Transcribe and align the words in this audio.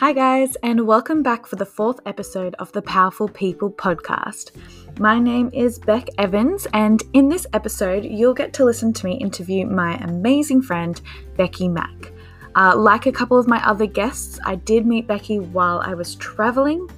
Hi, 0.00 0.14
guys, 0.14 0.56
and 0.62 0.86
welcome 0.86 1.22
back 1.22 1.44
for 1.44 1.56
the 1.56 1.66
fourth 1.66 2.00
episode 2.06 2.54
of 2.58 2.72
the 2.72 2.80
Powerful 2.80 3.28
People 3.28 3.70
podcast. 3.70 4.50
My 4.98 5.18
name 5.18 5.50
is 5.52 5.78
Beck 5.78 6.08
Evans, 6.16 6.66
and 6.72 7.02
in 7.12 7.28
this 7.28 7.46
episode, 7.52 8.06
you'll 8.06 8.32
get 8.32 8.54
to 8.54 8.64
listen 8.64 8.94
to 8.94 9.04
me 9.04 9.18
interview 9.18 9.66
my 9.66 9.96
amazing 9.98 10.62
friend, 10.62 10.98
Becky 11.36 11.68
Mack. 11.68 12.12
Uh, 12.56 12.74
like 12.78 13.04
a 13.04 13.12
couple 13.12 13.36
of 13.36 13.46
my 13.46 13.62
other 13.68 13.84
guests, 13.84 14.40
I 14.42 14.54
did 14.54 14.86
meet 14.86 15.06
Becky 15.06 15.38
while 15.38 15.80
I 15.80 15.92
was 15.92 16.14
traveling, 16.14 16.88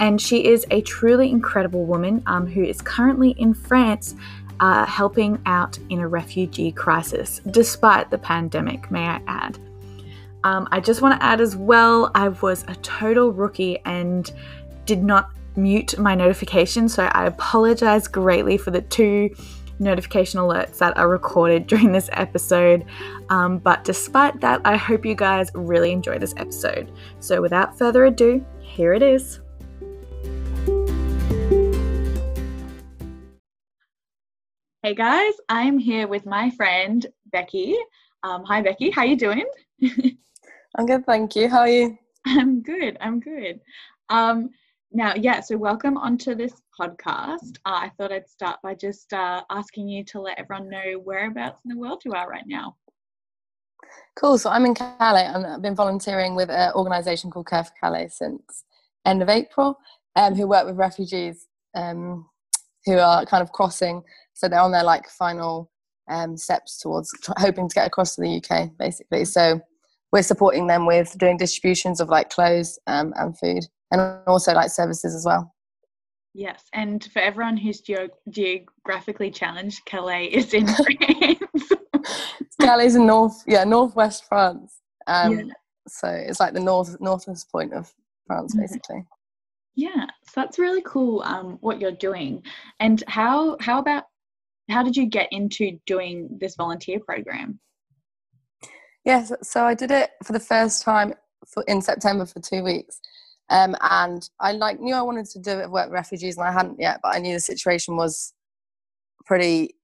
and 0.00 0.20
she 0.20 0.48
is 0.48 0.66
a 0.72 0.80
truly 0.80 1.30
incredible 1.30 1.86
woman 1.86 2.20
um, 2.26 2.48
who 2.48 2.64
is 2.64 2.82
currently 2.82 3.30
in 3.38 3.54
France 3.54 4.16
uh, 4.58 4.84
helping 4.86 5.40
out 5.46 5.78
in 5.88 6.00
a 6.00 6.08
refugee 6.08 6.72
crisis, 6.72 7.40
despite 7.52 8.10
the 8.10 8.18
pandemic, 8.18 8.90
may 8.90 9.06
I 9.06 9.22
add. 9.28 9.56
Um, 10.42 10.68
I 10.72 10.80
just 10.80 11.02
want 11.02 11.20
to 11.20 11.24
add 11.24 11.40
as 11.40 11.54
well, 11.54 12.10
I 12.14 12.28
was 12.28 12.64
a 12.66 12.74
total 12.76 13.30
rookie 13.30 13.78
and 13.84 14.32
did 14.86 15.02
not 15.02 15.30
mute 15.56 15.98
my 15.98 16.14
notifications, 16.14 16.94
so 16.94 17.04
I 17.12 17.26
apologize 17.26 18.08
greatly 18.08 18.56
for 18.56 18.70
the 18.70 18.80
two 18.80 19.34
notification 19.78 20.40
alerts 20.40 20.78
that 20.78 20.96
are 20.96 21.08
recorded 21.08 21.66
during 21.66 21.92
this 21.92 22.08
episode. 22.12 22.86
Um, 23.28 23.58
but 23.58 23.84
despite 23.84 24.40
that, 24.40 24.62
I 24.64 24.76
hope 24.76 25.04
you 25.04 25.14
guys 25.14 25.50
really 25.54 25.92
enjoy 25.92 26.18
this 26.18 26.32
episode. 26.38 26.90
So 27.18 27.42
without 27.42 27.76
further 27.76 28.06
ado, 28.06 28.44
here 28.60 28.94
it 28.94 29.02
is. 29.02 29.40
Hey 34.82 34.94
guys, 34.94 35.34
I'm 35.50 35.78
here 35.78 36.08
with 36.08 36.24
my 36.24 36.48
friend 36.50 37.04
Becky. 37.26 37.76
Um, 38.22 38.42
hi 38.44 38.62
Becky, 38.62 38.90
how 38.90 39.02
you 39.02 39.16
doing? 39.16 39.44
I'm 40.76 40.86
good, 40.86 41.04
thank 41.04 41.34
you. 41.34 41.48
How 41.48 41.60
are 41.60 41.68
you? 41.68 41.98
I'm 42.26 42.62
good. 42.62 42.96
I'm 43.00 43.18
good. 43.18 43.60
Um, 44.08 44.50
now, 44.92 45.14
yeah, 45.14 45.40
so 45.40 45.56
welcome 45.56 45.96
onto 45.96 46.34
this 46.34 46.52
podcast. 46.78 47.56
Uh, 47.64 47.86
I 47.86 47.92
thought 47.96 48.12
I'd 48.12 48.28
start 48.28 48.58
by 48.62 48.74
just 48.74 49.12
uh, 49.12 49.42
asking 49.50 49.88
you 49.88 50.04
to 50.04 50.20
let 50.20 50.38
everyone 50.38 50.68
know 50.68 51.00
whereabouts 51.02 51.60
in 51.64 51.70
the 51.70 51.78
world 51.78 52.02
you 52.04 52.12
are 52.12 52.28
right 52.28 52.46
now. 52.46 52.76
Cool. 54.16 54.38
So 54.38 54.50
I'm 54.50 54.64
in 54.64 54.74
Calais. 54.74 55.26
And 55.26 55.46
i 55.46 55.50
have 55.52 55.62
been 55.62 55.74
volunteering 55.74 56.34
with 56.34 56.50
an 56.50 56.72
organisation 56.74 57.30
called 57.30 57.48
Care 57.48 57.64
for 57.64 57.72
Calais 57.82 58.08
since 58.10 58.64
end 59.06 59.22
of 59.22 59.28
April, 59.28 59.78
um, 60.14 60.34
who 60.34 60.46
work 60.46 60.66
with 60.66 60.76
refugees 60.76 61.46
um, 61.74 62.28
who 62.84 62.98
are 62.98 63.24
kind 63.26 63.42
of 63.42 63.52
crossing. 63.52 64.02
So 64.34 64.48
they're 64.48 64.60
on 64.60 64.72
their 64.72 64.84
like 64.84 65.08
final 65.08 65.70
um, 66.08 66.36
steps 66.36 66.78
towards 66.78 67.12
hoping 67.38 67.68
to 67.68 67.74
get 67.74 67.86
across 67.86 68.14
to 68.14 68.20
the 68.20 68.42
UK, 68.42 68.76
basically. 68.78 69.24
So 69.24 69.60
we're 70.12 70.22
supporting 70.22 70.66
them 70.66 70.86
with 70.86 71.16
doing 71.18 71.36
distributions 71.36 72.00
of 72.00 72.08
like 72.08 72.30
clothes 72.30 72.78
um, 72.86 73.12
and 73.16 73.38
food 73.38 73.64
and 73.90 74.00
also 74.26 74.52
like 74.52 74.70
services 74.70 75.14
as 75.14 75.24
well. 75.24 75.54
Yes 76.34 76.62
and 76.72 77.04
for 77.12 77.20
everyone 77.20 77.56
who's 77.56 77.80
ge- 77.80 78.10
geographically 78.28 79.30
challenged 79.30 79.84
calais 79.84 80.26
is 80.26 80.54
in 80.54 80.66
france. 80.68 81.72
Calais 82.60 82.86
is 82.86 82.94
in 82.94 83.06
north 83.06 83.42
yeah 83.46 83.64
northwest 83.64 84.24
france. 84.28 84.80
Um, 85.06 85.38
yeah. 85.38 85.44
so 85.88 86.08
it's 86.08 86.38
like 86.38 86.54
the 86.54 86.60
north 86.60 86.96
northwest 87.00 87.50
point 87.50 87.72
of 87.72 87.92
france 88.26 88.52
mm-hmm. 88.52 88.60
basically. 88.60 89.04
Yeah 89.74 90.06
so 90.24 90.32
that's 90.36 90.58
really 90.58 90.82
cool 90.82 91.22
um, 91.22 91.58
what 91.62 91.80
you're 91.80 91.90
doing. 91.90 92.44
And 92.78 93.02
how 93.08 93.56
how 93.60 93.80
about 93.80 94.04
how 94.68 94.84
did 94.84 94.96
you 94.96 95.06
get 95.06 95.28
into 95.32 95.80
doing 95.86 96.28
this 96.40 96.54
volunteer 96.54 97.00
program 97.00 97.58
Yes, 99.04 99.32
so 99.42 99.64
I 99.64 99.74
did 99.74 99.90
it 99.90 100.10
for 100.24 100.32
the 100.32 100.40
first 100.40 100.82
time 100.82 101.14
for, 101.46 101.64
in 101.66 101.80
September 101.80 102.26
for 102.26 102.40
two 102.40 102.62
weeks. 102.62 103.00
Um, 103.48 103.74
and 103.80 104.28
I 104.38 104.52
like 104.52 104.78
knew 104.78 104.94
I 104.94 105.02
wanted 105.02 105.26
to 105.26 105.40
do 105.40 105.58
it 105.58 105.70
work 105.70 105.86
with 105.86 105.94
refugees, 105.94 106.36
and 106.36 106.46
I 106.46 106.52
hadn't 106.52 106.78
yet, 106.78 107.00
but 107.02 107.14
I 107.14 107.18
knew 107.18 107.34
the 107.34 107.40
situation 107.40 107.96
was 107.96 108.32
pretty 109.26 109.74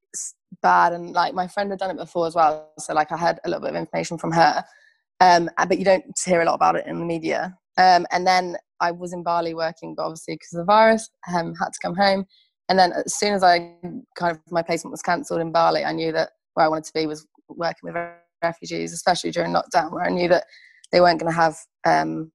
bad, 0.62 0.92
and 0.92 1.12
like 1.12 1.34
my 1.34 1.48
friend 1.48 1.70
had 1.70 1.80
done 1.80 1.90
it 1.90 1.96
before 1.96 2.26
as 2.26 2.34
well, 2.34 2.70
so 2.78 2.94
like 2.94 3.10
I 3.10 3.16
had 3.16 3.40
a 3.44 3.48
little 3.48 3.62
bit 3.62 3.70
of 3.70 3.76
information 3.76 4.18
from 4.18 4.32
her. 4.32 4.64
Um, 5.20 5.50
but 5.56 5.78
you 5.78 5.84
don't 5.84 6.04
hear 6.24 6.42
a 6.42 6.44
lot 6.44 6.54
about 6.54 6.76
it 6.76 6.86
in 6.86 6.98
the 6.98 7.04
media. 7.04 7.56
Um, 7.78 8.06
and 8.12 8.26
then 8.26 8.56
I 8.80 8.90
was 8.90 9.12
in 9.12 9.22
Bali 9.22 9.54
working, 9.54 9.94
but 9.94 10.04
obviously 10.04 10.34
because 10.34 10.52
of 10.52 10.58
the 10.58 10.64
virus, 10.64 11.08
um, 11.34 11.54
had 11.54 11.72
to 11.72 11.78
come 11.82 11.96
home. 11.96 12.26
And 12.68 12.78
then 12.78 12.92
as 12.92 13.18
soon 13.18 13.32
as 13.32 13.42
I 13.42 13.74
kind 14.16 14.32
of 14.32 14.40
my 14.50 14.62
placement 14.62 14.92
was 14.92 15.02
cancelled 15.02 15.40
in 15.40 15.52
Bali, 15.52 15.84
I 15.84 15.92
knew 15.92 16.12
that 16.12 16.30
where 16.54 16.66
I 16.66 16.68
wanted 16.68 16.84
to 16.84 16.92
be 16.94 17.06
was 17.06 17.26
working 17.48 17.80
with 17.84 17.96
refugees, 18.46 18.92
especially 18.92 19.30
during 19.30 19.52
lockdown, 19.52 19.92
where 19.92 20.04
I 20.04 20.10
knew 20.10 20.28
that 20.28 20.44
they 20.92 21.00
weren't 21.00 21.20
going 21.20 21.32
to 21.32 21.40
have. 21.40 21.56
Um, 21.84 22.32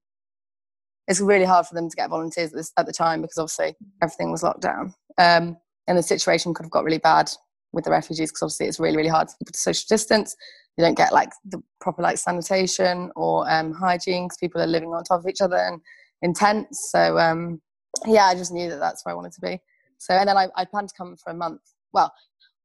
it's 1.08 1.20
really 1.20 1.46
hard 1.46 1.66
for 1.66 1.76
them 1.76 1.90
to 1.90 1.96
get 1.96 2.10
volunteers 2.10 2.52
at, 2.52 2.58
this, 2.58 2.72
at 2.78 2.86
the 2.86 2.94
time 2.94 3.22
because 3.22 3.38
obviously 3.38 3.76
everything 4.02 4.32
was 4.32 4.44
locked 4.44 4.62
down, 4.62 4.94
um, 5.18 5.58
and 5.88 5.98
the 5.98 6.04
situation 6.04 6.54
could 6.54 6.64
have 6.66 6.72
got 6.72 6.84
really 6.84 7.00
bad 7.00 7.30
with 7.74 7.86
the 7.86 7.92
refugees 7.92 8.30
because 8.30 8.44
obviously 8.44 8.68
it's 8.68 8.80
really 8.80 8.98
really 8.98 9.10
hard 9.10 9.30
for 9.30 9.38
people 9.40 9.54
to 9.54 9.60
social 9.60 9.86
distance. 9.90 10.36
You 10.78 10.86
don't 10.86 10.98
get 10.98 11.14
like 11.14 11.32
the 11.46 11.62
proper 11.82 12.02
like 12.02 12.18
sanitation 12.18 13.12
or 13.16 13.50
um, 13.50 13.74
hygiene 13.74 14.26
because 14.26 14.38
people 14.38 14.62
are 14.62 14.68
living 14.68 14.90
on 14.90 15.04
top 15.04 15.22
of 15.22 15.28
each 15.28 15.42
other 15.42 15.58
and 15.58 15.82
in 16.22 16.34
tents. 16.34 16.90
So 16.92 17.18
um, 17.18 17.62
yeah, 18.06 18.26
I 18.26 18.36
just 18.36 18.54
knew 18.54 18.70
that 18.70 18.80
that's 18.80 19.06
where 19.06 19.14
I 19.14 19.16
wanted 19.16 19.34
to 19.34 19.42
be. 19.42 19.60
So 19.98 20.14
and 20.14 20.28
then 20.28 20.38
I, 20.38 20.48
I 20.56 20.66
planned 20.66 20.90
to 20.90 20.96
come 20.98 21.16
for 21.18 21.32
a 21.32 21.36
month. 21.36 21.62
Well, 21.94 22.14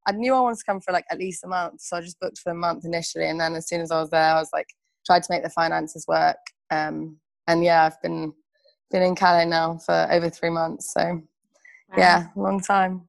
I 0.06 0.12
knew 0.12 0.34
I 0.34 0.40
wanted 0.40 0.58
to 0.58 0.64
come 0.64 0.80
for 0.80 0.92
like 0.92 1.04
at 1.10 1.18
least 1.18 1.44
a 1.44 1.48
month, 1.48 1.80
so 1.80 1.96
I 1.96 2.00
just 2.00 2.20
booked 2.20 2.38
for 2.38 2.52
a 2.52 2.54
month 2.54 2.84
initially, 2.84 3.28
and 3.28 3.40
then 3.40 3.54
as 3.54 3.68
soon 3.68 3.80
as 3.80 3.90
I 3.90 4.00
was 4.00 4.10
there, 4.10 4.34
I 4.34 4.38
was 4.38 4.50
like 4.52 4.68
tried 5.04 5.22
to 5.24 5.28
make 5.30 5.42
the 5.42 5.50
finances 5.50 6.04
work. 6.06 6.36
Um, 6.70 7.18
and 7.48 7.64
yeah, 7.64 7.84
I've 7.84 8.00
been 8.02 8.32
been 8.90 9.02
in 9.02 9.16
Calais 9.16 9.46
now 9.46 9.78
for 9.78 10.06
over 10.10 10.30
three 10.30 10.50
months, 10.50 10.92
so 10.92 11.00
wow. 11.00 11.96
yeah, 11.96 12.26
long 12.36 12.60
time. 12.60 13.08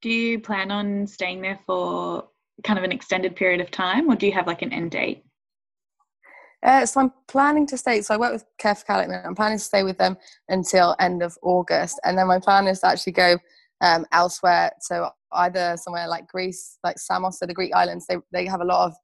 Do 0.00 0.10
you 0.10 0.40
plan 0.40 0.70
on 0.70 1.06
staying 1.06 1.42
there 1.42 1.58
for 1.66 2.28
kind 2.64 2.78
of 2.78 2.84
an 2.84 2.92
extended 2.92 3.36
period 3.36 3.60
of 3.60 3.70
time, 3.70 4.10
or 4.10 4.16
do 4.16 4.26
you 4.26 4.32
have 4.32 4.46
like 4.46 4.62
an 4.62 4.72
end 4.72 4.92
date? 4.92 5.24
Uh, 6.62 6.84
so 6.84 7.00
I'm 7.00 7.12
planning 7.28 7.66
to 7.66 7.78
stay. 7.78 8.00
So 8.02 8.14
I 8.14 8.16
work 8.16 8.32
with 8.32 8.44
Care 8.58 8.74
for 8.74 8.84
Calais. 8.84 9.06
I'm 9.24 9.34
planning 9.34 9.58
to 9.58 9.64
stay 9.64 9.84
with 9.84 9.98
them 9.98 10.16
until 10.48 10.96
end 10.98 11.22
of 11.22 11.36
August, 11.42 12.00
and 12.04 12.16
then 12.16 12.26
my 12.26 12.38
plan 12.38 12.66
is 12.66 12.80
to 12.80 12.86
actually 12.86 13.12
go 13.12 13.38
um, 13.80 14.06
elsewhere. 14.12 14.70
So 14.80 15.10
either 15.32 15.76
somewhere 15.76 16.08
like 16.08 16.26
Greece, 16.28 16.78
like 16.84 16.98
Samos, 16.98 17.38
so 17.38 17.46
the 17.46 17.54
Greek 17.54 17.74
islands, 17.74 18.06
they, 18.08 18.16
they 18.32 18.46
have 18.46 18.60
a 18.60 18.64
lot 18.64 18.86
of 18.86 18.94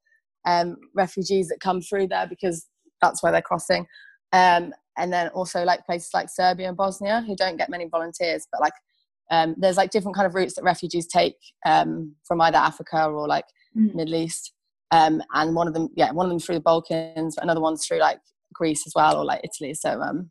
um, 0.45 0.77
refugees 0.93 1.47
that 1.49 1.59
come 1.59 1.81
through 1.81 2.07
there 2.07 2.27
because 2.27 2.67
that's 3.01 3.21
where 3.21 3.31
they're 3.31 3.41
crossing. 3.41 3.85
Um, 4.33 4.73
and 4.97 5.11
then 5.11 5.29
also 5.29 5.63
like 5.63 5.85
places 5.85 6.09
like 6.13 6.29
Serbia 6.29 6.67
and 6.67 6.77
Bosnia 6.77 7.23
who 7.25 7.35
don't 7.35 7.57
get 7.57 7.69
many 7.69 7.87
volunteers, 7.89 8.47
but 8.51 8.61
like 8.61 8.73
um, 9.31 9.55
there's 9.57 9.77
like 9.77 9.91
different 9.91 10.15
kind 10.15 10.27
of 10.27 10.35
routes 10.35 10.55
that 10.55 10.63
refugees 10.63 11.07
take 11.07 11.35
um, 11.65 12.15
from 12.25 12.41
either 12.41 12.57
Africa 12.57 13.05
or 13.05 13.27
like 13.27 13.45
mm. 13.77 13.93
Middle 13.93 14.15
East. 14.15 14.53
Um, 14.91 15.21
and 15.33 15.55
one 15.55 15.67
of 15.67 15.73
them, 15.73 15.89
yeah, 15.95 16.11
one 16.11 16.25
of 16.25 16.29
them 16.29 16.39
through 16.39 16.55
the 16.55 16.61
Balkans, 16.61 17.35
but 17.35 17.43
another 17.43 17.61
one's 17.61 17.85
through 17.85 17.99
like 17.99 18.19
Greece 18.53 18.83
as 18.85 18.93
well 18.95 19.17
or 19.17 19.25
like 19.25 19.41
Italy. 19.43 19.73
So 19.73 19.99
um, 19.99 20.29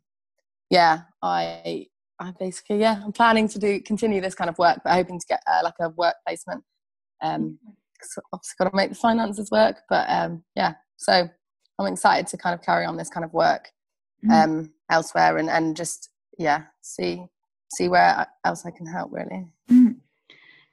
yeah, 0.69 1.01
I 1.21 1.87
I 2.19 2.33
basically, 2.39 2.79
yeah, 2.79 3.01
I'm 3.03 3.11
planning 3.11 3.47
to 3.49 3.59
do 3.59 3.81
continue 3.81 4.21
this 4.21 4.35
kind 4.35 4.49
of 4.49 4.57
work, 4.57 4.79
but 4.83 4.93
hoping 4.93 5.19
to 5.19 5.25
get 5.27 5.41
uh, 5.47 5.61
like 5.63 5.73
a 5.81 5.89
work 5.89 6.15
placement. 6.25 6.63
Um, 7.21 7.59
so 8.01 8.21
obviously 8.31 8.55
got 8.59 8.69
to 8.69 8.75
make 8.75 8.89
the 8.89 8.95
finances 8.95 9.49
work, 9.51 9.77
but 9.89 10.09
um, 10.09 10.43
yeah, 10.55 10.73
so 10.97 11.29
I'm 11.79 11.93
excited 11.93 12.27
to 12.27 12.37
kind 12.37 12.53
of 12.53 12.65
carry 12.65 12.85
on 12.85 12.97
this 12.97 13.09
kind 13.09 13.25
of 13.25 13.33
work 13.33 13.69
mm-hmm. 14.23 14.31
um, 14.31 14.63
mm. 14.63 14.69
elsewhere 14.89 15.37
and 15.37 15.49
and 15.49 15.75
just 15.75 16.09
yeah, 16.37 16.63
see 16.81 17.25
see 17.73 17.87
where 17.87 18.27
else 18.45 18.65
I 18.65 18.71
can 18.71 18.85
help 18.85 19.11
really. 19.11 19.47
Mm. 19.69 19.95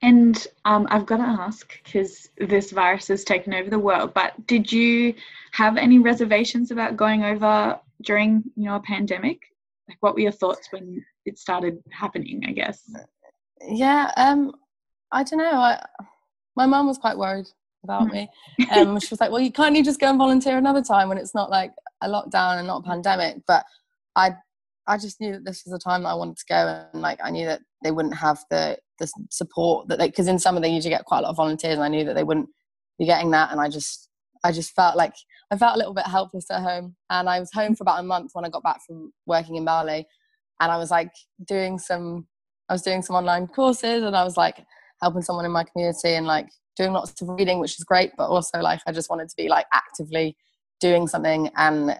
And 0.02 0.46
um, 0.64 0.88
I've 0.90 1.06
got 1.06 1.18
to 1.18 1.22
ask 1.22 1.78
because 1.84 2.28
this 2.36 2.72
virus 2.72 3.06
has 3.08 3.22
taken 3.22 3.54
over 3.54 3.70
the 3.70 3.78
world. 3.78 4.12
But 4.14 4.46
did 4.48 4.70
you 4.70 5.14
have 5.52 5.76
any 5.76 6.00
reservations 6.00 6.72
about 6.72 6.96
going 6.96 7.22
over 7.22 7.78
during 8.02 8.42
you 8.56 8.64
know 8.64 8.76
a 8.76 8.80
pandemic? 8.80 9.40
Like, 9.88 9.98
what 10.00 10.14
were 10.14 10.20
your 10.20 10.32
thoughts 10.32 10.68
when 10.72 11.04
it 11.24 11.38
started 11.38 11.78
happening? 11.90 12.42
I 12.46 12.52
guess. 12.52 12.82
Yeah, 13.66 14.10
um, 14.16 14.52
I 15.10 15.22
don't 15.22 15.38
know. 15.38 15.52
I, 15.52 15.84
my 16.56 16.66
mum 16.66 16.86
was 16.86 16.98
quite 16.98 17.16
worried 17.16 17.46
about 17.84 18.08
me. 18.08 18.28
Um, 18.70 18.98
she 19.00 19.08
was 19.10 19.20
like, 19.20 19.30
"Well, 19.30 19.40
you 19.40 19.52
can't 19.52 19.76
you 19.76 19.84
just 19.84 20.00
go 20.00 20.08
and 20.08 20.18
volunteer 20.18 20.56
another 20.56 20.82
time 20.82 21.08
when 21.08 21.18
it's 21.18 21.34
not 21.34 21.50
like 21.50 21.72
a 22.02 22.08
lockdown 22.08 22.58
and 22.58 22.66
not 22.66 22.84
a 22.84 22.88
pandemic?" 22.88 23.42
But 23.46 23.64
I, 24.16 24.34
I 24.86 24.98
just 24.98 25.20
knew 25.20 25.32
that 25.32 25.44
this 25.44 25.64
was 25.64 25.72
the 25.72 25.78
time 25.78 26.02
that 26.02 26.10
I 26.10 26.14
wanted 26.14 26.38
to 26.38 26.44
go, 26.48 26.86
and 26.92 27.02
like 27.02 27.18
I 27.22 27.30
knew 27.30 27.46
that 27.46 27.60
they 27.82 27.90
wouldn't 27.90 28.16
have 28.16 28.38
the 28.50 28.78
the 28.98 29.10
support 29.30 29.88
that 29.88 29.98
they 29.98 30.08
because 30.08 30.28
in 30.28 30.38
summer 30.38 30.60
they 30.60 30.70
usually 30.70 30.94
get 30.94 31.04
quite 31.04 31.20
a 31.20 31.22
lot 31.22 31.30
of 31.30 31.36
volunteers, 31.36 31.74
and 31.74 31.84
I 31.84 31.88
knew 31.88 32.04
that 32.04 32.14
they 32.14 32.24
wouldn't 32.24 32.48
be 32.98 33.06
getting 33.06 33.30
that, 33.32 33.52
and 33.52 33.60
I 33.60 33.68
just 33.68 34.08
I 34.44 34.52
just 34.52 34.74
felt 34.74 34.96
like 34.96 35.14
I 35.50 35.56
felt 35.56 35.74
a 35.74 35.78
little 35.78 35.94
bit 35.94 36.06
helpless 36.06 36.50
at 36.50 36.62
home, 36.62 36.96
and 37.10 37.28
I 37.28 37.40
was 37.40 37.52
home 37.52 37.74
for 37.74 37.84
about 37.84 38.00
a 38.00 38.04
month 38.04 38.30
when 38.34 38.44
I 38.44 38.48
got 38.48 38.62
back 38.62 38.80
from 38.86 39.12
working 39.26 39.56
in 39.56 39.64
Bali, 39.64 40.06
and 40.62 40.70
I 40.70 40.78
was 40.78 40.90
like 40.90 41.12
doing 41.46 41.78
some 41.78 42.26
I 42.68 42.74
was 42.74 42.82
doing 42.82 43.02
some 43.02 43.16
online 43.16 43.48
courses, 43.48 44.02
and 44.02 44.16
I 44.16 44.24
was 44.24 44.36
like 44.36 44.64
helping 45.02 45.22
someone 45.22 45.44
in 45.44 45.52
my 45.52 45.64
community 45.64 46.14
and 46.14 46.26
like 46.26 46.48
doing 46.76 46.92
lots 46.92 47.20
of 47.20 47.28
reading, 47.28 47.58
which 47.58 47.76
is 47.76 47.84
great, 47.84 48.12
but 48.16 48.28
also 48.28 48.60
like 48.60 48.80
I 48.86 48.92
just 48.92 49.10
wanted 49.10 49.28
to 49.28 49.34
be 49.36 49.48
like 49.48 49.66
actively 49.72 50.36
doing 50.80 51.06
something, 51.06 51.50
and 51.56 51.98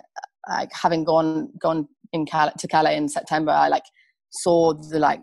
like 0.49 0.73
having 0.73 1.05
gone 1.05 1.51
gone 1.59 1.89
in 2.13 2.25
Calais, 2.25 2.53
to 2.59 2.69
Calais 2.69 2.97
in 2.97 3.09
September, 3.09 3.53
I 3.53 3.69
like 3.69 3.85
saw 4.31 4.73
the 4.73 4.99
like 4.99 5.21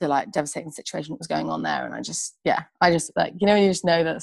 the 0.00 0.08
like 0.08 0.30
devastating 0.30 0.70
situation 0.70 1.12
that 1.12 1.18
was 1.18 1.26
going 1.26 1.50
on 1.50 1.62
there, 1.62 1.84
and 1.84 1.94
I 1.94 2.00
just 2.00 2.36
yeah, 2.44 2.62
I 2.80 2.92
just 2.92 3.10
like 3.16 3.34
you 3.40 3.46
know 3.46 3.56
you 3.56 3.68
just 3.68 3.84
know 3.84 4.04
that 4.04 4.22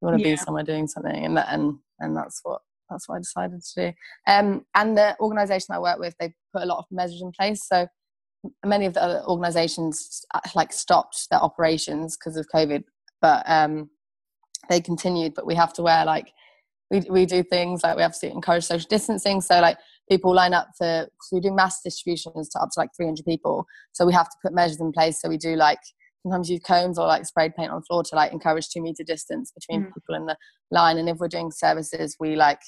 you 0.00 0.08
want 0.08 0.18
to 0.18 0.26
yeah. 0.26 0.34
be 0.34 0.36
somewhere 0.36 0.64
doing 0.64 0.86
something, 0.86 1.24
and 1.24 1.36
that 1.36 1.48
and 1.50 1.76
and 2.00 2.16
that's 2.16 2.40
what 2.42 2.62
that's 2.90 3.08
what 3.08 3.16
I 3.16 3.18
decided 3.18 3.62
to 3.62 3.86
do. 3.86 3.92
Um, 4.26 4.64
and 4.74 4.96
the 4.96 5.16
organisation 5.20 5.74
I 5.74 5.78
work 5.78 5.98
with, 5.98 6.14
they 6.18 6.34
put 6.52 6.62
a 6.62 6.66
lot 6.66 6.78
of 6.78 6.84
measures 6.90 7.22
in 7.22 7.32
place. 7.32 7.66
So 7.66 7.86
many 8.64 8.86
of 8.86 8.94
the 8.94 9.02
other 9.02 9.22
organisations 9.26 10.24
uh, 10.34 10.40
like 10.54 10.72
stopped 10.72 11.28
their 11.30 11.40
operations 11.40 12.16
because 12.16 12.36
of 12.36 12.46
COVID, 12.54 12.84
but 13.20 13.42
um, 13.48 13.90
they 14.68 14.80
continued. 14.80 15.34
But 15.34 15.46
we 15.46 15.54
have 15.54 15.72
to 15.74 15.82
wear 15.82 16.04
like 16.04 16.32
we 16.90 17.00
we 17.10 17.26
do 17.26 17.42
things 17.42 17.82
like 17.82 17.96
we 17.96 18.02
have 18.02 18.18
to 18.20 18.30
encourage 18.30 18.64
social 18.64 18.86
distancing. 18.88 19.40
So 19.40 19.60
like 19.60 19.78
people 20.10 20.34
line 20.34 20.54
up 20.54 20.68
for 20.76 21.08
so 21.22 21.36
we 21.36 21.40
do 21.40 21.52
mass 21.52 21.80
distributions 21.82 22.48
to 22.50 22.60
up 22.60 22.70
to 22.72 22.80
like 22.80 22.90
300 22.96 23.24
people. 23.24 23.66
So 23.92 24.06
we 24.06 24.12
have 24.12 24.28
to 24.28 24.36
put 24.42 24.52
measures 24.52 24.80
in 24.80 24.92
place. 24.92 25.20
So 25.20 25.28
we 25.28 25.38
do 25.38 25.56
like 25.56 25.80
sometimes 26.24 26.50
use 26.50 26.60
cones 26.60 26.98
or 26.98 27.06
like 27.06 27.26
sprayed 27.26 27.54
paint 27.54 27.70
on 27.70 27.82
floor 27.82 28.02
to 28.02 28.16
like 28.16 28.32
encourage 28.32 28.68
two 28.70 28.82
meter 28.82 29.04
distance 29.04 29.52
between 29.52 29.82
mm. 29.82 29.94
people 29.94 30.14
in 30.14 30.26
the 30.26 30.36
line. 30.70 30.96
And 30.96 31.08
if 31.08 31.18
we're 31.18 31.28
doing 31.28 31.50
services, 31.50 32.16
we 32.18 32.34
like 32.34 32.60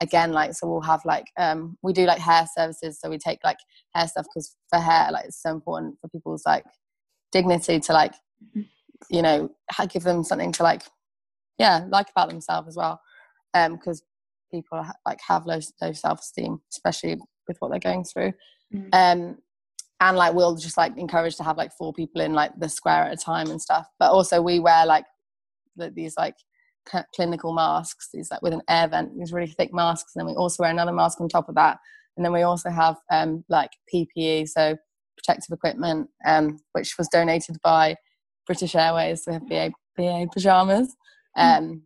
again 0.00 0.32
like 0.32 0.52
so 0.52 0.68
we'll 0.68 0.80
have 0.82 1.00
like 1.04 1.26
um 1.38 1.76
we 1.82 1.92
do 1.92 2.04
like 2.04 2.18
hair 2.18 2.46
services 2.54 2.98
so 3.00 3.08
we 3.08 3.16
take 3.16 3.38
like 3.42 3.56
hair 3.94 4.06
stuff 4.06 4.26
because 4.26 4.54
for 4.68 4.78
hair 4.78 5.08
like 5.10 5.24
it's 5.24 5.40
so 5.40 5.50
important 5.50 5.96
for 6.00 6.08
people's 6.08 6.42
like 6.44 6.64
dignity 7.32 7.80
to 7.80 7.92
like 7.92 8.12
mm-hmm. 8.12 8.60
you 9.10 9.22
know 9.22 9.48
give 9.88 10.02
them 10.02 10.22
something 10.22 10.52
to 10.52 10.62
like 10.62 10.82
yeah 11.58 11.86
like 11.88 12.10
about 12.10 12.28
themselves 12.28 12.68
as 12.68 12.76
well 12.76 13.00
um 13.54 13.72
because 13.76 14.02
people 14.50 14.84
like 15.06 15.18
have 15.26 15.46
low, 15.46 15.58
low 15.80 15.92
self-esteem 15.92 16.60
especially 16.70 17.16
with 17.48 17.56
what 17.60 17.70
they're 17.70 17.80
going 17.80 18.04
through 18.04 18.32
mm-hmm. 18.74 18.88
um 18.92 19.38
and 20.00 20.16
like 20.16 20.34
we'll 20.34 20.56
just 20.56 20.76
like 20.76 20.96
encourage 20.96 21.36
to 21.36 21.42
have 21.42 21.56
like 21.56 21.72
four 21.72 21.92
people 21.92 22.20
in 22.20 22.32
like 22.34 22.52
the 22.58 22.68
square 22.68 23.04
at 23.04 23.12
a 23.12 23.16
time 23.16 23.50
and 23.50 23.60
stuff. 23.60 23.86
But 23.98 24.10
also 24.10 24.42
we 24.42 24.58
wear 24.60 24.84
like 24.84 25.06
the, 25.76 25.90
these 25.90 26.16
like 26.16 26.36
clinical 27.14 27.52
masks 27.52 28.10
these 28.14 28.30
like 28.30 28.40
with 28.42 28.52
an 28.52 28.62
air 28.70 28.86
vent 28.86 29.10
these 29.18 29.32
really 29.32 29.50
thick 29.50 29.74
masks 29.74 30.12
and 30.14 30.20
then 30.20 30.26
we 30.32 30.36
also 30.36 30.62
wear 30.62 30.70
another 30.70 30.92
mask 30.92 31.20
on 31.20 31.28
top 31.28 31.48
of 31.48 31.54
that. 31.56 31.78
And 32.16 32.24
then 32.24 32.32
we 32.32 32.42
also 32.42 32.70
have 32.70 32.96
um 33.10 33.44
like 33.48 33.70
ppe 33.92 34.48
so 34.48 34.76
protective 35.16 35.52
equipment 35.52 36.08
um 36.26 36.58
which 36.72 36.96
was 36.98 37.08
donated 37.08 37.56
by 37.62 37.96
british 38.46 38.76
airways 38.76 39.24
so 39.24 39.32
we 39.32 39.34
have 39.34 39.48
ba 39.48 39.72
ba 39.96 40.26
pajamas. 40.32 40.94
Mm. 41.36 41.58
um 41.58 41.82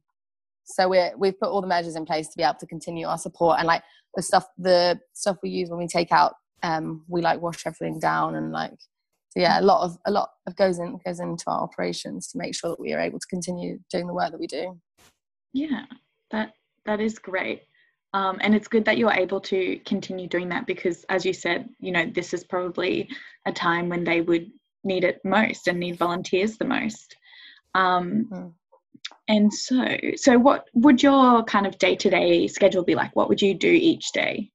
so 0.65 0.89
we're 0.89 1.13
we've 1.17 1.39
put 1.39 1.49
all 1.49 1.61
the 1.61 1.67
measures 1.67 1.97
in 1.97 2.05
place 2.05 2.29
to 2.29 2.37
be 2.37 2.43
able 2.43 2.59
to 2.61 2.67
continue 2.67 3.07
our 3.07 3.19
support. 3.19 3.59
And 3.59 3.67
like 3.67 3.83
the 4.15 4.23
stuff 4.23 4.47
the 4.59 4.99
stuff 5.15 5.37
we 5.43 5.51
use 5.51 5.71
when 5.71 5.79
we 5.79 5.87
take 5.87 6.13
out 6.13 6.35
um 6.63 7.05
we 7.09 7.21
like 7.21 7.41
wash 7.41 7.67
everything 7.67 7.99
down 7.99 8.35
and 8.35 8.53
like 8.53 8.75
so 9.31 9.41
yeah 9.41 9.61
a 9.61 9.63
lot 9.63 9.83
of 9.83 9.97
a 10.07 10.11
lot 10.11 10.31
of 10.47 10.57
goes 10.57 10.79
in 10.79 10.99
goes 11.05 11.21
into 11.21 11.45
our 11.49 11.63
operations 11.63 12.29
to 12.29 12.39
make 12.39 12.55
sure 12.55 12.71
that 12.71 12.81
we 12.81 12.93
are 12.93 13.01
able 13.01 13.19
to 13.19 13.27
continue 13.29 13.79
doing 13.91 14.07
the 14.07 14.15
work 14.15 14.31
that 14.31 14.41
we 14.41 14.47
do 14.47 14.79
yeah 15.53 15.85
that 16.31 16.53
that 16.87 17.01
is 17.01 17.19
great 17.19 17.63
um, 18.13 18.39
and 18.41 18.57
it's 18.57 18.67
good 18.67 18.85
that 18.87 18.99
you're 18.99 19.13
able 19.13 19.41
to 19.41 19.79
continue 19.87 20.27
doing 20.27 20.49
that 20.49 20.67
because 20.67 21.05
as 21.09 21.25
you 21.25 21.33
said 21.33 21.69
you 21.79 21.93
know 21.93 22.07
this 22.13 22.35
is 22.35 22.43
probably 22.43 23.09
a 23.47 23.53
time 23.53 23.89
when 23.89 24.03
they 24.03 24.21
would 24.21 24.51
need 24.83 25.05
it 25.05 25.21
most 25.25 25.69
and 25.69 25.79
need 25.79 25.97
volunteers 25.97 26.57
the 26.57 26.65
most 26.65 27.17
um, 27.75 28.29
mm. 28.33 28.53
And 29.29 29.53
so, 29.53 29.97
so 30.17 30.39
what 30.39 30.69
would 30.75 31.03
your 31.03 31.45
kind 31.45 31.67
of 31.67 31.79
day 31.79 31.97
to 31.97 32.11
day 32.11 32.47
schedule 32.47 32.85
be 32.85 32.95
like? 32.95 33.15
What 33.15 33.29
would 33.29 33.41
you 33.41 33.55
do 33.55 33.71
each 33.71 34.13
day? 34.13 34.51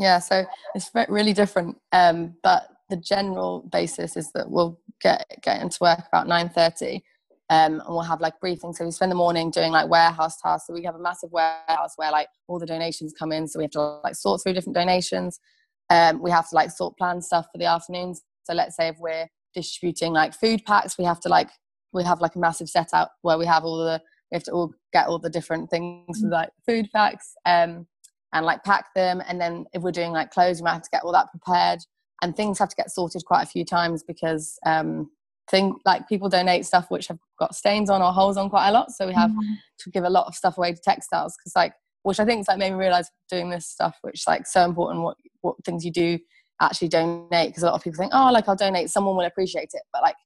Yeah, 0.00 0.18
so 0.18 0.46
it's 0.74 0.90
really 1.10 1.34
different. 1.34 1.76
Um, 1.92 2.34
but 2.42 2.68
the 2.88 2.96
general 2.96 3.68
basis 3.70 4.16
is 4.16 4.32
that 4.32 4.50
we'll 4.50 4.80
get 5.02 5.26
get 5.42 5.60
into 5.60 5.76
work 5.82 6.00
about 6.08 6.26
nine 6.26 6.48
thirty, 6.48 7.04
um, 7.50 7.80
and 7.80 7.88
we'll 7.88 8.00
have 8.00 8.22
like 8.22 8.40
briefings. 8.42 8.76
So 8.76 8.86
we 8.86 8.92
spend 8.92 9.12
the 9.12 9.16
morning 9.16 9.50
doing 9.50 9.72
like 9.72 9.90
warehouse 9.90 10.40
tasks. 10.40 10.66
So 10.66 10.72
we 10.72 10.84
have 10.84 10.94
a 10.94 10.98
massive 10.98 11.30
warehouse 11.32 11.92
where 11.96 12.10
like 12.10 12.28
all 12.48 12.58
the 12.58 12.64
donations 12.64 13.12
come 13.16 13.30
in. 13.30 13.46
So 13.46 13.58
we 13.58 13.64
have 13.64 13.72
to 13.72 14.00
like 14.02 14.14
sort 14.14 14.42
through 14.42 14.54
different 14.54 14.74
donations. 14.74 15.38
Um, 15.90 16.22
we 16.22 16.30
have 16.30 16.48
to 16.48 16.54
like 16.54 16.70
sort 16.70 16.96
plan 16.96 17.20
stuff 17.20 17.46
for 17.52 17.58
the 17.58 17.66
afternoons. 17.66 18.22
So 18.44 18.54
let's 18.54 18.76
say 18.76 18.88
if 18.88 18.96
we're 18.98 19.28
distributing 19.54 20.14
like 20.14 20.32
food 20.32 20.64
packs, 20.64 20.96
we 20.96 21.04
have 21.04 21.20
to 21.20 21.28
like 21.28 21.50
we 21.92 22.04
have 22.04 22.22
like 22.22 22.36
a 22.36 22.38
massive 22.38 22.70
setup 22.70 23.12
where 23.20 23.36
we 23.36 23.44
have 23.44 23.64
all 23.64 23.84
the 23.84 24.00
we 24.32 24.36
have 24.36 24.44
to 24.44 24.52
all 24.52 24.72
get 24.94 25.08
all 25.08 25.18
the 25.18 25.28
different 25.28 25.68
things 25.68 26.24
mm. 26.24 26.30
like 26.30 26.50
food 26.64 26.88
packs 26.94 27.34
um, 27.44 27.86
and 28.32 28.46
like 28.46 28.64
pack 28.64 28.86
them. 28.94 29.22
And 29.26 29.40
then 29.40 29.66
if 29.72 29.82
we're 29.82 29.92
doing 29.92 30.12
like 30.12 30.30
clothes 30.30 30.60
we 30.60 30.64
might 30.64 30.74
have 30.74 30.82
to 30.82 30.90
get 30.90 31.02
all 31.02 31.12
that 31.12 31.30
prepared. 31.30 31.80
And 32.22 32.36
things 32.36 32.58
have 32.58 32.68
to 32.68 32.76
get 32.76 32.90
sorted 32.90 33.24
quite 33.24 33.42
a 33.42 33.46
few 33.46 33.64
times 33.64 34.02
because 34.02 34.58
um 34.66 35.10
thing 35.50 35.76
like 35.84 36.08
people 36.08 36.28
donate 36.28 36.64
stuff 36.64 36.86
which 36.90 37.08
have 37.08 37.18
got 37.38 37.54
stains 37.54 37.90
on 37.90 38.02
or 38.02 38.12
holes 38.12 38.36
on 38.36 38.50
quite 38.50 38.68
a 38.68 38.72
lot. 38.72 38.90
So 38.90 39.06
we 39.06 39.14
have 39.14 39.30
mm. 39.30 39.56
to 39.80 39.90
give 39.90 40.04
a 40.04 40.10
lot 40.10 40.26
of 40.26 40.34
stuff 40.34 40.58
away 40.58 40.72
to 40.72 40.80
textiles 40.80 41.36
because 41.36 41.56
like 41.56 41.72
which 42.02 42.18
i 42.18 42.24
think 42.24 42.40
is 42.40 42.48
like 42.48 42.58
made 42.58 42.70
me 42.70 42.78
realize 42.78 43.10
doing 43.28 43.50
this 43.50 43.66
stuff 43.66 43.98
which 44.00 44.22
like 44.26 44.46
so 44.46 44.64
important 44.64 45.02
what 45.02 45.18
what 45.42 45.56
things 45.64 45.84
you 45.84 45.90
do 45.90 46.18
actually 46.60 46.88
donate. 46.88 47.48
Because 47.48 47.62
a 47.62 47.66
lot 47.66 47.74
of 47.74 47.82
people 47.82 47.98
think 47.98 48.12
oh 48.14 48.30
like 48.32 48.48
i'll 48.48 48.56
donate. 48.56 48.90
Someone 48.90 49.16
will 49.16 49.24
appreciate 49.24 49.70
it. 49.72 49.82
But 49.92 50.02
like 50.02 50.16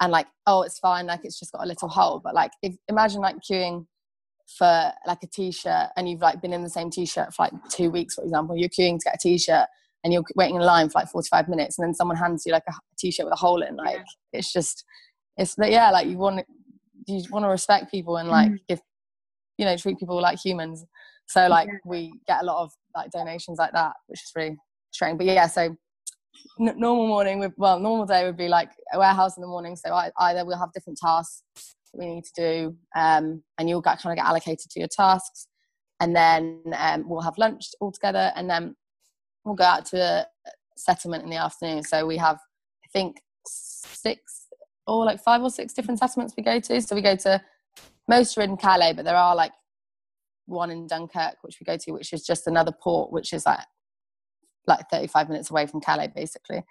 and 0.00 0.12
like 0.12 0.26
oh 0.46 0.62
it's 0.62 0.78
fine. 0.78 1.06
Like 1.06 1.20
it's 1.24 1.38
just 1.38 1.52
got 1.52 1.64
a 1.64 1.66
little 1.66 1.88
hole. 1.88 2.20
But 2.22 2.34
like 2.34 2.52
if 2.62 2.74
imagine 2.88 3.20
like 3.20 3.36
queuing 3.40 3.86
for 4.46 4.92
like 5.06 5.22
a 5.22 5.26
t-shirt 5.26 5.88
and 5.96 6.08
you've 6.08 6.20
like 6.20 6.40
been 6.42 6.52
in 6.52 6.62
the 6.62 6.70
same 6.70 6.90
t-shirt 6.90 7.32
for 7.34 7.44
like 7.44 7.52
two 7.70 7.90
weeks 7.90 8.14
for 8.14 8.24
example 8.24 8.56
you're 8.56 8.68
queuing 8.68 8.98
to 8.98 9.04
get 9.04 9.14
a 9.14 9.18
t-shirt 9.18 9.66
and 10.04 10.12
you're 10.12 10.24
waiting 10.34 10.56
in 10.56 10.62
line 10.62 10.88
for 10.88 11.00
like 11.00 11.08
45 11.08 11.48
minutes 11.48 11.78
and 11.78 11.86
then 11.86 11.94
someone 11.94 12.16
hands 12.16 12.44
you 12.44 12.52
like 12.52 12.64
a 12.68 12.72
t-shirt 12.98 13.24
with 13.24 13.32
a 13.32 13.36
hole 13.36 13.62
in 13.62 13.76
like 13.76 13.96
yeah. 13.96 14.38
it's 14.38 14.52
just 14.52 14.84
it's 15.36 15.54
that 15.56 15.70
yeah 15.70 15.90
like 15.90 16.06
you 16.06 16.18
want 16.18 16.44
you 17.06 17.22
want 17.30 17.44
to 17.44 17.48
respect 17.48 17.90
people 17.90 18.16
and 18.16 18.28
like 18.28 18.50
mm. 18.50 18.58
give 18.68 18.80
you 19.58 19.64
know 19.64 19.76
treat 19.76 19.98
people 19.98 20.20
like 20.20 20.38
humans 20.38 20.84
so 21.26 21.46
like 21.48 21.68
yeah. 21.68 21.78
we 21.84 22.12
get 22.26 22.42
a 22.42 22.44
lot 22.44 22.62
of 22.62 22.72
like 22.94 23.10
donations 23.10 23.58
like 23.58 23.72
that 23.72 23.92
which 24.06 24.20
is 24.20 24.32
really 24.36 24.56
strange 24.90 25.16
but 25.16 25.26
yeah 25.26 25.46
so 25.46 25.74
n- 26.60 26.78
normal 26.78 27.06
morning 27.06 27.38
with 27.38 27.52
well 27.56 27.78
normal 27.78 28.06
day 28.06 28.24
would 28.24 28.36
be 28.36 28.48
like 28.48 28.70
a 28.92 28.98
warehouse 28.98 29.36
in 29.36 29.40
the 29.40 29.46
morning 29.46 29.76
so 29.76 29.92
I, 29.92 30.10
either 30.20 30.44
we'll 30.44 30.58
have 30.58 30.72
different 30.72 30.98
tasks 30.98 31.42
we 31.92 32.06
need 32.06 32.24
to 32.24 32.32
do 32.36 32.76
um, 32.96 33.42
and 33.58 33.68
you'll 33.68 33.80
get 33.80 34.00
kind 34.00 34.12
of 34.12 34.22
get 34.22 34.28
allocated 34.28 34.70
to 34.70 34.78
your 34.78 34.88
tasks. 34.88 35.46
And 36.00 36.16
then 36.16 36.62
um, 36.76 37.08
we'll 37.08 37.20
have 37.20 37.38
lunch 37.38 37.66
all 37.80 37.92
together 37.92 38.32
and 38.34 38.50
then 38.50 38.74
we'll 39.44 39.54
go 39.54 39.64
out 39.64 39.86
to 39.86 40.00
a 40.00 40.26
settlement 40.76 41.24
in 41.24 41.30
the 41.30 41.36
afternoon. 41.36 41.82
So 41.82 42.06
we 42.06 42.16
have 42.16 42.38
i 42.84 42.88
think 42.92 43.16
six 43.46 44.48
or 44.86 45.04
like 45.04 45.22
five 45.22 45.42
or 45.42 45.50
six 45.50 45.72
different 45.72 46.00
settlements 46.00 46.34
we 46.36 46.42
go 46.42 46.60
to. 46.60 46.80
So 46.82 46.94
we 46.94 47.02
go 47.02 47.16
to 47.16 47.40
most 48.08 48.36
are 48.36 48.42
in 48.42 48.56
calais 48.56 48.92
but 48.92 49.04
there 49.04 49.16
are 49.16 49.36
like 49.36 49.52
one 50.46 50.70
in 50.70 50.86
dunkirk 50.86 51.36
which 51.42 51.58
we 51.60 51.64
go 51.64 51.76
to 51.76 51.92
which 51.92 52.12
is 52.12 52.24
just 52.26 52.48
another 52.48 52.72
port 52.72 53.12
which 53.12 53.32
is 53.32 53.46
like 53.46 53.60
like 54.66 54.88
35 54.90 55.28
minutes 55.28 55.50
away 55.50 55.66
from 55.66 55.80
Calais, 55.80 56.12
basically. 56.14 56.62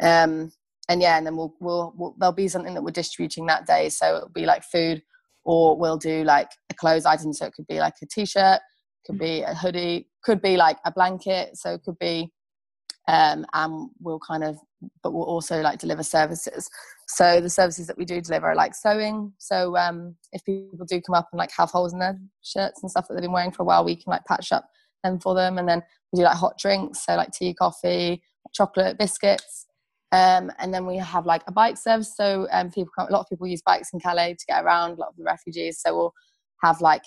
Um, 0.00 0.52
and 0.88 1.00
yeah, 1.00 1.16
and 1.16 1.26
then 1.26 1.36
we'll, 1.36 1.54
we'll, 1.60 1.92
we'll, 1.96 2.14
there'll 2.18 2.32
be 2.32 2.48
something 2.48 2.74
that 2.74 2.82
we're 2.82 2.90
distributing 2.90 3.46
that 3.46 3.66
day. 3.66 3.88
So 3.88 4.16
it'll 4.16 4.28
be 4.30 4.46
like 4.46 4.64
food, 4.64 5.02
or 5.44 5.76
we'll 5.78 5.98
do 5.98 6.24
like 6.24 6.50
a 6.70 6.74
clothes 6.74 7.06
item. 7.06 7.32
So 7.32 7.46
it 7.46 7.54
could 7.54 7.66
be 7.66 7.78
like 7.78 7.94
a 8.02 8.06
t-shirt, 8.06 8.60
could 9.06 9.18
be 9.18 9.42
a 9.42 9.54
hoodie, 9.54 10.08
could 10.22 10.42
be 10.42 10.56
like 10.56 10.78
a 10.84 10.92
blanket. 10.92 11.56
So 11.56 11.74
it 11.74 11.82
could 11.84 11.98
be, 11.98 12.32
um, 13.08 13.46
and 13.54 13.90
we'll 14.00 14.20
kind 14.20 14.44
of, 14.44 14.58
but 15.02 15.12
we'll 15.12 15.24
also 15.24 15.60
like 15.60 15.78
deliver 15.78 16.02
services. 16.02 16.68
So 17.08 17.40
the 17.40 17.50
services 17.50 17.86
that 17.86 17.98
we 17.98 18.04
do 18.04 18.20
deliver 18.20 18.50
are 18.50 18.54
like 18.54 18.74
sewing. 18.74 19.32
So 19.38 19.76
um, 19.76 20.16
if 20.32 20.44
people 20.44 20.86
do 20.86 21.00
come 21.00 21.14
up 21.14 21.28
and 21.32 21.38
like 21.38 21.50
have 21.56 21.70
holes 21.70 21.92
in 21.92 21.98
their 21.98 22.18
shirts 22.42 22.82
and 22.82 22.90
stuff 22.90 23.06
that 23.08 23.14
they've 23.14 23.22
been 23.22 23.32
wearing 23.32 23.52
for 23.52 23.62
a 23.62 23.66
while, 23.66 23.84
we 23.84 23.96
can 23.96 24.10
like 24.10 24.24
patch 24.24 24.52
up 24.52 24.68
them 25.02 25.18
for 25.18 25.34
them. 25.34 25.58
And 25.58 25.68
then 25.68 25.82
we 26.12 26.18
do 26.18 26.24
like 26.24 26.36
hot 26.36 26.58
drinks, 26.58 27.04
so 27.04 27.16
like 27.16 27.30
tea, 27.32 27.54
coffee, 27.54 28.22
chocolate, 28.52 28.98
biscuits. 28.98 29.59
Um, 30.12 30.50
and 30.58 30.74
then 30.74 30.86
we 30.86 30.96
have 30.96 31.26
like 31.26 31.42
a 31.46 31.52
bike 31.52 31.76
service. 31.76 32.16
So 32.16 32.48
um, 32.50 32.70
people, 32.70 32.90
come, 32.96 33.08
a 33.08 33.12
lot 33.12 33.20
of 33.20 33.28
people 33.28 33.46
use 33.46 33.62
bikes 33.62 33.92
in 33.92 34.00
Calais 34.00 34.34
to 34.34 34.46
get 34.46 34.64
around. 34.64 34.92
A 34.92 35.00
lot 35.00 35.10
of 35.10 35.16
the 35.16 35.24
refugees. 35.24 35.80
So 35.80 35.96
we'll 35.96 36.14
have 36.62 36.80
like 36.80 37.04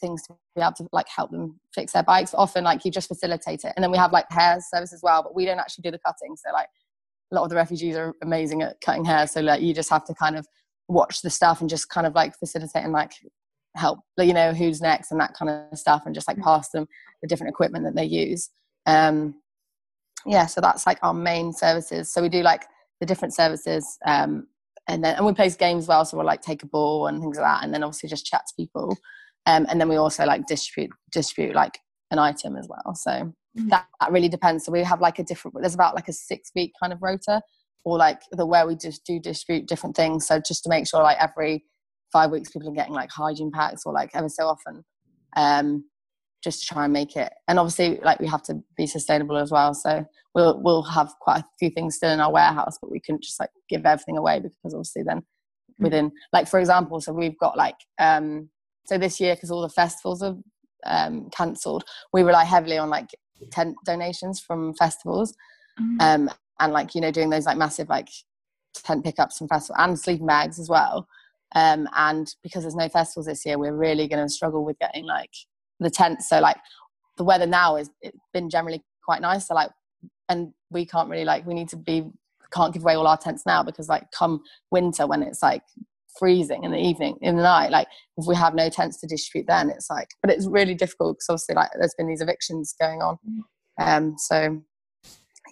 things 0.00 0.22
to 0.24 0.34
be 0.54 0.62
able 0.62 0.72
to 0.74 0.86
like 0.92 1.08
help 1.08 1.30
them 1.30 1.58
fix 1.74 1.92
their 1.92 2.02
bikes. 2.02 2.34
Often 2.34 2.64
like 2.64 2.84
you 2.84 2.90
just 2.90 3.08
facilitate 3.08 3.64
it. 3.64 3.72
And 3.76 3.82
then 3.82 3.90
we 3.90 3.98
have 3.98 4.12
like 4.12 4.26
hair 4.30 4.58
service 4.72 4.92
as 4.92 5.00
well, 5.02 5.22
but 5.22 5.34
we 5.34 5.44
don't 5.44 5.58
actually 5.58 5.82
do 5.82 5.90
the 5.90 5.98
cutting. 5.98 6.36
So 6.36 6.52
like 6.52 6.68
a 7.32 7.34
lot 7.34 7.42
of 7.42 7.50
the 7.50 7.56
refugees 7.56 7.96
are 7.96 8.14
amazing 8.22 8.62
at 8.62 8.80
cutting 8.80 9.04
hair. 9.04 9.26
So 9.26 9.40
like 9.40 9.60
you 9.60 9.74
just 9.74 9.90
have 9.90 10.04
to 10.04 10.14
kind 10.14 10.36
of 10.36 10.46
watch 10.88 11.22
the 11.22 11.30
stuff 11.30 11.60
and 11.60 11.70
just 11.70 11.88
kind 11.88 12.06
of 12.06 12.14
like 12.14 12.36
facilitate 12.36 12.84
and 12.84 12.92
like 12.92 13.12
help 13.76 13.98
you 14.18 14.32
know 14.32 14.52
who's 14.52 14.80
next 14.80 15.10
and 15.10 15.20
that 15.20 15.34
kind 15.34 15.50
of 15.50 15.78
stuff 15.78 16.02
and 16.06 16.14
just 16.14 16.28
like 16.28 16.36
mm. 16.36 16.44
pass 16.44 16.70
them 16.70 16.86
the 17.22 17.28
different 17.28 17.50
equipment 17.50 17.84
that 17.84 17.96
they 17.96 18.04
use 18.04 18.50
um 18.86 19.34
yeah 20.26 20.46
so 20.46 20.60
that's 20.60 20.86
like 20.86 20.98
our 21.02 21.14
main 21.14 21.52
services 21.52 22.12
so 22.12 22.22
we 22.22 22.28
do 22.28 22.42
like 22.42 22.64
the 23.00 23.06
different 23.06 23.34
services 23.34 23.98
um 24.06 24.46
and 24.88 25.02
then 25.02 25.16
and 25.16 25.24
we 25.24 25.32
play 25.32 25.48
games 25.50 25.84
as 25.84 25.88
well 25.88 26.04
so 26.04 26.16
we'll 26.16 26.26
like 26.26 26.42
take 26.42 26.62
a 26.62 26.66
ball 26.66 27.06
and 27.06 27.20
things 27.20 27.36
like 27.36 27.44
that 27.44 27.64
and 27.64 27.72
then 27.72 27.82
obviously 27.82 28.08
just 28.08 28.26
chat 28.26 28.42
to 28.46 28.54
people 28.56 28.96
um 29.46 29.66
and 29.68 29.80
then 29.80 29.88
we 29.88 29.96
also 29.96 30.24
like 30.24 30.46
distribute 30.46 30.90
distribute 31.12 31.54
like 31.54 31.78
an 32.14 32.18
item 32.18 32.56
as 32.56 32.66
well. 32.68 32.94
So 32.94 33.10
mm-hmm. 33.10 33.68
that, 33.68 33.86
that 34.00 34.12
really 34.12 34.28
depends. 34.28 34.64
So 34.64 34.72
we 34.72 34.82
have 34.82 35.00
like 35.00 35.18
a 35.18 35.24
different. 35.24 35.56
There's 35.60 35.74
about 35.74 35.94
like 35.94 36.08
a 36.08 36.12
six 36.12 36.50
week 36.54 36.72
kind 36.80 36.92
of 36.92 37.02
rota, 37.02 37.42
or 37.84 37.98
like 37.98 38.22
the 38.32 38.46
where 38.46 38.66
we 38.66 38.76
just 38.76 39.04
do 39.04 39.20
distribute 39.20 39.68
different 39.68 39.96
things. 39.96 40.26
So 40.26 40.40
just 40.40 40.64
to 40.64 40.70
make 40.70 40.88
sure 40.88 41.02
like 41.02 41.18
every 41.20 41.64
five 42.12 42.30
weeks 42.30 42.50
people 42.50 42.70
are 42.70 42.74
getting 42.74 42.94
like 42.94 43.10
hygiene 43.10 43.50
packs 43.50 43.82
or 43.84 43.92
like 43.92 44.10
ever 44.14 44.28
so 44.28 44.46
often. 44.46 44.84
Um, 45.36 45.84
just 46.44 46.60
to 46.60 46.74
try 46.74 46.84
and 46.84 46.92
make 46.92 47.16
it 47.16 47.32
and 47.48 47.58
obviously 47.58 47.98
like 48.02 48.20
we 48.20 48.26
have 48.26 48.42
to 48.42 48.62
be 48.76 48.86
sustainable 48.86 49.38
as 49.38 49.50
well 49.50 49.72
so 49.72 50.04
we'll 50.34 50.60
we'll 50.62 50.82
have 50.82 51.10
quite 51.20 51.38
a 51.38 51.44
few 51.58 51.70
things 51.70 51.96
still 51.96 52.10
in 52.10 52.20
our 52.20 52.30
warehouse 52.30 52.76
but 52.80 52.90
we 52.90 53.00
can 53.00 53.18
just 53.20 53.40
like 53.40 53.48
give 53.68 53.86
everything 53.86 54.18
away 54.18 54.38
because 54.38 54.74
obviously 54.74 55.02
then 55.02 55.18
mm-hmm. 55.18 55.84
within 55.84 56.12
like 56.32 56.46
for 56.46 56.60
example 56.60 57.00
so 57.00 57.12
we've 57.12 57.38
got 57.38 57.56
like 57.56 57.76
um 57.98 58.48
so 58.84 58.98
this 58.98 59.18
year 59.18 59.34
because 59.34 59.50
all 59.50 59.62
the 59.62 59.68
festivals 59.70 60.22
are 60.22 60.36
um 60.84 61.30
cancelled 61.30 61.82
we 62.12 62.22
rely 62.22 62.44
heavily 62.44 62.76
on 62.76 62.90
like 62.90 63.08
tent 63.50 63.74
donations 63.86 64.38
from 64.38 64.74
festivals 64.74 65.34
mm-hmm. 65.80 65.96
um 66.00 66.30
and 66.60 66.72
like 66.72 66.94
you 66.94 67.00
know 67.00 67.10
doing 67.10 67.30
those 67.30 67.46
like 67.46 67.56
massive 67.56 67.88
like 67.88 68.08
tent 68.74 69.02
pickups 69.02 69.38
from 69.38 69.48
festival 69.48 69.76
and 69.80 69.98
sleeping 69.98 70.26
bags 70.26 70.58
as 70.58 70.68
well 70.68 71.08
um 71.54 71.88
and 71.96 72.34
because 72.42 72.64
there's 72.64 72.74
no 72.74 72.88
festivals 72.88 73.26
this 73.26 73.46
year 73.46 73.58
we're 73.58 73.74
really 73.74 74.06
going 74.06 74.22
to 74.22 74.28
struggle 74.28 74.64
with 74.64 74.78
getting 74.78 75.06
like 75.06 75.30
the 75.80 75.90
tents. 75.90 76.28
So 76.28 76.40
like 76.40 76.56
the 77.16 77.24
weather 77.24 77.46
now 77.46 77.76
is 77.76 77.90
it's 78.00 78.18
been 78.32 78.50
generally 78.50 78.82
quite 79.04 79.20
nice. 79.20 79.48
So 79.48 79.54
like, 79.54 79.70
and 80.28 80.52
we 80.70 80.86
can't 80.86 81.08
really 81.08 81.24
like 81.24 81.46
we 81.46 81.54
need 81.54 81.68
to 81.70 81.76
be 81.76 82.10
can't 82.52 82.72
give 82.72 82.82
away 82.82 82.94
all 82.94 83.06
our 83.06 83.16
tents 83.16 83.44
now 83.46 83.62
because 83.62 83.88
like 83.88 84.10
come 84.12 84.42
winter 84.70 85.06
when 85.06 85.22
it's 85.22 85.42
like 85.42 85.62
freezing 86.18 86.62
in 86.62 86.70
the 86.70 86.78
evening 86.78 87.16
in 87.22 87.36
the 87.36 87.42
night 87.42 87.70
like 87.70 87.88
if 88.16 88.26
we 88.26 88.36
have 88.36 88.54
no 88.54 88.68
tents 88.68 89.00
to 89.00 89.06
distribute 89.06 89.46
then 89.48 89.68
it's 89.68 89.90
like 89.90 90.08
but 90.22 90.30
it's 90.30 90.46
really 90.46 90.74
difficult 90.74 91.16
because 91.16 91.26
obviously 91.28 91.54
like 91.56 91.70
there's 91.76 91.94
been 91.98 92.06
these 92.06 92.20
evictions 92.20 92.74
going 92.80 93.00
on 93.02 93.18
um 93.80 94.14
so 94.16 94.62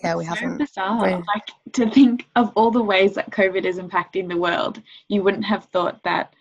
yeah 0.04 0.14
we 0.14 0.24
haven't 0.24 0.58
really... 0.76 1.14
like 1.34 1.72
to 1.72 1.90
think 1.90 2.28
of 2.36 2.52
all 2.54 2.70
the 2.70 2.82
ways 2.82 3.14
that 3.14 3.30
covid 3.30 3.64
is 3.64 3.78
impacting 3.78 4.28
the 4.28 4.36
world 4.36 4.80
you 5.08 5.22
wouldn't 5.22 5.44
have 5.44 5.64
thought 5.66 6.00
that 6.04 6.32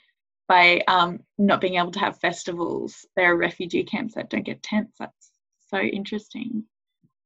by 0.51 0.81
um, 0.89 1.21
not 1.37 1.61
being 1.61 1.75
able 1.75 1.91
to 1.91 1.99
have 1.99 2.19
festivals. 2.19 3.05
There 3.15 3.31
are 3.31 3.37
refugee 3.37 3.85
camps 3.85 4.15
that 4.15 4.29
don't 4.29 4.43
get 4.43 4.61
tents. 4.61 4.97
That's 4.99 5.31
so 5.69 5.79
interesting. 5.79 6.65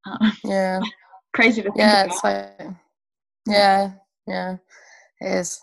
Um, 0.05 0.32
yeah. 0.44 0.79
crazy 1.34 1.63
to 1.63 1.70
think 1.70 1.79
yeah, 1.79 2.03
about. 2.03 2.17
So, 2.20 2.75
yeah, 3.48 3.94
yeah, 4.27 4.58
it 5.22 5.39
is. 5.39 5.60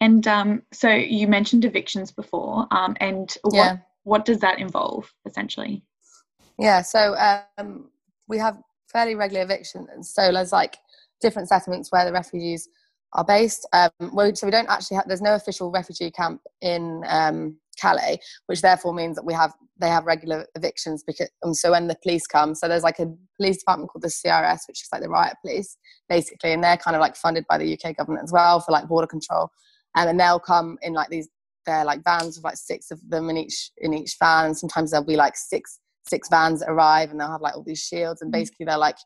And 0.00 0.26
um, 0.26 0.62
so 0.72 0.90
you 0.90 1.28
mentioned 1.28 1.64
evictions 1.64 2.10
before, 2.10 2.66
um, 2.72 2.96
and 3.00 3.32
what 3.42 3.54
yeah. 3.54 3.76
what 4.02 4.24
does 4.24 4.40
that 4.40 4.58
involve 4.58 5.08
essentially? 5.26 5.84
Yeah, 6.58 6.82
so 6.82 7.14
um, 7.58 7.90
we 8.26 8.38
have 8.38 8.58
fairly 8.92 9.14
regular 9.14 9.44
evictions. 9.44 10.12
So 10.12 10.32
there's 10.32 10.50
like 10.50 10.78
different 11.20 11.48
settlements 11.48 11.92
where 11.92 12.04
the 12.04 12.12
refugees 12.12 12.68
are 13.14 13.24
based. 13.24 13.66
Um, 13.72 13.90
so 14.34 14.46
we 14.46 14.50
don't 14.50 14.68
actually 14.68 14.96
have, 14.96 15.08
there's 15.08 15.22
no 15.22 15.34
official 15.34 15.70
refugee 15.70 16.10
camp 16.10 16.40
in 16.60 17.02
um, 17.08 17.56
Calais, 17.80 18.18
which 18.46 18.62
therefore 18.62 18.94
means 18.94 19.16
that 19.16 19.24
we 19.24 19.34
have, 19.34 19.52
they 19.80 19.88
have 19.88 20.04
regular 20.04 20.46
evictions 20.54 21.02
because, 21.06 21.30
and 21.42 21.56
so 21.56 21.72
when 21.72 21.88
the 21.88 21.96
police 22.02 22.26
come, 22.26 22.54
so 22.54 22.68
there's 22.68 22.82
like 22.82 22.98
a 22.98 23.12
police 23.36 23.58
department 23.58 23.90
called 23.90 24.02
the 24.02 24.08
CRS, 24.08 24.60
which 24.68 24.82
is 24.82 24.88
like 24.92 25.02
the 25.02 25.08
riot 25.08 25.36
police, 25.42 25.76
basically, 26.08 26.52
and 26.52 26.62
they're 26.62 26.76
kind 26.76 26.96
of 26.96 27.00
like 27.00 27.16
funded 27.16 27.44
by 27.48 27.58
the 27.58 27.78
UK 27.78 27.96
government 27.96 28.24
as 28.24 28.32
well 28.32 28.60
for 28.60 28.72
like 28.72 28.88
border 28.88 29.06
control. 29.06 29.50
Um, 29.96 30.08
and 30.08 30.20
they'll 30.20 30.38
come 30.38 30.78
in 30.82 30.92
like 30.92 31.08
these, 31.08 31.28
they're 31.66 31.84
like 31.84 32.04
vans 32.04 32.36
with 32.36 32.44
like 32.44 32.56
six 32.56 32.90
of 32.90 33.00
them 33.08 33.28
in 33.30 33.36
each, 33.36 33.70
in 33.78 33.92
each 33.92 34.16
van. 34.20 34.46
And 34.46 34.56
sometimes 34.56 34.90
there'll 34.90 35.06
be 35.06 35.16
like 35.16 35.36
six, 35.36 35.80
six 36.08 36.28
vans 36.28 36.60
that 36.60 36.70
arrive 36.70 37.10
and 37.10 37.20
they'll 37.20 37.30
have 37.30 37.40
like 37.40 37.56
all 37.56 37.64
these 37.64 37.82
shields 37.82 38.22
and 38.22 38.30
mm. 38.30 38.34
basically 38.34 38.66
they're 38.66 38.78
like 38.78 38.96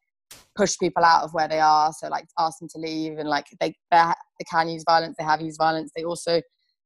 push 0.56 0.78
people 0.78 1.04
out 1.04 1.24
of 1.24 1.34
where 1.34 1.48
they 1.48 1.60
are. 1.60 1.92
So 1.92 2.08
like 2.08 2.26
ask 2.38 2.58
them 2.58 2.68
to 2.74 2.78
leave 2.78 3.18
and 3.18 3.28
like 3.28 3.46
they 3.60 3.74
they 3.90 4.44
can 4.50 4.68
use 4.68 4.84
violence 4.86 5.16
they 5.18 5.24
have 5.24 5.40
used 5.40 5.58
violence. 5.58 5.90
They 5.94 6.04
also 6.04 6.40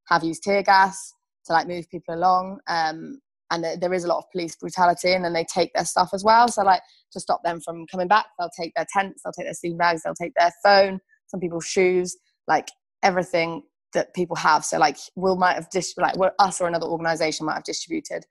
have 0.09 0.25
used 0.25 0.43
tear 0.43 0.63
gas 0.63 1.13
to 1.47 1.53
like 1.53 1.69
move 1.69 1.89
people 1.91 2.15
along. 2.15 2.61
Um, 2.69 3.21
and 3.51 3.65
there 3.81 3.95
is 3.95 4.05
a 4.05 4.09
lot 4.09 4.19
of 4.19 4.31
police 4.31 4.57
brutality 4.57 5.13
and 5.13 5.25
then 5.25 5.33
they 5.33 5.45
take 5.45 5.73
their 5.75 5.85
stuff 5.85 6.11
as 6.13 6.23
well. 6.23 6.49
So 6.49 6.63
like 6.63 6.83
to 7.13 7.21
stop 7.21 7.43
them 7.45 7.61
from 7.61 7.87
coming 7.91 8.09
back 8.09 8.27
they'll 8.39 8.51
take 8.59 8.73
their 8.75 8.87
tents 8.93 9.23
they'll 9.23 9.33
take 9.33 9.47
their 9.47 9.55
sleeping 9.55 9.79
bags 9.79 10.03
they'll 10.05 10.15
take 10.15 10.35
their 10.37 10.53
phone 10.63 11.01
some 11.29 11.41
people's 11.41 11.67
shoes 11.67 12.17
like 12.47 12.69
everything 13.03 13.63
that 13.95 14.13
people 14.15 14.37
have. 14.37 14.65
So 14.65 14.79
like 14.79 14.97
we 15.17 15.35
might 15.37 15.55
have 15.55 15.71
dis- 15.71 15.95
like 15.97 16.15
us 16.39 16.61
or 16.61 16.69
another 16.69 16.87
organization 16.87 17.47
might 17.47 17.55
have 17.55 17.65
distributed 17.65 18.25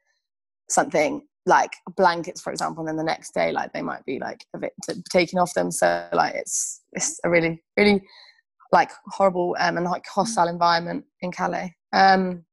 something 0.70 1.22
like 1.46 1.72
blankets 1.96 2.42
for 2.42 2.52
example 2.52 2.82
and 2.82 2.90
then 2.90 2.98
the 2.98 3.04
next 3.04 3.34
day 3.34 3.54
like 3.54 3.72
they 3.72 3.82
might 3.82 4.04
be 4.06 4.20
like 4.20 4.46
a 4.54 4.60
bit 4.60 4.74
taken 5.10 5.40
off 5.40 5.54
them. 5.54 5.72
So 5.72 6.08
like 6.14 6.36
it's 6.36 6.82
it's 6.94 7.20
a 7.24 7.30
really 7.30 7.64
really 7.78 8.04
like 8.74 8.92
horrible 9.08 9.56
um, 9.60 9.78
and 9.78 9.86
like 9.86 10.06
hostile 10.14 10.50
environment 10.50 11.06
in 11.22 11.32
calais. 11.32 11.74
Um 11.94 12.44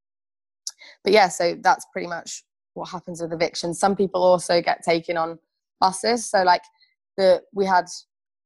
but 1.03 1.13
yeah 1.13 1.29
so 1.29 1.57
that's 1.61 1.87
pretty 1.93 2.07
much 2.07 2.45
what 2.75 2.89
happens 2.89 3.21
with 3.21 3.33
evictions. 3.33 3.79
Some 3.79 3.97
people 3.97 4.23
also 4.23 4.61
get 4.61 4.83
taken 4.85 5.17
on 5.17 5.39
buses. 5.81 6.31
So 6.31 6.43
like 6.43 6.63
the 7.17 7.43
we 7.53 7.67
had 7.67 7.87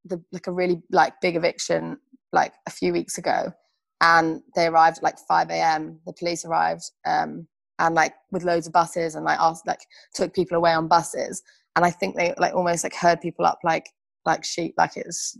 the 0.04 0.22
like 0.32 0.46
a 0.46 0.52
really 0.52 0.82
like 0.90 1.14
big 1.20 1.36
eviction 1.36 1.98
like 2.32 2.54
a 2.66 2.70
few 2.70 2.92
weeks 2.92 3.18
ago 3.18 3.52
and 4.00 4.40
they 4.54 4.66
arrived 4.66 4.98
at 4.98 5.02
like 5.02 5.18
5 5.18 5.50
a.m 5.50 5.98
the 6.06 6.12
police 6.12 6.44
arrived 6.44 6.84
um 7.06 7.48
and 7.78 7.94
like 7.94 8.14
with 8.30 8.44
loads 8.44 8.66
of 8.66 8.72
buses 8.72 9.14
and 9.14 9.24
like 9.24 9.38
asked 9.38 9.66
like 9.66 9.80
took 10.14 10.34
people 10.34 10.56
away 10.56 10.72
on 10.72 10.88
buses. 10.88 11.42
And 11.76 11.84
i 11.84 11.90
think 11.90 12.16
they 12.16 12.34
like 12.38 12.54
almost 12.54 12.84
like 12.84 12.94
herd 12.94 13.20
people 13.20 13.44
up 13.44 13.58
like 13.62 13.88
like 14.24 14.44
sheep 14.44 14.74
like 14.76 14.96
it's 14.96 15.36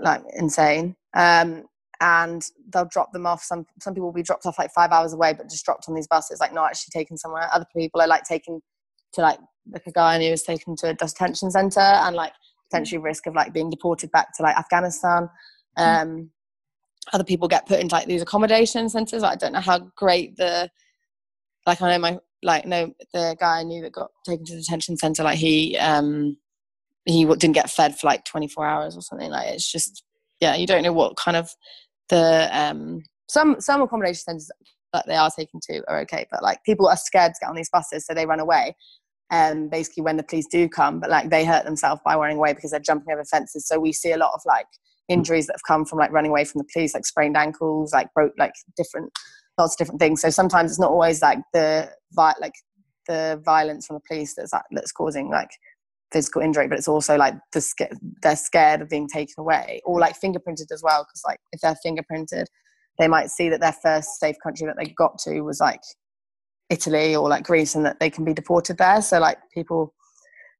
like 0.00 0.22
insane. 0.36 0.96
Um 1.14 1.64
and 2.00 2.42
they'll 2.72 2.84
drop 2.84 3.12
them 3.12 3.26
off. 3.26 3.42
Some 3.42 3.66
some 3.80 3.92
people 3.94 4.06
will 4.06 4.12
be 4.12 4.22
dropped 4.22 4.46
off 4.46 4.58
like 4.58 4.70
five 4.72 4.92
hours 4.92 5.12
away 5.12 5.32
but 5.32 5.50
just 5.50 5.64
dropped 5.64 5.88
on 5.88 5.94
these 5.94 6.06
buses 6.06 6.40
like 6.40 6.54
not 6.54 6.66
actually 6.70 6.92
taken 6.92 7.16
somewhere. 7.16 7.48
Other 7.52 7.66
people 7.76 8.00
are 8.00 8.06
like 8.06 8.24
taken 8.24 8.60
to 9.14 9.20
like 9.20 9.38
like 9.70 9.86
a 9.86 9.92
guy 9.92 10.18
who 10.22 10.30
was 10.30 10.42
taken 10.42 10.76
to 10.76 10.90
a 10.90 10.94
detention 10.94 11.50
center 11.50 11.80
and 11.80 12.16
like 12.16 12.32
potentially 12.70 12.98
risk 12.98 13.26
of 13.26 13.34
like 13.34 13.52
being 13.52 13.70
deported 13.70 14.10
back 14.12 14.34
to 14.36 14.42
like 14.42 14.56
afghanistan. 14.56 15.28
Mm. 15.78 16.02
um 16.02 16.30
other 17.12 17.24
people 17.24 17.48
get 17.48 17.66
put 17.66 17.80
into 17.80 17.94
like 17.94 18.06
these 18.06 18.22
accommodation 18.22 18.88
centers. 18.88 19.22
I 19.22 19.34
don't 19.34 19.52
know 19.52 19.60
how 19.60 19.78
great 19.96 20.36
the 20.36 20.70
like 21.66 21.82
I 21.82 21.92
know 21.92 21.98
my 21.98 22.18
like 22.42 22.66
no 22.66 22.92
the 23.12 23.36
guy 23.38 23.60
I 23.60 23.62
knew 23.64 23.82
that 23.82 23.92
got 23.92 24.10
taken 24.24 24.44
to 24.46 24.54
the 24.54 24.60
detention 24.60 24.96
center 24.96 25.22
like 25.24 25.38
he 25.38 25.76
um 25.78 26.36
he 27.04 27.24
didn't 27.24 27.52
get 27.52 27.70
fed 27.70 27.98
for 27.98 28.06
like 28.06 28.24
24 28.24 28.66
hours 28.66 28.96
or 28.96 29.02
something 29.02 29.30
like 29.30 29.48
it's 29.48 29.70
just 29.70 30.04
yeah 30.40 30.54
you 30.54 30.66
don't 30.66 30.82
know 30.82 30.92
what 30.92 31.16
kind 31.16 31.36
of 31.36 31.50
the 32.08 32.48
um 32.52 33.02
some 33.28 33.60
some 33.60 33.82
accommodation 33.82 34.20
centers 34.20 34.50
that 34.92 35.06
they 35.06 35.16
are 35.16 35.30
taken 35.36 35.60
to 35.62 35.82
are 35.88 36.00
okay 36.00 36.26
but 36.30 36.42
like 36.42 36.62
people 36.64 36.86
are 36.88 36.96
scared 36.96 37.32
to 37.34 37.40
get 37.40 37.50
on 37.50 37.56
these 37.56 37.70
buses 37.70 38.06
so 38.06 38.14
they 38.14 38.26
run 38.26 38.40
away 38.40 38.74
um, 39.30 39.68
basically 39.68 40.02
when 40.02 40.16
the 40.16 40.22
police 40.22 40.46
do 40.50 40.68
come 40.68 41.00
but 41.00 41.10
like 41.10 41.28
they 41.28 41.44
hurt 41.44 41.64
themselves 41.64 42.00
by 42.04 42.16
running 42.16 42.38
away 42.38 42.54
because 42.54 42.70
they're 42.70 42.80
jumping 42.80 43.12
over 43.12 43.24
fences 43.24 43.66
so 43.66 43.78
we 43.78 43.92
see 43.92 44.12
a 44.12 44.16
lot 44.16 44.32
of 44.34 44.40
like 44.46 44.66
injuries 45.08 45.46
that 45.46 45.54
have 45.54 45.64
come 45.66 45.84
from 45.84 45.98
like 45.98 46.12
running 46.12 46.30
away 46.30 46.44
from 46.44 46.60
the 46.60 46.68
police 46.72 46.94
like 46.94 47.04
sprained 47.04 47.36
ankles 47.36 47.92
like 47.92 48.12
broke 48.14 48.32
like 48.38 48.52
different 48.76 49.10
lots 49.58 49.74
of 49.74 49.78
different 49.78 50.00
things. 50.00 50.22
So 50.22 50.30
sometimes 50.30 50.70
it's 50.70 50.80
not 50.80 50.90
always 50.90 51.20
like 51.20 51.40
the 51.52 51.90
like 52.16 52.54
the 53.06 53.40
violence 53.44 53.86
from 53.86 53.96
the 53.96 54.02
police 54.08 54.34
that's 54.34 54.52
that's 54.70 54.92
causing 54.92 55.30
like 55.30 55.50
physical 56.12 56.40
injury, 56.40 56.68
but 56.68 56.78
it's 56.78 56.88
also 56.88 57.16
like 57.16 57.34
the 57.52 57.88
they're 58.22 58.36
scared 58.36 58.80
of 58.80 58.88
being 58.88 59.08
taken 59.08 59.34
away 59.38 59.80
or 59.84 59.98
like 60.00 60.18
fingerprinted 60.18 60.72
as 60.72 60.82
well. 60.82 61.04
Because 61.04 61.22
like 61.26 61.38
if 61.52 61.60
they're 61.60 61.76
fingerprinted, 61.84 62.44
they 62.98 63.08
might 63.08 63.30
see 63.30 63.48
that 63.48 63.60
their 63.60 63.74
first 63.82 64.18
safe 64.20 64.36
country 64.42 64.66
that 64.66 64.76
they 64.78 64.92
got 64.96 65.18
to 65.18 65.40
was 65.42 65.60
like 65.60 65.80
Italy 66.70 67.14
or 67.16 67.28
like 67.28 67.44
Greece, 67.44 67.74
and 67.74 67.84
that 67.84 68.00
they 68.00 68.10
can 68.10 68.24
be 68.24 68.34
deported 68.34 68.78
there. 68.78 69.02
So 69.02 69.18
like 69.18 69.38
people, 69.52 69.94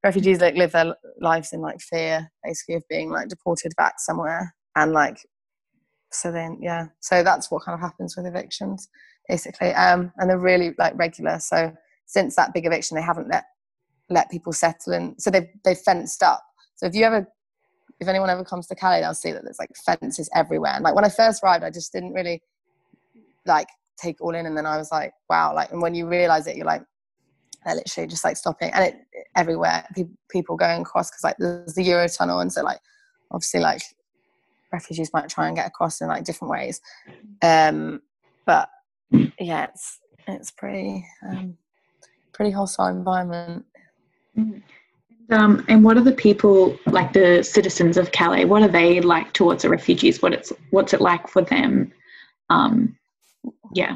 refugees 0.04 0.40
like 0.40 0.54
live 0.54 0.72
their 0.72 0.94
lives 1.20 1.52
in 1.52 1.60
like 1.60 1.80
fear, 1.80 2.30
basically 2.44 2.76
of 2.76 2.82
being 2.88 3.10
like 3.10 3.28
deported 3.28 3.72
back 3.76 3.94
somewhere, 3.98 4.54
and 4.76 4.92
like 4.92 5.18
so 6.10 6.32
then 6.32 6.58
yeah 6.60 6.86
so 7.00 7.22
that's 7.22 7.50
what 7.50 7.62
kind 7.64 7.74
of 7.74 7.80
happens 7.80 8.16
with 8.16 8.26
evictions 8.26 8.88
basically. 9.28 9.72
Um, 9.74 10.10
and 10.16 10.28
they're 10.28 10.38
really 10.38 10.74
like 10.78 10.98
regular. 10.98 11.38
So 11.38 11.72
since 12.06 12.34
that 12.36 12.54
big 12.54 12.66
eviction 12.66 12.96
they 12.96 13.02
haven't 13.02 13.28
let 13.28 13.44
let 14.08 14.30
people 14.30 14.52
settle 14.52 14.94
in. 14.94 15.18
So 15.18 15.30
they've 15.30 15.48
they've 15.64 15.78
fenced 15.78 16.22
up. 16.22 16.42
So 16.76 16.86
if 16.86 16.94
you 16.94 17.04
ever 17.04 17.28
if 18.00 18.08
anyone 18.08 18.30
ever 18.30 18.44
comes 18.44 18.66
to 18.68 18.74
Calais 18.74 19.00
they'll 19.00 19.14
see 19.14 19.32
that 19.32 19.44
there's 19.44 19.58
like 19.58 19.70
fences 19.84 20.30
everywhere. 20.34 20.72
And 20.74 20.82
like 20.82 20.94
when 20.94 21.04
I 21.04 21.10
first 21.10 21.42
arrived 21.42 21.64
I 21.64 21.70
just 21.70 21.92
didn't 21.92 22.14
really 22.14 22.42
like 23.46 23.68
take 24.00 24.20
all 24.20 24.34
in. 24.34 24.46
And 24.46 24.56
then 24.56 24.66
I 24.66 24.78
was 24.78 24.90
like 24.90 25.12
wow 25.28 25.54
like 25.54 25.70
and 25.70 25.82
when 25.82 25.94
you 25.94 26.08
realize 26.08 26.46
it 26.46 26.56
you're 26.56 26.66
like 26.66 26.82
they're 27.66 27.74
literally 27.74 28.08
just 28.08 28.24
like 28.24 28.36
stopping. 28.36 28.70
And 28.72 28.84
it 28.84 28.94
everywhere 29.36 29.84
people, 29.94 30.14
people 30.30 30.56
going 30.56 30.82
across 30.82 31.10
because 31.10 31.24
like 31.24 31.36
there's 31.38 31.74
the 31.74 31.86
Eurotunnel. 31.86 32.40
And 32.40 32.52
so 32.52 32.62
like 32.62 32.78
obviously 33.30 33.60
like 33.60 33.82
refugees 34.72 35.10
might 35.12 35.28
try 35.28 35.46
and 35.46 35.56
get 35.56 35.66
across 35.66 36.00
in 36.00 36.08
like 36.08 36.24
different 36.24 36.50
ways. 36.50 36.80
Um, 37.42 38.02
but 38.46 38.68
yeah, 39.38 39.64
it's 39.64 40.00
it's 40.26 40.50
pretty 40.50 41.06
um, 41.26 41.56
pretty 42.32 42.50
hostile 42.50 42.86
environment. 42.86 43.64
Mm. 44.36 44.62
Um, 45.30 45.64
and 45.68 45.84
what 45.84 45.98
are 45.98 46.02
the 46.02 46.12
people 46.12 46.78
like 46.86 47.12
the 47.12 47.42
citizens 47.42 47.98
of 47.98 48.12
Calais? 48.12 48.46
What 48.46 48.62
are 48.62 48.68
they 48.68 49.00
like 49.00 49.34
towards 49.34 49.62
the 49.62 49.68
refugees? 49.68 50.22
What 50.22 50.32
it's 50.32 50.52
what's 50.70 50.94
it 50.94 51.00
like 51.00 51.28
for 51.28 51.42
them? 51.42 51.92
Um, 52.48 52.96
yeah, 53.74 53.94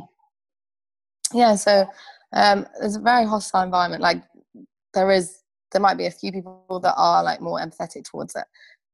yeah. 1.32 1.54
So 1.54 1.86
um, 2.32 2.66
it's 2.82 2.96
a 2.96 3.00
very 3.00 3.24
hostile 3.24 3.62
environment. 3.62 4.02
Like 4.02 4.22
there 4.92 5.10
is, 5.10 5.38
there 5.72 5.80
might 5.80 5.96
be 5.96 6.06
a 6.06 6.10
few 6.10 6.32
people 6.32 6.80
that 6.82 6.94
are 6.96 7.24
like 7.24 7.40
more 7.40 7.58
empathetic 7.60 8.04
towards 8.04 8.34
it, 8.36 8.44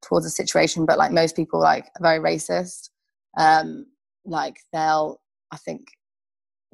towards 0.03 0.27
a 0.27 0.31
situation, 0.31 0.87
but 0.87 0.99
like 0.99 1.13
most 1.13 1.37
people, 1.37 1.61
like 1.61 1.87
are 1.99 2.03
very 2.03 2.19
racist. 2.19 2.91
Um, 3.37 3.87
like 4.25 4.59
they'll, 4.73 5.21
I 5.51 5.57
think, 5.57 5.89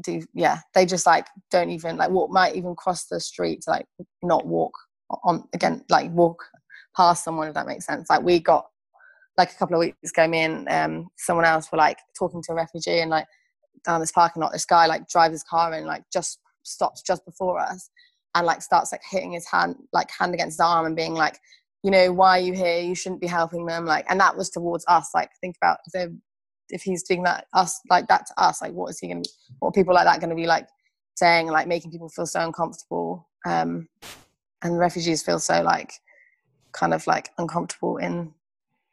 do 0.02 0.22
yeah, 0.34 0.58
they 0.74 0.86
just 0.86 1.06
like 1.06 1.26
don't 1.50 1.70
even 1.70 1.96
like 1.96 2.10
walk, 2.10 2.30
might 2.30 2.56
even 2.56 2.74
cross 2.74 3.06
the 3.06 3.20
street 3.20 3.62
to 3.62 3.70
like 3.70 3.86
not 4.22 4.46
walk 4.46 4.72
on 5.22 5.44
again, 5.52 5.84
like 5.88 6.10
walk 6.10 6.44
past 6.96 7.24
someone 7.24 7.48
if 7.48 7.54
that 7.54 7.66
makes 7.66 7.86
sense. 7.86 8.10
Like 8.10 8.22
we 8.22 8.40
got 8.40 8.66
like 9.36 9.52
a 9.52 9.56
couple 9.56 9.76
of 9.76 9.80
weeks 9.80 10.10
ago, 10.10 10.26
me 10.28 10.40
and 10.40 10.68
um, 10.68 11.08
someone 11.16 11.44
else 11.44 11.70
were 11.70 11.78
like 11.78 11.98
talking 12.18 12.42
to 12.42 12.52
a 12.52 12.56
refugee 12.56 13.00
and 13.00 13.10
like 13.10 13.26
down 13.84 14.00
this 14.00 14.12
parking 14.12 14.42
lot, 14.42 14.52
this 14.52 14.64
guy 14.64 14.86
like 14.86 15.08
drives 15.08 15.32
his 15.32 15.42
car 15.42 15.72
and 15.72 15.86
like 15.86 16.04
just 16.12 16.38
stops 16.62 17.02
just 17.02 17.24
before 17.24 17.58
us 17.60 17.90
and 18.34 18.46
like 18.46 18.62
starts 18.62 18.92
like 18.92 19.02
hitting 19.08 19.32
his 19.32 19.46
hand 19.46 19.76
like 19.92 20.08
hand 20.18 20.34
against 20.34 20.54
his 20.54 20.60
arm 20.60 20.86
and 20.86 20.96
being 20.96 21.14
like, 21.14 21.38
you 21.84 21.90
know, 21.90 22.12
why 22.12 22.38
are 22.38 22.42
you 22.42 22.54
here? 22.54 22.80
You 22.80 22.94
shouldn't 22.94 23.20
be 23.20 23.26
helping 23.26 23.66
them. 23.66 23.84
Like, 23.84 24.06
and 24.08 24.18
that 24.18 24.36
was 24.36 24.50
towards 24.50 24.84
us. 24.88 25.10
Like, 25.14 25.30
think 25.40 25.56
about 25.62 25.78
if 25.92 26.10
if 26.70 26.82
he's 26.82 27.02
doing 27.02 27.22
that 27.24 27.46
us 27.52 27.78
like 27.90 28.08
that 28.08 28.26
to 28.26 28.42
us, 28.42 28.62
like 28.62 28.72
what 28.72 28.90
is 28.90 28.98
he 28.98 29.08
gonna 29.08 29.22
what 29.60 29.68
are 29.68 29.72
people 29.72 29.94
like 29.94 30.06
that 30.06 30.20
gonna 30.20 30.34
be 30.34 30.46
like 30.46 30.66
saying, 31.14 31.48
like 31.48 31.68
making 31.68 31.90
people 31.92 32.08
feel 32.08 32.26
so 32.26 32.40
uncomfortable. 32.40 33.28
Um 33.46 33.86
and 34.62 34.78
refugees 34.78 35.22
feel 35.22 35.38
so 35.38 35.62
like 35.62 35.92
kind 36.72 36.94
of 36.94 37.06
like 37.06 37.30
uncomfortable 37.38 37.98
in 37.98 38.32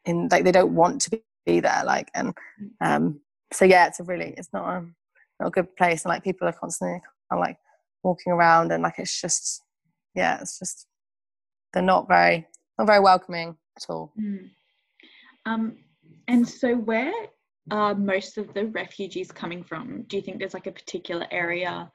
in 0.04 0.28
like 0.30 0.44
they 0.44 0.52
don't 0.52 0.74
want 0.74 1.00
to 1.00 1.20
be 1.46 1.60
there 1.60 1.82
like 1.84 2.10
and 2.14 2.34
um 2.80 3.20
so 3.52 3.64
yeah 3.64 3.86
it's 3.86 3.98
a 3.98 4.04
really 4.04 4.34
it's 4.36 4.52
not 4.52 4.68
a 4.68 4.86
not 5.40 5.48
a 5.48 5.50
good 5.50 5.74
place 5.76 6.04
and 6.04 6.10
like 6.10 6.22
people 6.22 6.46
are 6.46 6.52
constantly 6.52 7.00
kind 7.00 7.04
of 7.32 7.40
like 7.40 7.56
walking 8.02 8.32
around 8.32 8.70
and 8.70 8.82
like 8.82 8.98
it's 8.98 9.20
just 9.20 9.62
yeah 10.14 10.38
it's 10.40 10.58
just 10.58 10.86
they're 11.72 11.82
not 11.82 12.06
very 12.06 12.46
not 12.82 12.86
very 12.86 13.00
welcoming 13.00 13.56
at 13.76 13.84
all 13.88 14.12
mm. 14.20 14.48
um 15.46 15.76
and 16.28 16.48
so 16.48 16.74
where 16.74 17.12
are 17.70 17.94
most 17.94 18.38
of 18.38 18.52
the 18.54 18.66
refugees 18.66 19.30
coming 19.30 19.62
from 19.62 20.02
do 20.08 20.16
you 20.16 20.22
think 20.22 20.38
there's 20.38 20.54
like 20.54 20.66
a 20.66 20.72
particular 20.72 21.26
area 21.30 21.90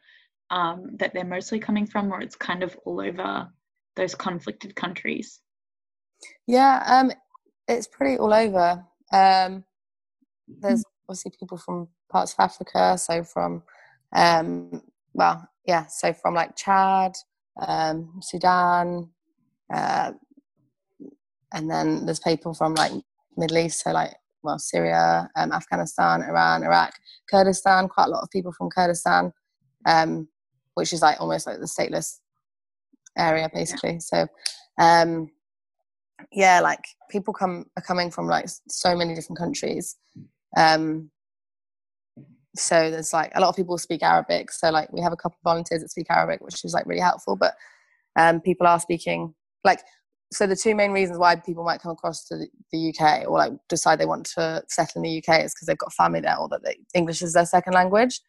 um, 0.49 0.91
that 0.97 1.13
they're 1.13 1.25
mostly 1.25 1.59
coming 1.59 1.85
from 1.85 2.11
or 2.11 2.21
it's 2.21 2.35
kind 2.35 2.63
of 2.63 2.77
all 2.85 3.01
over 3.01 3.47
those 3.95 4.15
conflicted 4.15 4.75
countries? 4.75 5.41
Yeah, 6.45 6.83
um, 6.85 7.11
it's 7.67 7.87
pretty 7.87 8.17
all 8.17 8.33
over. 8.33 8.83
Um, 9.11 9.63
there's 10.47 10.83
obviously 11.07 11.33
people 11.37 11.57
from 11.57 11.89
parts 12.09 12.33
of 12.33 12.39
Africa, 12.39 12.97
so 12.97 13.23
from, 13.23 13.63
um, 14.13 14.81
well, 15.13 15.47
yeah, 15.65 15.85
so 15.87 16.13
from 16.13 16.33
like 16.33 16.55
Chad, 16.55 17.13
um, 17.65 18.19
Sudan, 18.21 19.09
uh, 19.73 20.13
and 21.53 21.69
then 21.69 22.05
there's 22.05 22.19
people 22.19 22.53
from 22.53 22.73
like 22.75 22.91
Middle 23.35 23.57
East, 23.57 23.83
so 23.83 23.91
like 23.91 24.13
well 24.43 24.59
Syria, 24.59 25.29
um, 25.35 25.51
Afghanistan, 25.51 26.21
Iran, 26.23 26.63
Iraq, 26.63 26.93
Kurdistan. 27.29 27.87
Quite 27.87 28.07
a 28.07 28.11
lot 28.11 28.23
of 28.23 28.29
people 28.29 28.51
from 28.51 28.69
Kurdistan, 28.69 29.33
um, 29.85 30.27
which 30.75 30.93
is 30.93 31.01
like 31.01 31.19
almost 31.19 31.47
like 31.47 31.59
the 31.59 31.65
stateless 31.65 32.19
area 33.17 33.49
basically. 33.53 33.99
So 33.99 34.27
um, 34.79 35.29
yeah, 36.31 36.59
like 36.61 36.83
people 37.09 37.33
come 37.33 37.65
are 37.77 37.83
coming 37.83 38.11
from 38.11 38.27
like 38.27 38.47
so 38.69 38.95
many 38.95 39.15
different 39.15 39.39
countries. 39.39 39.95
Um, 40.55 41.11
so 42.55 42.89
there's 42.89 43.13
like 43.13 43.31
a 43.35 43.41
lot 43.41 43.49
of 43.49 43.55
people 43.55 43.77
speak 43.77 44.03
Arabic. 44.03 44.51
So 44.51 44.71
like 44.71 44.91
we 44.91 45.01
have 45.01 45.13
a 45.13 45.17
couple 45.17 45.37
of 45.37 45.43
volunteers 45.43 45.81
that 45.81 45.89
speak 45.89 46.07
Arabic, 46.09 46.41
which 46.41 46.65
is 46.65 46.73
like 46.73 46.85
really 46.87 47.01
helpful. 47.01 47.35
But 47.35 47.53
um, 48.15 48.41
people 48.41 48.67
are 48.67 48.79
speaking 48.79 49.33
like 49.63 49.81
so 50.31 50.45
the 50.45 50.55
two 50.55 50.75
main 50.75 50.91
reasons 50.91 51.17
why 51.17 51.35
people 51.35 51.63
might 51.63 51.81
come 51.81 51.91
across 51.91 52.25
to 52.25 52.37
the, 52.71 52.89
UK 52.89 53.27
or 53.27 53.37
like 53.37 53.53
decide 53.69 53.99
they 53.99 54.05
want 54.05 54.25
to 54.25 54.61
settle 54.67 55.01
in 55.01 55.03
the 55.03 55.17
UK 55.17 55.43
is 55.43 55.53
because 55.53 55.67
they've 55.67 55.77
got 55.77 55.93
family 55.93 56.19
there 56.19 56.37
or 56.37 56.49
that 56.49 56.63
they, 56.63 56.77
English 56.93 57.21
is 57.21 57.33
their 57.33 57.45
second 57.45 57.73
language. 57.73 58.19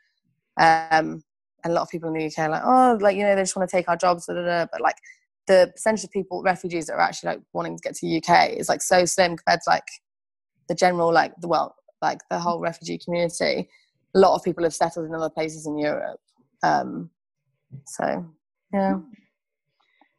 Um, 0.61 1.23
and 1.65 1.73
a 1.73 1.75
lot 1.75 1.83
of 1.83 1.89
people 1.89 2.09
in 2.09 2.15
the 2.15 2.27
UK 2.27 2.39
are 2.39 2.51
like, 2.51 2.63
oh, 2.65 2.99
like 3.01 3.17
you 3.17 3.25
know, 3.25 3.35
they 3.35 3.43
just 3.43 3.57
want 3.57 3.69
to 3.69 3.77
take 3.77 3.89
our 3.89 3.97
jobs, 3.97 4.27
but 4.27 4.81
like 4.81 4.97
the 5.49 5.71
percentage 5.75 6.05
of 6.05 6.11
people, 6.11 6.43
refugees 6.43 6.87
that 6.87 6.95
are 6.95 7.01
actually 7.01 7.31
like 7.31 7.41
wanting 7.53 7.77
to 7.77 7.83
get 7.83 7.95
to 7.97 8.07
the 8.07 8.23
UK 8.23 8.51
is 8.51 8.69
like 8.69 8.83
so 8.83 9.05
slim 9.05 9.37
compared 9.37 9.61
to 9.65 9.71
like 9.71 9.87
the 10.69 10.75
general, 10.75 11.13
like 11.13 11.33
the 11.41 11.49
well, 11.49 11.75
like 12.01 12.21
the 12.31 12.39
whole 12.39 12.61
refugee 12.61 12.99
community. 12.99 13.69
A 14.15 14.19
lot 14.19 14.35
of 14.35 14.45
people 14.45 14.63
have 14.63 14.75
settled 14.75 15.07
in 15.07 15.15
other 15.15 15.31
places 15.31 15.67
in 15.67 15.79
Europe. 15.79 16.21
Um, 16.63 17.11
so 17.87 18.25
yeah, 18.73 18.99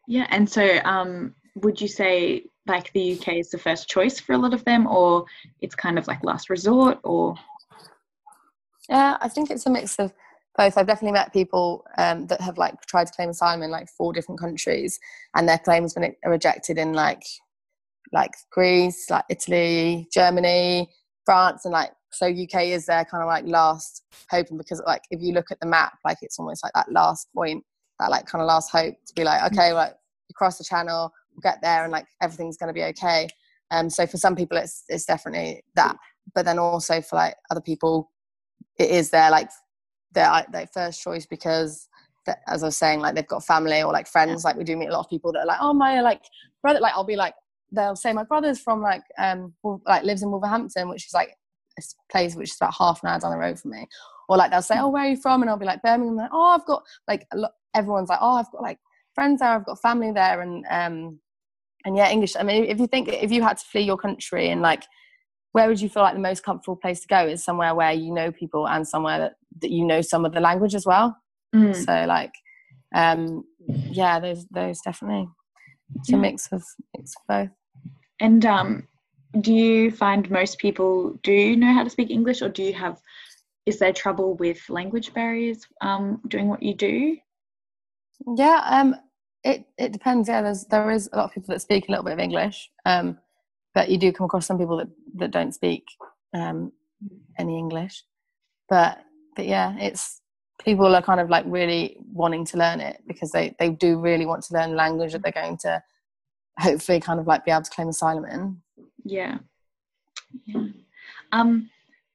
yeah, 0.07 0.27
and 0.29 0.49
so 0.49 0.79
um, 0.83 1.35
would 1.55 1.79
you 1.79 1.87
say 1.87 2.45
like 2.67 2.91
the 2.93 3.13
UK 3.13 3.35
is 3.35 3.49
the 3.49 3.57
first 3.57 3.89
choice 3.89 4.19
for 4.19 4.33
a 4.33 4.37
lot 4.37 4.53
of 4.53 4.63
them, 4.65 4.87
or 4.87 5.25
it's 5.61 5.75
kind 5.75 5.97
of 5.97 6.07
like 6.07 6.23
last 6.23 6.49
resort, 6.49 6.99
or? 7.03 7.35
Yeah, 8.87 9.17
I 9.21 9.27
think 9.27 9.51
it's 9.51 9.65
a 9.65 9.69
mix 9.69 9.99
of 9.99 10.13
both. 10.57 10.77
I've 10.77 10.87
definitely 10.87 11.13
met 11.13 11.33
people 11.33 11.85
um, 11.97 12.27
that 12.27 12.41
have 12.41 12.57
like 12.57 12.81
tried 12.85 13.07
to 13.07 13.13
claim 13.13 13.29
asylum 13.29 13.63
in 13.63 13.71
like 13.71 13.89
four 13.89 14.13
different 14.13 14.39
countries, 14.39 14.99
and 15.35 15.47
their 15.47 15.59
claims 15.59 15.93
been 15.93 16.15
rejected 16.25 16.77
in 16.77 16.93
like 16.93 17.23
like 18.11 18.33
Greece, 18.51 19.09
like 19.09 19.25
Italy, 19.29 20.07
Germany, 20.11 20.89
France, 21.25 21.65
and 21.65 21.73
like 21.73 21.91
so 22.11 22.27
UK 22.27 22.65
is 22.65 22.85
their 22.85 23.05
kind 23.05 23.23
of 23.23 23.27
like 23.27 23.45
last 23.45 24.03
hope. 24.29 24.47
And 24.49 24.57
because 24.57 24.81
like 24.85 25.03
if 25.11 25.21
you 25.21 25.33
look 25.33 25.51
at 25.51 25.59
the 25.59 25.67
map, 25.67 25.93
like 26.03 26.17
it's 26.21 26.39
almost 26.39 26.63
like 26.63 26.73
that 26.73 26.91
last 26.91 27.27
point, 27.35 27.63
that 27.99 28.09
like 28.09 28.25
kind 28.25 28.41
of 28.41 28.47
last 28.47 28.71
hope 28.71 28.95
to 29.05 29.13
be 29.13 29.23
like, 29.23 29.51
okay, 29.51 29.73
like 29.73 29.93
you 30.27 30.33
cross 30.33 30.57
the 30.57 30.63
channel, 30.63 31.11
we'll 31.43 31.51
get 31.51 31.61
there, 31.61 31.83
and 31.83 31.91
like 31.91 32.07
everything's 32.21 32.57
going 32.57 32.67
to 32.69 32.73
be 32.73 32.83
okay. 32.83 33.27
Um, 33.71 33.89
so 33.89 34.05
for 34.07 34.17
some 34.17 34.35
people, 34.35 34.57
it's 34.57 34.83
it's 34.89 35.05
definitely 35.05 35.63
that, 35.75 35.95
but 36.33 36.45
then 36.45 36.59
also 36.59 37.01
for 37.01 37.15
like 37.15 37.35
other 37.51 37.61
people, 37.61 38.11
it 38.77 38.89
is 38.89 39.09
their 39.09 39.29
like 39.29 39.49
their 40.11 40.45
their 40.51 40.67
first 40.67 41.01
choice 41.01 41.25
because 41.25 41.87
as 42.47 42.63
I 42.63 42.67
was 42.67 42.77
saying, 42.77 42.99
like 42.99 43.15
they've 43.15 43.27
got 43.27 43.43
family 43.43 43.81
or 43.81 43.91
like 43.91 44.07
friends. 44.07 44.43
Like 44.43 44.55
we 44.55 44.63
do 44.63 44.77
meet 44.77 44.89
a 44.89 44.93
lot 44.93 45.01
of 45.01 45.09
people 45.09 45.31
that 45.33 45.39
are 45.39 45.45
like, 45.45 45.59
oh 45.61 45.73
my 45.73 46.01
like 46.01 46.21
brother. 46.61 46.79
Like 46.79 46.93
I'll 46.93 47.03
be 47.03 47.15
like, 47.15 47.33
they'll 47.71 47.95
say 47.95 48.13
my 48.13 48.23
brother's 48.23 48.59
from 48.59 48.81
like 48.81 49.03
um 49.17 49.53
like 49.85 50.03
lives 50.03 50.23
in 50.23 50.31
Wolverhampton, 50.31 50.89
which 50.89 51.05
is 51.05 51.13
like 51.13 51.35
a 51.77 51.81
place 52.11 52.35
which 52.35 52.49
is 52.49 52.57
about 52.59 52.75
half 52.77 53.01
an 53.03 53.09
hour 53.09 53.19
down 53.19 53.31
the 53.31 53.37
road 53.37 53.59
from 53.59 53.71
me. 53.71 53.87
Or 54.27 54.37
like 54.37 54.51
they'll 54.51 54.61
say, 54.61 54.75
oh 54.77 54.89
where 54.89 55.03
are 55.03 55.09
you 55.09 55.17
from? 55.17 55.41
And 55.41 55.49
I'll 55.49 55.57
be 55.57 55.65
like 55.65 55.81
Birmingham. 55.81 56.17
Like 56.17 56.31
oh 56.31 56.55
I've 56.55 56.65
got 56.65 56.83
like 57.07 57.25
lot, 57.33 57.51
everyone's 57.73 58.09
like 58.09 58.19
oh 58.21 58.35
I've 58.35 58.51
got 58.51 58.61
like 58.61 58.79
friends 59.15 59.39
there. 59.39 59.49
I've 59.49 59.65
got 59.65 59.81
family 59.81 60.11
there, 60.11 60.41
and 60.41 60.65
um 60.69 61.19
and 61.85 61.95
yeah 61.95 62.09
English. 62.09 62.35
I 62.37 62.43
mean 62.43 62.65
if 62.65 62.79
you 62.79 62.87
think 62.87 63.07
if 63.07 63.31
you 63.31 63.41
had 63.41 63.57
to 63.57 63.65
flee 63.65 63.81
your 63.81 63.97
country 63.97 64.49
and 64.49 64.61
like 64.61 64.83
where 65.51 65.67
would 65.67 65.81
you 65.81 65.89
feel 65.89 66.03
like 66.03 66.13
the 66.13 66.19
most 66.19 66.43
comfortable 66.43 66.75
place 66.75 67.01
to 67.01 67.07
go 67.07 67.25
is 67.25 67.43
somewhere 67.43 67.73
where 67.73 67.91
you 67.91 68.13
know 68.13 68.31
people 68.31 68.67
and 68.67 68.87
somewhere 68.87 69.19
that, 69.19 69.33
that 69.61 69.71
you 69.71 69.85
know 69.85 70.01
some 70.01 70.25
of 70.25 70.33
the 70.33 70.39
language 70.39 70.75
as 70.75 70.85
well 70.85 71.17
mm. 71.55 71.75
so 71.75 72.05
like 72.05 72.33
um 72.95 73.43
yeah 73.67 74.19
those 74.19 74.45
those 74.47 74.79
definitely 74.81 75.27
it's 75.95 76.11
a 76.11 76.17
mix 76.17 76.51
of 76.51 76.63
mix 76.97 77.13
of 77.15 77.23
both 77.27 77.49
and 78.19 78.45
um 78.45 78.87
do 79.41 79.53
you 79.53 79.91
find 79.91 80.29
most 80.29 80.57
people 80.57 81.17
do 81.23 81.55
know 81.55 81.73
how 81.73 81.83
to 81.83 81.89
speak 81.89 82.09
english 82.09 82.41
or 82.41 82.49
do 82.49 82.63
you 82.63 82.73
have 82.73 82.99
is 83.65 83.79
there 83.79 83.93
trouble 83.93 84.35
with 84.35 84.59
language 84.69 85.13
barriers 85.13 85.65
um 85.81 86.19
doing 86.27 86.47
what 86.47 86.63
you 86.63 86.73
do 86.73 87.17
yeah 88.35 88.61
um 88.65 88.95
it 89.43 89.65
it 89.77 89.91
depends 89.91 90.27
yeah 90.27 90.41
there's 90.41 90.65
there 90.65 90.91
is 90.91 91.09
a 91.13 91.17
lot 91.17 91.25
of 91.25 91.33
people 91.33 91.53
that 91.53 91.61
speak 91.61 91.87
a 91.87 91.91
little 91.91 92.03
bit 92.03 92.13
of 92.13 92.19
english 92.19 92.69
um 92.85 93.17
but 93.73 93.89
you 93.89 93.97
do 93.97 94.11
come 94.11 94.25
across 94.25 94.45
some 94.45 94.57
people 94.57 94.77
that, 94.77 94.89
that 95.15 95.31
don't 95.31 95.53
speak 95.53 95.85
um, 96.33 96.71
any 97.37 97.57
English. 97.57 98.03
But 98.67 99.03
but 99.35 99.47
yeah, 99.47 99.75
it's 99.77 100.21
people 100.63 100.95
are 100.95 101.01
kind 101.01 101.19
of 101.19 101.29
like 101.29 101.45
really 101.47 101.97
wanting 102.11 102.45
to 102.45 102.57
learn 102.57 102.81
it 102.81 103.01
because 103.07 103.31
they 103.31 103.55
they 103.59 103.69
do 103.69 103.99
really 103.99 104.25
want 104.25 104.43
to 104.43 104.53
learn 104.53 104.75
language 104.75 105.13
that 105.13 105.23
they're 105.23 105.31
going 105.31 105.57
to 105.57 105.81
hopefully 106.57 106.99
kind 106.99 107.19
of 107.19 107.27
like 107.27 107.45
be 107.45 107.51
able 107.51 107.61
to 107.61 107.71
claim 107.71 107.87
asylum 107.87 108.25
in. 108.25 108.61
Yeah. 109.03 109.37
Yeah. 110.45 110.67
Um, 111.31 111.69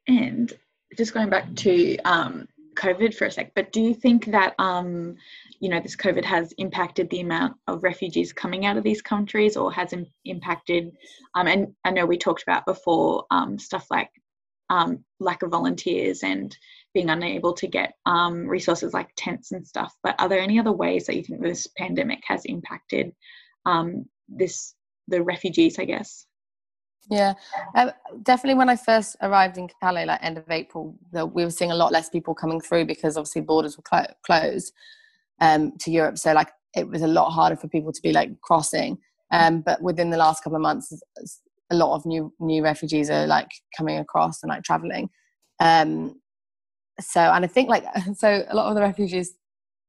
and 0.06 0.52
just 0.96 1.14
going 1.14 1.30
back 1.30 1.52
to 1.54 1.96
um, 2.00 2.46
COVID 2.74 3.14
for 3.14 3.26
a 3.26 3.30
sec, 3.30 3.52
but 3.54 3.72
do 3.72 3.80
you 3.80 3.94
think 3.94 4.26
that 4.26 4.54
um, 4.58 5.16
you 5.60 5.68
know 5.68 5.80
this 5.80 5.96
COVID 5.96 6.24
has 6.24 6.52
impacted 6.58 7.10
the 7.10 7.20
amount 7.20 7.56
of 7.66 7.82
refugees 7.82 8.32
coming 8.32 8.66
out 8.66 8.76
of 8.76 8.84
these 8.84 9.02
countries, 9.02 9.56
or 9.56 9.72
has 9.72 9.92
Im- 9.92 10.06
impacted? 10.24 10.92
Um, 11.34 11.46
and 11.46 11.74
I 11.84 11.90
know 11.90 12.06
we 12.06 12.18
talked 12.18 12.42
about 12.42 12.66
before 12.66 13.24
um, 13.30 13.58
stuff 13.58 13.86
like 13.90 14.10
um, 14.70 15.04
lack 15.20 15.42
of 15.42 15.50
volunteers 15.50 16.22
and 16.22 16.56
being 16.92 17.10
unable 17.10 17.52
to 17.54 17.66
get 17.66 17.94
um, 18.06 18.46
resources 18.46 18.94
like 18.94 19.10
tents 19.16 19.52
and 19.52 19.66
stuff. 19.66 19.94
But 20.02 20.14
are 20.20 20.28
there 20.28 20.40
any 20.40 20.58
other 20.58 20.72
ways 20.72 21.06
that 21.06 21.16
you 21.16 21.22
think 21.22 21.42
this 21.42 21.66
pandemic 21.76 22.22
has 22.26 22.44
impacted 22.44 23.12
um, 23.66 24.06
this 24.28 24.74
the 25.08 25.22
refugees? 25.22 25.78
I 25.78 25.84
guess. 25.84 26.26
Yeah, 27.10 27.34
um, 27.74 27.90
definitely. 28.22 28.58
When 28.58 28.68
I 28.68 28.76
first 28.76 29.16
arrived 29.20 29.58
in 29.58 29.68
Calais, 29.82 30.06
like 30.06 30.22
end 30.22 30.38
of 30.38 30.50
April, 30.50 30.96
the, 31.12 31.26
we 31.26 31.44
were 31.44 31.50
seeing 31.50 31.70
a 31.70 31.76
lot 31.76 31.92
less 31.92 32.08
people 32.08 32.34
coming 32.34 32.60
through 32.60 32.86
because 32.86 33.16
obviously 33.16 33.42
borders 33.42 33.76
were 33.76 33.82
clo- 33.82 34.14
closed 34.24 34.72
um, 35.40 35.72
to 35.80 35.90
Europe. 35.90 36.18
So 36.18 36.32
like 36.32 36.50
it 36.74 36.88
was 36.88 37.02
a 37.02 37.06
lot 37.06 37.30
harder 37.30 37.56
for 37.56 37.68
people 37.68 37.92
to 37.92 38.02
be 38.02 38.12
like 38.12 38.40
crossing. 38.40 38.98
Um, 39.32 39.60
but 39.60 39.82
within 39.82 40.10
the 40.10 40.16
last 40.16 40.42
couple 40.42 40.56
of 40.56 40.62
months, 40.62 40.92
a 41.70 41.74
lot 41.74 41.94
of 41.94 42.06
new 42.06 42.32
new 42.40 42.62
refugees 42.62 43.10
are 43.10 43.26
like 43.26 43.48
coming 43.76 43.98
across 43.98 44.42
and 44.42 44.50
like 44.50 44.62
traveling. 44.62 45.10
Um, 45.60 46.20
so 47.00 47.20
and 47.20 47.44
I 47.44 47.48
think 47.48 47.68
like 47.68 47.84
so 48.16 48.44
a 48.48 48.54
lot 48.54 48.68
of 48.68 48.74
the 48.74 48.80
refugees 48.80 49.34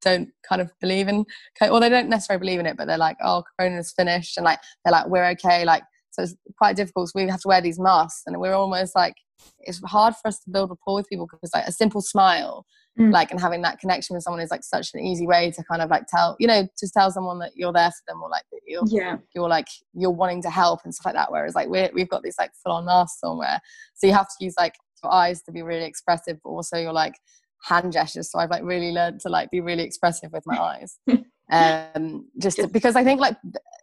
don't 0.02 0.30
kind 0.48 0.62
of 0.62 0.72
believe 0.80 1.08
in 1.08 1.26
or 1.62 1.80
they 1.80 1.90
don't 1.90 2.10
necessarily 2.10 2.40
believe 2.40 2.60
in 2.60 2.66
it, 2.66 2.78
but 2.78 2.86
they're 2.86 2.98
like, 2.98 3.18
oh, 3.24 3.44
Corona's 3.58 3.92
finished, 3.92 4.38
and 4.38 4.44
like 4.44 4.60
they're 4.84 4.92
like, 4.92 5.08
we're 5.08 5.26
okay, 5.32 5.66
like 5.66 5.84
so 6.16 6.24
it's 6.24 6.36
quite 6.58 6.76
difficult. 6.76 7.10
So 7.10 7.14
we 7.16 7.30
have 7.30 7.42
to 7.42 7.48
wear 7.48 7.62
these 7.62 7.80
masks, 7.80 8.24
and 8.26 8.40
we're 8.40 8.54
almost 8.54 8.96
like 8.96 9.16
it's 9.60 9.82
hard 9.86 10.16
for 10.16 10.28
us 10.28 10.40
to 10.40 10.50
build 10.50 10.70
rapport 10.70 10.96
with 10.96 11.10
people 11.10 11.28
because 11.30 11.52
like 11.54 11.68
a 11.68 11.72
simple 11.72 12.02
smile, 12.02 12.66
mm. 13.00 13.12
like 13.12 13.32
and 13.32 13.40
having 13.40 13.62
that 13.62 13.80
connection 13.80 14.16
with 14.16 14.24
someone 14.24 14.42
is 14.42 14.52
like 14.52 14.64
such 14.64 14.90
an 14.94 15.02
easy 15.02 15.28
way 15.28 15.52
to 15.52 15.64
kind 15.64 15.82
of 15.82 15.90
like 15.90 16.06
tell 16.08 16.36
you 16.40 16.48
know 16.48 16.68
just 16.80 16.94
tell 16.94 17.12
someone 17.12 17.40
that 17.40 17.52
you're 17.56 17.74
there 17.74 17.92
for 17.92 18.02
them 18.08 18.22
or 18.22 18.30
like 18.30 18.44
that 18.52 18.62
you're 18.66 18.84
yeah 18.88 19.18
you're 19.34 19.50
like 19.50 19.68
you're 19.94 20.12
wanting 20.12 20.42
to 20.42 20.50
help 20.50 20.82
and 20.84 20.94
stuff 20.94 21.06
like 21.06 21.16
that. 21.16 21.32
Whereas 21.32 21.56
like 21.56 21.70
we 21.70 21.90
we've 21.94 22.10
got 22.10 22.24
these 22.24 22.38
like 22.38 22.52
full 22.64 22.74
on 22.74 22.86
masks 22.86 23.20
somewhere, 23.20 23.60
so 23.94 24.08
you 24.08 24.14
have 24.14 24.28
to 24.28 24.46
use 24.46 24.56
like 24.58 24.76
your 25.04 25.12
eyes 25.12 25.42
to 25.44 25.52
be 25.52 25.62
really 25.62 25.86
expressive, 25.86 26.38
but 26.44 26.50
also 26.50 26.78
you're 26.78 26.94
like 26.94 27.16
hand 27.64 27.92
gestures. 27.92 28.32
So 28.32 28.40
I've 28.40 28.50
like 28.50 28.64
really 28.64 28.92
learned 28.92 29.20
to 29.22 29.30
like 29.30 29.50
be 29.52 29.62
really 29.62 29.84
expressive 29.84 30.32
with 30.32 30.44
my 30.46 30.58
eyes. 30.58 30.98
um 31.52 32.26
just 32.42 32.58
to, 32.58 32.68
because 32.68 32.96
I 32.96 33.04
think 33.04 33.20
like 33.20 33.38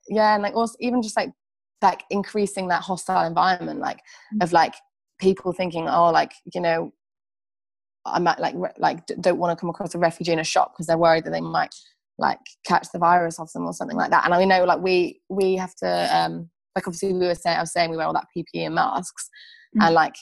yeah, 0.09 0.35
and 0.35 0.43
like 0.43 0.55
also 0.55 0.75
even 0.81 1.03
just 1.03 1.17
like 1.17 1.31
like 1.83 2.05
increasing 2.11 2.69
that 2.69 2.83
hostile 2.83 3.27
environment 3.27 3.81
like 3.81 3.99
mm. 4.35 4.43
of 4.43 4.53
like 4.53 4.75
people 5.19 5.53
thinking 5.53 5.89
oh 5.89 6.11
like 6.11 6.33
you 6.55 6.61
know 6.61 6.93
i 8.05 8.19
might 8.19 8.39
like 8.39 8.55
re- 8.57 8.71
like 8.79 9.05
don't 9.21 9.39
want 9.39 9.57
to 9.57 9.61
come 9.61 9.71
across 9.71 9.95
a 9.95 9.99
refugee 9.99 10.33
in 10.33 10.39
a 10.39 10.45
shop 10.45 10.73
because 10.73 10.87
they're 10.87 10.99
worried 10.99 11.25
that 11.25 11.31
they 11.31 11.41
might 11.41 11.75
like 12.19 12.39
catch 12.67 12.87
the 12.93 12.99
virus 12.99 13.39
off 13.39 13.53
them 13.53 13.65
or 13.65 13.73
something 13.73 13.97
like 13.97 14.11
that 14.11 14.25
and 14.25 14.35
i 14.35 14.45
know 14.45 14.65
like 14.65 14.81
we 14.81 15.21
we 15.29 15.55
have 15.55 15.75
to 15.75 16.17
um 16.17 16.49
like 16.75 16.87
obviously 16.87 17.13
we 17.13 17.27
were 17.27 17.35
saying 17.35 17.57
i 17.57 17.61
was 17.61 17.73
saying 17.73 17.91
we 17.91 17.97
wear 17.97 18.07
all 18.07 18.13
that 18.13 18.27
ppe 18.37 18.67
and 18.67 18.75
masks 18.75 19.29
mm-hmm. 19.75 19.87
and 19.87 19.95
like 19.95 20.15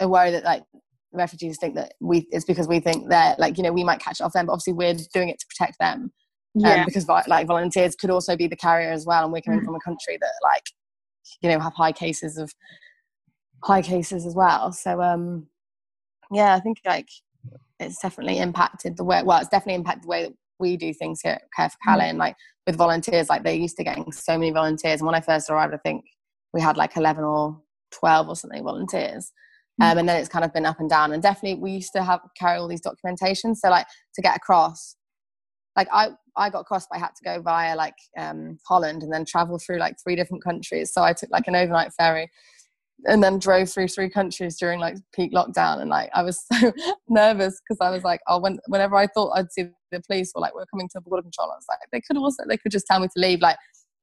are 0.00 0.08
worry 0.08 0.30
that 0.30 0.44
like 0.44 0.62
refugees 1.12 1.58
think 1.58 1.74
that 1.74 1.94
we 2.00 2.26
it's 2.30 2.44
because 2.44 2.68
we 2.68 2.80
think 2.80 3.08
that 3.08 3.38
like 3.38 3.56
you 3.56 3.62
know 3.62 3.72
we 3.72 3.84
might 3.84 4.00
catch 4.00 4.20
it 4.20 4.24
off 4.24 4.32
them 4.32 4.46
but 4.46 4.52
obviously 4.52 4.72
we're 4.72 4.94
doing 5.14 5.28
it 5.28 5.38
to 5.38 5.46
protect 5.46 5.78
them 5.78 6.12
um, 6.56 6.62
yeah. 6.64 6.74
Um, 6.80 6.86
because 6.86 7.06
like 7.08 7.46
volunteers 7.46 7.94
could 7.94 8.10
also 8.10 8.36
be 8.36 8.46
the 8.46 8.56
carrier 8.56 8.90
as 8.90 9.06
well 9.06 9.24
and 9.24 9.32
we're 9.32 9.40
coming 9.40 9.60
mm-hmm. 9.60 9.66
from 9.66 9.74
a 9.74 9.80
country 9.80 10.18
that 10.20 10.32
like 10.42 10.64
you 11.40 11.48
know 11.48 11.60
have 11.60 11.74
high 11.74 11.92
cases 11.92 12.38
of 12.38 12.52
high 13.64 13.82
cases 13.82 14.26
as 14.26 14.34
well. 14.34 14.72
So 14.72 15.00
um 15.02 15.48
yeah 16.30 16.54
i 16.54 16.60
think 16.60 16.78
like 16.86 17.08
it's 17.80 18.00
definitely 18.00 18.38
impacted 18.38 18.96
the 18.96 19.04
way 19.04 19.22
well 19.22 19.38
it's 19.38 19.48
definitely 19.48 19.74
impacted 19.74 20.04
the 20.04 20.08
way 20.08 20.22
that 20.24 20.32
we 20.58 20.76
do 20.76 20.92
things 20.92 21.20
here 21.22 21.32
at 21.32 21.42
care 21.56 21.70
for 21.70 21.76
calais 21.84 22.06
mm. 22.06 22.10
and 22.10 22.18
like 22.18 22.36
with 22.66 22.76
volunteers 22.76 23.28
like 23.28 23.44
they're 23.44 23.54
used 23.54 23.76
to 23.76 23.84
getting 23.84 24.10
so 24.12 24.36
many 24.36 24.50
volunteers. 24.50 25.00
And 25.00 25.06
when 25.06 25.14
i 25.14 25.20
first 25.20 25.50
arrived 25.50 25.74
i 25.74 25.78
think 25.78 26.04
we 26.52 26.60
had 26.60 26.76
like 26.76 26.96
11 26.96 27.22
or 27.24 27.60
12 27.92 28.28
or 28.28 28.36
something 28.36 28.64
volunteers. 28.64 29.30
Mm. 29.80 29.92
um, 29.92 29.98
and 29.98 30.08
then 30.08 30.16
it's 30.16 30.28
kind 30.28 30.44
of 30.44 30.52
been 30.52 30.66
up 30.66 30.80
and 30.80 30.90
down. 30.90 31.12
And 31.12 31.22
definitely 31.22 31.60
we 31.60 31.72
used 31.72 31.92
to 31.94 32.02
have 32.02 32.20
carry 32.36 32.58
all 32.58 32.68
these 32.68 32.82
documentations. 32.82 33.56
So 33.56 33.70
like 33.70 33.86
to 34.14 34.22
get 34.22 34.36
across 34.36 34.96
like 35.76 35.88
I 35.92 36.10
I 36.38 36.50
got 36.50 36.66
crossed, 36.66 36.88
but 36.90 36.96
I 36.96 37.00
had 37.00 37.14
to 37.16 37.24
go 37.24 37.42
via 37.42 37.76
like 37.76 37.96
um, 38.18 38.58
Holland 38.66 39.02
and 39.02 39.12
then 39.12 39.24
travel 39.24 39.58
through 39.58 39.78
like 39.78 39.96
three 40.02 40.16
different 40.16 40.42
countries. 40.42 40.92
So 40.92 41.02
I 41.02 41.12
took 41.12 41.30
like 41.30 41.48
an 41.48 41.56
overnight 41.56 41.92
ferry 41.94 42.30
and 43.04 43.22
then 43.22 43.38
drove 43.38 43.70
through 43.70 43.88
three 43.88 44.10
countries 44.10 44.56
during 44.58 44.80
like 44.80 44.96
peak 45.14 45.32
lockdown. 45.32 45.80
And 45.80 45.90
like 45.90 46.10
I 46.14 46.22
was 46.22 46.44
so 46.52 46.72
nervous 47.08 47.60
because 47.60 47.78
I 47.80 47.90
was 47.90 48.04
like, 48.04 48.20
oh, 48.28 48.40
when, 48.40 48.58
whenever 48.66 48.96
I 48.96 49.06
thought 49.06 49.32
I'd 49.36 49.52
see 49.52 49.66
the 49.92 50.00
police 50.06 50.32
or 50.34 50.40
like 50.42 50.54
we're 50.54 50.66
coming 50.66 50.88
to 50.92 51.00
border 51.00 51.22
control, 51.22 51.50
I 51.50 51.56
was 51.56 51.66
like, 51.68 51.78
they 51.92 52.00
could 52.00 52.16
also 52.16 52.44
they 52.48 52.56
could 52.56 52.72
just 52.72 52.86
tell 52.86 53.00
me 53.00 53.06
to 53.08 53.20
leave. 53.20 53.40
Like 53.40 53.56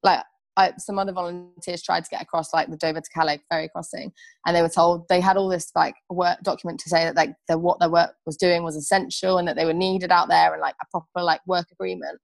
like 0.03 0.23
I, 0.57 0.73
some 0.77 0.97
other 0.97 1.11
volunteers 1.11 1.83
tried 1.83 2.05
to 2.05 2.09
get 2.09 2.21
across 2.21 2.53
like 2.53 2.69
the 2.69 2.77
Dover 2.77 3.01
to 3.01 3.09
Calais 3.13 3.41
ferry 3.49 3.69
crossing, 3.69 4.11
and 4.45 4.55
they 4.55 4.61
were 4.61 4.69
told 4.69 5.07
they 5.09 5.19
had 5.19 5.37
all 5.37 5.49
this 5.49 5.71
like 5.75 5.95
work 6.09 6.39
document 6.43 6.79
to 6.81 6.89
say 6.89 7.03
that 7.03 7.15
like 7.15 7.33
the, 7.47 7.57
what 7.57 7.79
their 7.79 7.89
work 7.89 8.15
was 8.25 8.37
doing 8.37 8.63
was 8.63 8.75
essential 8.75 9.37
and 9.37 9.47
that 9.47 9.55
they 9.55 9.65
were 9.65 9.73
needed 9.73 10.11
out 10.11 10.29
there 10.29 10.53
and 10.53 10.61
like 10.61 10.75
a 10.81 10.85
proper 10.91 11.23
like 11.23 11.41
work 11.45 11.67
agreement, 11.71 12.19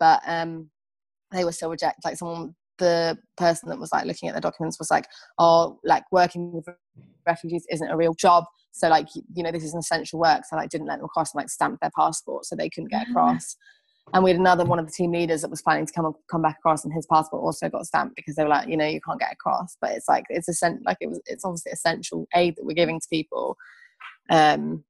but 0.00 0.20
um, 0.26 0.70
they 1.32 1.44
were 1.44 1.52
still 1.52 1.70
rejected. 1.70 2.04
Like 2.04 2.16
someone, 2.16 2.54
the 2.78 3.18
person 3.36 3.68
that 3.68 3.78
was 3.78 3.92
like 3.92 4.06
looking 4.06 4.28
at 4.28 4.34
the 4.34 4.40
documents 4.40 4.78
was 4.78 4.90
like, 4.90 5.06
oh, 5.38 5.78
like 5.84 6.04
working 6.12 6.52
with 6.52 6.66
refugees 7.26 7.66
isn't 7.70 7.90
a 7.90 7.96
real 7.96 8.14
job, 8.14 8.44
so 8.72 8.88
like 8.88 9.08
you 9.34 9.42
know 9.42 9.50
this 9.50 9.64
is 9.64 9.74
an 9.74 9.80
essential 9.80 10.18
work, 10.18 10.44
so 10.48 10.56
like 10.56 10.70
didn't 10.70 10.86
let 10.86 10.96
them 10.96 11.06
across 11.06 11.34
and 11.34 11.40
like 11.40 11.50
stamped 11.50 11.80
their 11.80 11.90
passport 11.96 12.44
so 12.46 12.56
they 12.56 12.70
couldn't 12.70 12.90
get 12.90 13.08
across. 13.08 13.56
And 14.12 14.22
we 14.22 14.30
had 14.30 14.38
another 14.38 14.64
one 14.64 14.78
of 14.78 14.86
the 14.86 14.92
team 14.92 15.12
leaders 15.12 15.42
that 15.42 15.50
was 15.50 15.62
planning 15.62 15.84
to 15.84 15.92
come 15.92 16.14
come 16.30 16.42
back 16.42 16.58
across, 16.58 16.84
and 16.84 16.92
his 16.92 17.06
passport 17.06 17.42
also 17.42 17.68
got 17.68 17.86
stamped 17.86 18.14
because 18.16 18.36
they 18.36 18.44
were 18.44 18.48
like, 18.48 18.68
you 18.68 18.76
know, 18.76 18.86
you 18.86 19.00
can't 19.00 19.18
get 19.18 19.32
across. 19.32 19.76
But 19.80 19.92
it's 19.92 20.08
like 20.08 20.24
it's 20.28 20.48
essential, 20.48 20.82
like 20.86 20.98
it 21.00 21.08
was, 21.08 21.20
it's 21.26 21.44
obviously 21.44 21.72
essential 21.72 22.26
aid 22.34 22.56
that 22.56 22.64
we're 22.64 22.74
giving 22.74 23.00
to 23.00 23.08
people. 23.10 23.56
Um, 24.30 24.84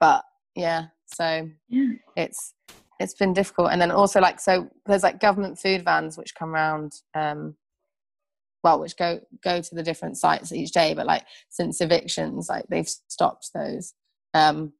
but 0.00 0.24
yeah, 0.56 0.86
so 1.06 1.48
yeah. 1.68 1.92
it's 2.16 2.54
it's 2.98 3.14
been 3.14 3.32
difficult. 3.32 3.70
And 3.70 3.80
then 3.80 3.90
also 3.90 4.20
like 4.20 4.40
so 4.40 4.68
there's 4.86 5.02
like 5.02 5.20
government 5.20 5.58
food 5.58 5.84
vans 5.84 6.18
which 6.18 6.34
come 6.34 6.52
around, 6.52 6.92
um, 7.14 7.54
well, 8.64 8.80
which 8.80 8.96
go 8.96 9.20
go 9.44 9.60
to 9.60 9.74
the 9.74 9.82
different 9.82 10.16
sites 10.16 10.52
each 10.52 10.72
day. 10.72 10.92
But 10.92 11.06
like 11.06 11.24
since 11.50 11.80
evictions, 11.80 12.48
like 12.48 12.64
they've 12.68 12.88
stopped 12.88 13.50
those. 13.54 13.94
Um, 14.34 14.72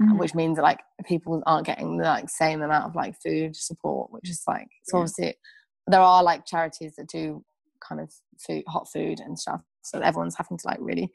mm-hmm. 0.00 0.18
which 0.18 0.34
means 0.34 0.56
that 0.56 0.62
like 0.62 0.80
people 1.04 1.42
aren't 1.46 1.66
getting 1.66 1.96
the 1.98 2.04
like 2.04 2.28
same 2.28 2.62
amount 2.62 2.86
of 2.86 2.94
like 2.94 3.14
food 3.22 3.54
support, 3.54 4.10
which 4.12 4.30
is 4.30 4.42
like 4.46 4.68
it's 4.82 4.92
yeah. 4.92 4.98
obviously 4.98 5.34
there 5.86 6.00
are 6.00 6.22
like 6.22 6.46
charities 6.46 6.94
that 6.96 7.08
do 7.08 7.44
kind 7.86 8.00
of 8.00 8.12
food, 8.38 8.64
hot 8.66 8.88
food 8.90 9.20
and 9.20 9.38
stuff. 9.38 9.60
So 9.82 10.00
everyone's 10.00 10.36
having 10.36 10.58
to 10.58 10.66
like 10.66 10.78
really 10.80 11.10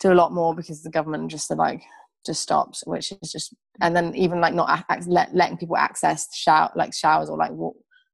do 0.00 0.12
a 0.12 0.14
lot 0.14 0.32
more 0.32 0.54
because 0.54 0.82
the 0.82 0.90
government 0.90 1.30
just 1.30 1.50
like 1.50 1.82
just 2.24 2.42
stops, 2.42 2.84
which 2.86 3.12
is 3.22 3.32
just 3.32 3.54
and 3.80 3.94
then 3.94 4.14
even 4.14 4.40
like 4.40 4.54
not 4.54 4.84
ac- 4.90 5.08
let, 5.08 5.34
letting 5.34 5.56
people 5.56 5.76
access 5.76 6.34
shower 6.34 6.70
like 6.76 6.94
showers 6.94 7.28
or 7.28 7.36
like 7.36 7.52
wa- 7.52 7.72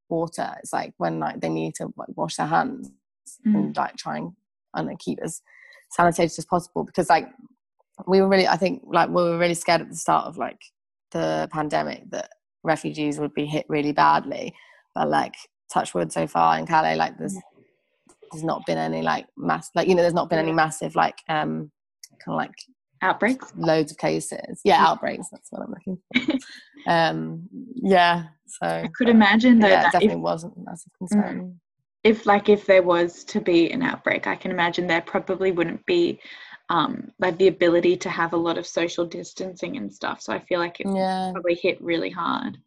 water. 0.08 0.50
It's 0.58 0.72
like 0.72 0.94
when 0.98 1.18
like 1.18 1.40
they 1.40 1.48
need 1.48 1.74
to 1.76 1.92
like 1.96 2.08
wash 2.16 2.36
their 2.36 2.46
hands 2.46 2.90
mm. 3.46 3.54
and 3.54 3.76
like 3.76 3.96
try 3.96 4.18
and, 4.18 4.32
and 4.74 4.98
keep 4.98 5.18
as 5.22 5.42
sanitized 5.98 6.38
as 6.38 6.46
possible 6.46 6.84
because 6.84 7.08
like 7.10 7.28
we 8.06 8.20
were 8.20 8.28
really 8.28 8.46
i 8.46 8.56
think 8.56 8.82
like 8.86 9.08
we 9.08 9.22
were 9.22 9.38
really 9.38 9.54
scared 9.54 9.80
at 9.80 9.88
the 9.88 9.96
start 9.96 10.26
of 10.26 10.36
like 10.38 10.60
the 11.12 11.48
pandemic 11.52 12.08
that 12.10 12.30
refugees 12.62 13.18
would 13.18 13.34
be 13.34 13.46
hit 13.46 13.66
really 13.68 13.92
badly. 13.92 14.54
But 14.94 15.08
like 15.08 15.34
touch 15.72 15.94
wood 15.94 16.12
so 16.12 16.26
far 16.26 16.58
in 16.58 16.66
calais 16.66 16.96
like 16.96 17.16
there's 17.16 17.36
there's 18.32 18.42
not 18.42 18.66
been 18.66 18.76
any 18.76 19.02
like 19.02 19.26
mass 19.36 19.70
like 19.76 19.86
you 19.86 19.94
know 19.94 20.02
there's 20.02 20.14
not 20.14 20.28
been 20.28 20.40
any 20.40 20.52
massive 20.52 20.96
like 20.96 21.18
um 21.28 21.70
kind 22.24 22.34
of 22.34 22.34
like 22.34 22.50
outbreaks? 23.00 23.52
loads 23.56 23.92
of 23.92 23.98
cases. 23.98 24.60
Yeah 24.64 24.84
outbreaks 24.88 25.28
that's 25.30 25.46
what 25.50 25.62
i'm 25.62 25.70
looking 25.70 25.98
for. 26.26 26.90
Um 26.90 27.48
yeah 27.76 28.24
so 28.48 28.66
i 28.66 28.90
could 28.96 29.08
imagine 29.08 29.60
though 29.60 29.68
yeah, 29.68 29.82
that 29.82 29.92
definitely 29.92 30.16
if, 30.16 30.22
wasn't 30.22 30.56
a 30.56 30.60
massive 30.60 30.92
concern. 30.98 31.40
Mm, 31.40 31.54
if 32.02 32.26
like 32.26 32.48
if 32.48 32.66
there 32.66 32.82
was 32.82 33.22
to 33.24 33.40
be 33.40 33.70
an 33.70 33.82
outbreak 33.82 34.26
i 34.26 34.34
can 34.34 34.50
imagine 34.50 34.88
there 34.88 35.02
probably 35.02 35.52
wouldn't 35.52 35.86
be 35.86 36.18
um, 36.70 37.10
like 37.18 37.36
the 37.36 37.48
ability 37.48 37.96
to 37.96 38.08
have 38.08 38.32
a 38.32 38.38
lot 38.38 38.56
of 38.56 38.66
social 38.66 39.04
distancing 39.04 39.76
and 39.76 39.92
stuff. 39.92 40.22
So 40.22 40.32
I 40.32 40.38
feel 40.38 40.60
like 40.60 40.80
it 40.80 40.86
yeah. 40.88 41.30
probably 41.32 41.56
hit 41.56 41.82
really 41.82 42.10
hard. 42.10 42.58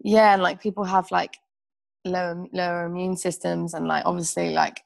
Yeah, 0.00 0.32
and 0.32 0.42
like 0.42 0.60
people 0.60 0.84
have 0.84 1.10
like 1.10 1.36
lower 2.06 2.46
lower 2.52 2.86
immune 2.86 3.16
systems, 3.16 3.74
and 3.74 3.86
like 3.86 4.06
obviously 4.06 4.50
like 4.50 4.80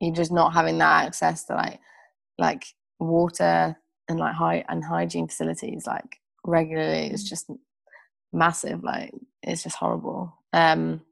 you're 0.00 0.14
just 0.14 0.32
not 0.32 0.54
having 0.54 0.78
that 0.78 1.04
access 1.04 1.44
to 1.44 1.54
like 1.54 1.78
like 2.38 2.64
water 2.98 3.76
and 4.08 4.18
like 4.18 4.34
high 4.34 4.64
and 4.68 4.82
hygiene 4.82 5.28
facilities 5.28 5.86
like 5.86 6.16
regularly. 6.46 7.10
It's 7.10 7.24
mm. 7.24 7.28
just 7.28 7.50
massive. 8.32 8.82
Like 8.82 9.12
it's 9.42 9.62
just 9.62 9.76
horrible. 9.76 10.34
Um. 10.54 11.02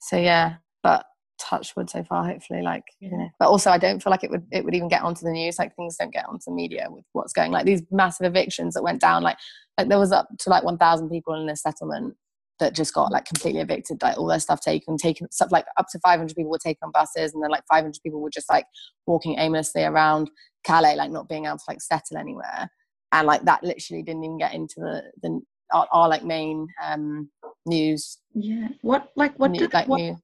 So 0.00 0.16
yeah, 0.16 0.56
but 0.82 1.06
touch 1.38 1.74
wood 1.76 1.90
so 1.90 2.02
far 2.04 2.24
hopefully 2.24 2.62
like 2.62 2.84
you 3.00 3.10
know. 3.10 3.28
But 3.38 3.48
also 3.48 3.70
i 3.70 3.78
don't 3.78 4.02
feel 4.02 4.10
like 4.10 4.24
it 4.24 4.30
would 4.30 4.46
it 4.52 4.64
would 4.64 4.74
even 4.74 4.88
get 4.88 5.02
onto 5.02 5.24
the 5.24 5.32
news 5.32 5.58
like 5.58 5.74
things 5.74 5.96
don't 5.96 6.12
get 6.12 6.26
onto 6.26 6.44
the 6.46 6.52
media 6.52 6.86
with 6.88 7.04
what's 7.12 7.32
going 7.32 7.50
like 7.50 7.66
these 7.66 7.82
massive 7.90 8.26
evictions 8.26 8.74
that 8.74 8.82
went 8.82 9.00
down 9.00 9.22
like 9.22 9.36
like 9.76 9.88
there 9.88 9.98
was 9.98 10.12
up 10.12 10.28
to 10.38 10.50
like 10.50 10.62
1000 10.64 11.10
people 11.10 11.34
in 11.34 11.48
a 11.48 11.56
settlement 11.56 12.14
that 12.60 12.74
just 12.74 12.94
got 12.94 13.10
like 13.10 13.24
completely 13.24 13.60
evicted 13.60 14.00
like 14.00 14.16
all 14.16 14.26
their 14.26 14.38
stuff 14.38 14.60
taken 14.60 14.96
taken 14.96 15.30
stuff 15.32 15.50
like 15.50 15.66
up 15.76 15.86
to 15.90 15.98
500 15.98 16.34
people 16.36 16.50
were 16.50 16.58
taken 16.58 16.78
on 16.84 16.92
buses 16.92 17.34
and 17.34 17.42
then 17.42 17.50
like 17.50 17.64
500 17.68 17.94
people 18.02 18.20
were 18.20 18.30
just 18.30 18.48
like 18.48 18.66
walking 19.06 19.38
aimlessly 19.38 19.82
around 19.82 20.30
calais 20.64 20.96
like 20.96 21.10
not 21.10 21.28
being 21.28 21.46
able 21.46 21.58
to 21.58 21.64
like 21.68 21.80
settle 21.80 22.16
anywhere. 22.16 22.70
And 23.12 23.26
like 23.26 23.44
that 23.44 23.62
literally 23.62 24.02
didn't 24.02 24.24
even 24.24 24.38
get 24.38 24.54
into 24.54 24.74
the 24.78 25.02
the 25.22 25.40
our, 25.72 25.86
our 25.92 26.08
like 26.08 26.24
main 26.24 26.66
um 26.82 27.30
news 27.66 28.18
Yeah. 28.34 28.68
What 28.82 29.10
like 29.16 29.38
what 29.38 29.50
new, 29.50 29.60
do 29.60 29.68
like 29.72 29.88
what, 29.88 30.00
new 30.00 30.16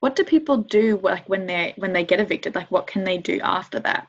what 0.00 0.16
do 0.16 0.24
people 0.24 0.56
do 0.56 0.98
like 1.02 1.28
when 1.28 1.46
they 1.46 1.74
when 1.76 1.92
they 1.92 2.04
get 2.04 2.20
evicted? 2.20 2.54
Like 2.54 2.70
what 2.70 2.86
can 2.86 3.04
they 3.04 3.18
do 3.18 3.40
after 3.42 3.80
that? 3.80 4.08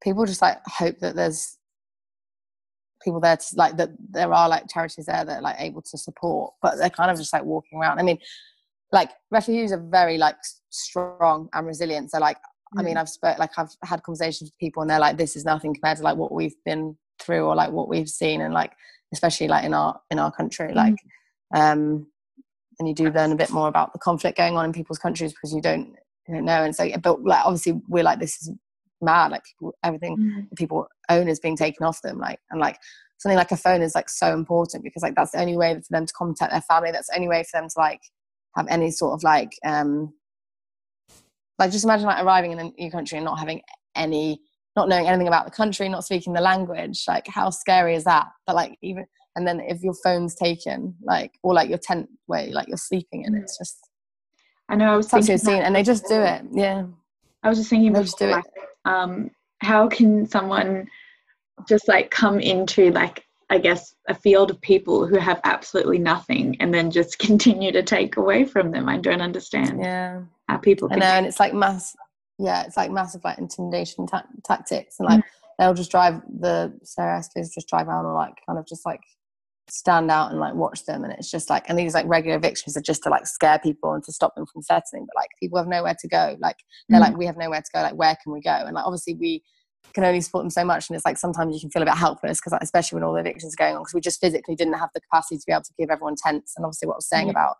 people 0.00 0.24
just 0.24 0.40
like 0.40 0.58
hope 0.64 0.96
that 1.00 1.16
there's 1.16 1.58
people 3.02 3.18
there 3.20 3.36
to 3.36 3.46
like 3.56 3.76
that 3.76 3.90
there 4.10 4.32
are 4.32 4.48
like 4.48 4.62
charities 4.68 5.06
there 5.06 5.24
that 5.24 5.38
are 5.38 5.42
like 5.42 5.56
able 5.58 5.82
to 5.82 5.98
support 5.98 6.54
but 6.62 6.76
they're 6.76 6.88
kind 6.88 7.10
of 7.10 7.16
just 7.16 7.32
like 7.32 7.44
walking 7.44 7.78
around. 7.78 7.98
I 7.98 8.02
mean 8.02 8.18
like 8.92 9.10
refugees 9.30 9.72
are 9.72 9.84
very 9.90 10.16
like 10.18 10.36
strong 10.70 11.48
and 11.52 11.66
resilient. 11.66 12.10
So 12.10 12.18
like 12.18 12.38
i 12.76 12.82
mean 12.82 12.98
i've 12.98 13.08
spoke 13.08 13.38
like 13.38 13.50
i've 13.56 13.74
had 13.82 14.02
conversations 14.02 14.50
with 14.50 14.58
people 14.58 14.82
and 14.82 14.90
they're 14.90 14.98
like 14.98 15.16
this 15.16 15.36
is 15.36 15.44
nothing 15.46 15.72
compared 15.72 15.96
to 15.96 16.02
like 16.02 16.18
what 16.18 16.32
we've 16.32 16.56
been 16.66 16.94
through 17.18 17.46
or 17.46 17.54
like 17.54 17.70
what 17.70 17.88
we've 17.88 18.10
seen 18.10 18.42
and 18.42 18.52
like 18.52 18.72
especially 19.12 19.48
like 19.48 19.64
in 19.64 19.74
our 19.74 20.00
in 20.10 20.18
our 20.18 20.32
country. 20.32 20.72
Like 20.74 20.96
um 21.54 22.06
and 22.78 22.88
you 22.88 22.94
do 22.94 23.10
learn 23.10 23.32
a 23.32 23.36
bit 23.36 23.50
more 23.50 23.68
about 23.68 23.92
the 23.92 23.98
conflict 23.98 24.36
going 24.36 24.56
on 24.56 24.64
in 24.64 24.72
people's 24.72 24.98
countries 24.98 25.32
because 25.32 25.52
you 25.52 25.60
don't 25.60 25.96
you 26.26 26.34
don't 26.34 26.44
know. 26.44 26.62
And 26.62 26.74
so 26.74 26.88
but 27.02 27.22
like 27.22 27.44
obviously 27.44 27.80
we're 27.88 28.04
like 28.04 28.20
this 28.20 28.40
is 28.42 28.52
mad 29.00 29.30
like 29.30 29.44
people 29.44 29.74
everything 29.84 30.16
Mm. 30.18 30.56
people 30.56 30.88
own 31.08 31.28
is 31.28 31.38
being 31.38 31.56
taken 31.56 31.86
off 31.86 32.02
them 32.02 32.18
like 32.18 32.40
and 32.50 32.60
like 32.60 32.78
something 33.18 33.36
like 33.36 33.52
a 33.52 33.56
phone 33.56 33.80
is 33.80 33.94
like 33.94 34.08
so 34.08 34.32
important 34.34 34.82
because 34.82 35.02
like 35.02 35.14
that's 35.14 35.32
the 35.32 35.40
only 35.40 35.56
way 35.56 35.74
for 35.74 35.82
them 35.90 36.06
to 36.06 36.12
contact 36.12 36.52
their 36.52 36.60
family. 36.62 36.90
That's 36.90 37.08
the 37.08 37.16
only 37.16 37.28
way 37.28 37.42
for 37.44 37.60
them 37.60 37.68
to 37.68 37.78
like 37.78 38.00
have 38.56 38.66
any 38.68 38.90
sort 38.90 39.12
of 39.14 39.22
like 39.22 39.52
um 39.64 40.12
like 41.58 41.72
just 41.72 41.84
imagine 41.84 42.06
like 42.06 42.22
arriving 42.24 42.52
in 42.52 42.58
a 42.60 42.70
new 42.78 42.90
country 42.90 43.18
and 43.18 43.24
not 43.24 43.38
having 43.38 43.62
any 43.96 44.40
not 44.76 44.88
knowing 44.88 45.08
anything 45.08 45.26
about 45.26 45.44
the 45.44 45.50
country 45.50 45.88
not 45.88 46.04
speaking 46.04 46.32
the 46.32 46.40
language. 46.40 47.04
Like 47.08 47.26
how 47.26 47.50
scary 47.50 47.96
is 47.96 48.04
that? 48.04 48.28
But 48.46 48.54
like 48.56 48.78
even 48.82 49.06
and 49.38 49.46
then 49.46 49.60
if 49.60 49.82
your 49.82 49.94
phone's 50.04 50.34
taken 50.34 50.94
like 51.02 51.32
or 51.42 51.54
like 51.54 51.68
your 51.70 51.78
tent 51.78 52.08
where 52.26 52.46
like 52.48 52.68
you're 52.68 52.76
sleeping 52.76 53.22
in 53.24 53.32
Mm. 53.32 53.42
it's 53.42 53.56
just 53.56 53.78
I 54.68 54.74
know 54.76 54.92
I 54.92 54.96
was 54.96 55.08
thinking 55.08 55.32
insane 55.32 55.60
that 55.60 55.66
and 55.66 55.74
they 55.76 55.82
just 55.82 56.04
do 56.08 56.20
it 56.20 56.42
yeah 56.52 56.84
I 57.42 57.48
was 57.48 57.56
just 57.58 57.70
thinking 57.70 57.92
They 57.92 58.02
just 58.02 58.18
do 58.18 58.28
it. 58.28 58.44
um, 58.84 59.30
how 59.62 59.88
can 59.88 60.26
someone 60.28 60.88
just 61.68 61.86
like 61.88 62.10
come 62.10 62.40
into 62.40 62.90
like 62.90 63.24
I 63.50 63.58
guess 63.58 63.94
a 64.08 64.14
field 64.14 64.50
of 64.50 64.60
people 64.60 65.06
who 65.06 65.18
have 65.18 65.40
absolutely 65.44 65.98
nothing 65.98 66.56
and 66.60 66.74
then 66.74 66.90
just 66.90 67.18
continue 67.28 67.72
to 67.72 67.82
take 67.82 68.16
away 68.18 68.44
from 68.44 68.72
them? 68.72 68.88
I 68.88 68.98
don't 68.98 69.22
understand 69.22 69.80
yeah 69.80 70.20
how 70.48 70.56
people 70.58 70.88
I 70.90 70.94
can. 70.94 70.98
know, 71.00 71.06
and 71.18 71.26
it's 71.26 71.40
like 71.40 71.54
mass. 71.54 71.96
Yeah, 72.38 72.64
it's 72.66 72.76
like 72.76 72.90
massive 72.90 73.22
like 73.24 73.38
intimidation 73.38 74.06
ta- 74.06 74.26
tactics, 74.44 74.96
and 75.00 75.08
like 75.08 75.24
they'll 75.58 75.74
just 75.74 75.90
drive 75.90 76.20
the 76.40 76.72
Sarah 76.84 77.18
Escos 77.20 77.52
just 77.54 77.68
drive 77.68 77.88
around 77.88 78.06
or 78.06 78.14
like 78.14 78.34
kind 78.46 78.58
of 78.58 78.66
just 78.66 78.84
like 78.86 79.00
stand 79.70 80.10
out 80.10 80.30
and 80.30 80.40
like 80.40 80.54
watch 80.54 80.84
them, 80.84 81.04
and 81.04 81.12
it's 81.12 81.30
just 81.30 81.50
like 81.50 81.64
and 81.68 81.78
these 81.78 81.94
like 81.94 82.06
regular 82.06 82.36
evictions 82.36 82.76
are 82.76 82.82
just 82.82 83.02
to 83.04 83.10
like 83.10 83.26
scare 83.26 83.58
people 83.58 83.92
and 83.92 84.02
to 84.04 84.12
stop 84.12 84.34
them 84.34 84.46
from 84.46 84.62
settling, 84.62 85.06
but 85.06 85.16
like 85.20 85.30
people 85.40 85.58
have 85.58 85.68
nowhere 85.68 85.96
to 85.98 86.08
go. 86.08 86.36
Like 86.40 86.56
they're 86.88 86.98
Mm. 87.00 87.02
like 87.02 87.16
we 87.16 87.26
have 87.26 87.36
nowhere 87.36 87.60
to 87.60 87.70
go. 87.72 87.82
Like 87.82 87.94
where 87.94 88.16
can 88.22 88.32
we 88.32 88.40
go? 88.40 88.50
And 88.50 88.74
like 88.74 88.84
obviously 88.84 89.14
we 89.14 89.42
can 89.94 90.04
only 90.04 90.20
support 90.20 90.44
them 90.44 90.50
so 90.50 90.64
much, 90.64 90.88
and 90.88 90.96
it's 90.96 91.04
like 91.04 91.18
sometimes 91.18 91.54
you 91.54 91.60
can 91.60 91.70
feel 91.70 91.82
a 91.82 91.86
bit 91.86 91.94
helpless 91.94 92.40
because 92.40 92.52
like, 92.52 92.62
especially 92.62 92.96
when 92.96 93.04
all 93.04 93.14
the 93.14 93.20
evictions 93.20 93.54
are 93.54 93.62
going 93.64 93.74
on 93.76 93.82
because 93.82 93.94
we 93.94 94.00
just 94.00 94.20
physically 94.20 94.54
didn't 94.54 94.74
have 94.74 94.90
the 94.94 95.00
capacity 95.00 95.38
to 95.38 95.44
be 95.46 95.52
able 95.52 95.62
to 95.62 95.72
give 95.78 95.90
everyone 95.90 96.14
tents, 96.22 96.54
and 96.56 96.64
obviously 96.64 96.86
what 96.86 96.94
I 96.94 96.98
was 96.98 97.08
saying 97.08 97.26
Yeah. 97.26 97.32
about 97.32 97.56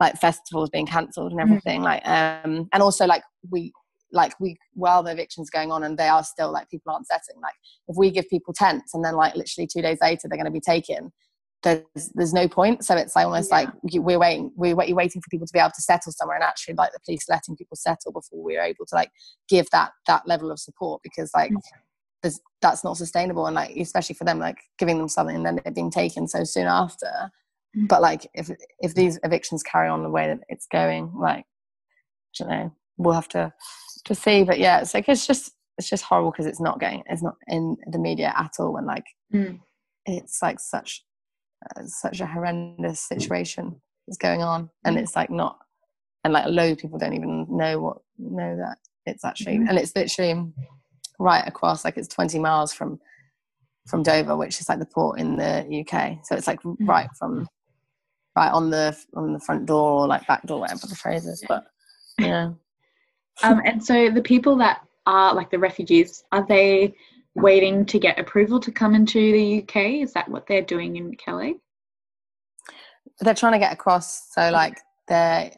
like 0.00 0.16
festivals 0.16 0.70
being 0.70 0.86
cancelled 0.86 1.30
and 1.32 1.40
Mm. 1.40 1.44
everything 1.44 1.82
like 1.82 2.02
um 2.08 2.68
and 2.72 2.82
also 2.82 3.06
like 3.06 3.22
we 3.50 3.72
like 4.12 4.38
we 4.40 4.56
while 4.74 5.02
the 5.02 5.10
evictions 5.10 5.50
going 5.50 5.72
on 5.72 5.82
and 5.84 5.98
they 5.98 6.08
are 6.08 6.22
still 6.24 6.52
like 6.52 6.68
people 6.70 6.92
aren't 6.92 7.06
setting 7.06 7.40
like 7.40 7.54
if 7.88 7.96
we 7.96 8.10
give 8.10 8.28
people 8.28 8.52
tents 8.54 8.94
and 8.94 9.04
then 9.04 9.14
like 9.14 9.34
literally 9.34 9.66
two 9.66 9.82
days 9.82 9.98
later 10.00 10.28
they're 10.28 10.36
going 10.38 10.44
to 10.44 10.50
be 10.50 10.60
taken 10.60 11.10
there's 11.62 12.10
there's 12.14 12.32
no 12.34 12.48
point 12.48 12.84
so 12.84 12.94
it's 12.96 13.14
like 13.16 13.24
almost 13.24 13.50
Yeah. 13.50 13.56
like 13.58 13.68
you, 13.88 14.02
we're 14.02 14.18
waiting 14.18 14.52
we're, 14.56 14.80
you're 14.84 14.96
waiting 14.96 15.22
for 15.22 15.28
people 15.30 15.46
to 15.46 15.52
be 15.52 15.58
able 15.58 15.70
to 15.74 15.82
settle 15.82 16.12
somewhere 16.12 16.36
and 16.36 16.44
actually 16.44 16.74
like 16.74 16.92
the 16.92 17.00
police 17.04 17.24
letting 17.28 17.56
people 17.56 17.76
settle 17.76 18.12
before 18.12 18.42
we're 18.42 18.62
able 18.62 18.84
to 18.86 18.94
like 18.94 19.10
give 19.48 19.68
that 19.70 19.92
that 20.06 20.26
level 20.26 20.50
of 20.50 20.58
support 20.58 21.00
because 21.02 21.30
like 21.34 21.50
Mm. 21.52 21.60
there's 22.22 22.40
that's 22.60 22.84
not 22.84 22.96
sustainable 22.96 23.46
and 23.46 23.54
like 23.56 23.76
especially 23.76 24.14
for 24.14 24.24
them 24.24 24.38
like 24.38 24.58
giving 24.78 24.98
them 24.98 25.08
something 25.08 25.36
and 25.36 25.46
then 25.46 25.60
it 25.64 25.74
being 25.74 25.90
taken 25.90 26.26
so 26.28 26.44
soon 26.44 26.66
after 26.66 27.30
Mm. 27.76 27.88
but 27.88 28.02
like 28.02 28.26
if 28.34 28.50
if 28.80 28.94
these 28.94 29.18
evictions 29.24 29.62
carry 29.62 29.88
on 29.88 30.02
the 30.02 30.10
way 30.10 30.26
that 30.26 30.40
it's 30.50 30.66
going 30.66 31.10
like 31.16 31.46
I 32.40 32.44
don't 32.44 32.48
know 32.50 32.72
we'll 32.98 33.14
have 33.14 33.28
to 33.28 33.52
to 34.04 34.14
see 34.14 34.42
but 34.44 34.58
yeah 34.58 34.80
it's 34.80 34.94
like 34.94 35.08
it's 35.08 35.26
just 35.26 35.52
it's 35.78 35.88
just 35.88 36.04
horrible 36.04 36.30
because 36.30 36.46
it's 36.46 36.60
not 36.60 36.80
going 36.80 37.02
it's 37.08 37.22
not 37.22 37.36
in 37.48 37.76
the 37.86 37.98
media 37.98 38.32
at 38.36 38.52
all 38.58 38.76
and 38.76 38.86
like 38.86 39.04
Mm. 39.32 39.60
it's 40.04 40.42
like 40.42 40.60
such 40.60 41.04
uh, 41.76 41.82
such 41.86 42.20
a 42.20 42.26
horrendous 42.26 43.00
situation 43.00 43.80
is 44.08 44.18
going 44.18 44.42
on 44.42 44.68
and 44.84 44.96
Mm. 44.96 45.00
it's 45.00 45.16
like 45.16 45.30
not 45.30 45.58
and 46.24 46.32
like 46.34 46.44
a 46.46 46.50
load 46.50 46.72
of 46.72 46.78
people 46.78 46.98
don't 46.98 47.14
even 47.14 47.46
know 47.48 47.80
what 47.80 47.98
know 48.18 48.56
that 48.56 48.78
it's 49.06 49.24
actually 49.24 49.58
Mhm. 49.58 49.68
and 49.68 49.78
it's 49.78 49.94
literally 49.96 50.52
right 51.18 51.46
across 51.46 51.84
like 51.84 51.96
it's 51.96 52.08
20 52.08 52.38
miles 52.38 52.72
from 52.72 53.00
from 53.88 54.02
Dover 54.02 54.36
which 54.36 54.60
is 54.60 54.68
like 54.68 54.78
the 54.80 54.86
port 54.86 55.18
in 55.18 55.36
the 55.36 55.64
UK 55.80 56.18
so 56.24 56.36
it's 56.36 56.46
like 56.46 56.60
right 56.80 57.08
from 57.18 57.48
right 58.36 58.50
on 58.50 58.70
the 58.70 58.96
on 59.14 59.32
the 59.32 59.40
front 59.40 59.66
door 59.66 60.02
or 60.02 60.06
like 60.06 60.26
back 60.26 60.42
door 60.46 60.60
whatever 60.60 60.86
the 60.86 60.94
phrase 60.94 61.26
is 61.26 61.42
but 61.48 61.64
yeah 62.18 62.50
Um, 63.42 63.60
and 63.64 63.84
so 63.84 64.10
the 64.10 64.22
people 64.22 64.56
that 64.56 64.86
are 65.06 65.34
like 65.34 65.50
the 65.50 65.58
refugees, 65.58 66.24
are 66.32 66.46
they 66.46 66.94
waiting 67.34 67.84
to 67.86 67.98
get 67.98 68.18
approval 68.18 68.60
to 68.60 68.70
come 68.70 68.94
into 68.94 69.32
the 69.32 69.62
UK? 69.62 70.02
Is 70.02 70.12
that 70.12 70.28
what 70.28 70.46
they're 70.46 70.62
doing 70.62 70.96
in 70.96 71.14
Calais? 71.16 71.56
they're 73.20 73.34
trying 73.34 73.52
to 73.52 73.58
get 73.58 73.72
across 73.72 74.32
so 74.32 74.50
like 74.50 74.78
they 75.08 75.54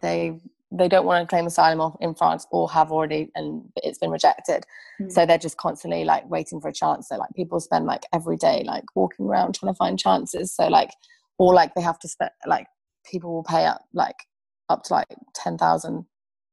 they 0.00 0.38
they 0.72 0.88
don't 0.88 1.04
want 1.04 1.22
to 1.22 1.30
claim 1.32 1.46
asylum 1.46 1.94
in 2.00 2.14
France 2.14 2.46
or 2.50 2.70
have 2.70 2.90
already 2.92 3.30
and 3.34 3.62
it's 3.76 3.98
been 3.98 4.10
rejected 4.10 4.64
Mm. 5.00 5.10
so 5.10 5.24
they're 5.24 5.38
just 5.38 5.56
constantly 5.56 6.04
like 6.04 6.28
waiting 6.28 6.60
for 6.60 6.68
a 6.68 6.72
chance 6.72 7.08
so 7.08 7.16
like 7.16 7.30
people 7.34 7.58
spend 7.58 7.86
like 7.86 8.02
every 8.12 8.36
day 8.36 8.62
like 8.66 8.84
walking 8.94 9.26
around 9.26 9.54
trying 9.54 9.72
to 9.72 9.76
find 9.76 9.98
chances 9.98 10.54
so 10.54 10.68
like 10.68 10.90
or 11.38 11.54
like 11.54 11.74
they 11.74 11.80
have 11.80 11.98
to 12.00 12.08
spend 12.08 12.30
like 12.46 12.66
people 13.10 13.32
will 13.32 13.42
pay 13.44 13.64
up 13.64 13.82
like 13.94 14.26
up 14.68 14.82
to 14.84 14.92
like 14.94 15.06
10,000 15.34 16.04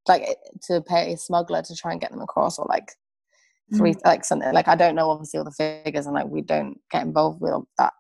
like 0.07 0.37
to 0.67 0.81
pay 0.81 1.13
a 1.13 1.17
smuggler 1.17 1.61
to 1.61 1.75
try 1.75 1.91
and 1.91 2.01
get 2.01 2.11
them 2.11 2.21
across 2.21 2.59
or 2.59 2.65
like 2.69 2.91
three 3.75 3.95
like 4.05 4.23
something 4.23 4.53
like 4.53 4.67
I 4.67 4.75
don't 4.75 4.95
know 4.95 5.09
obviously 5.09 5.39
all 5.39 5.43
the 5.43 5.51
figures 5.51 6.05
and 6.05 6.15
like 6.15 6.27
we 6.27 6.41
don't 6.41 6.79
get 6.89 7.03
involved 7.03 7.41
with 7.41 7.53
that 7.77 7.93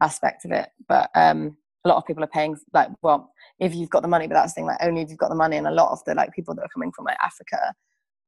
aspect 0.00 0.44
of 0.44 0.52
it 0.52 0.68
but 0.88 1.10
um 1.14 1.56
a 1.84 1.88
lot 1.88 1.96
of 1.96 2.06
people 2.06 2.22
are 2.22 2.28
paying 2.28 2.56
like 2.72 2.88
well 3.02 3.32
if 3.58 3.74
you've 3.74 3.90
got 3.90 4.02
the 4.02 4.08
money 4.08 4.28
but 4.28 4.34
that's 4.34 4.52
the 4.52 4.60
thing 4.60 4.66
like 4.66 4.78
only 4.80 5.02
if 5.02 5.10
you've 5.10 5.18
got 5.18 5.28
the 5.28 5.34
money 5.34 5.56
and 5.56 5.66
a 5.66 5.72
lot 5.72 5.90
of 5.90 5.98
the 6.04 6.14
like 6.14 6.32
people 6.32 6.54
that 6.54 6.62
are 6.62 6.68
coming 6.72 6.92
from 6.92 7.04
like 7.04 7.16
Africa 7.20 7.74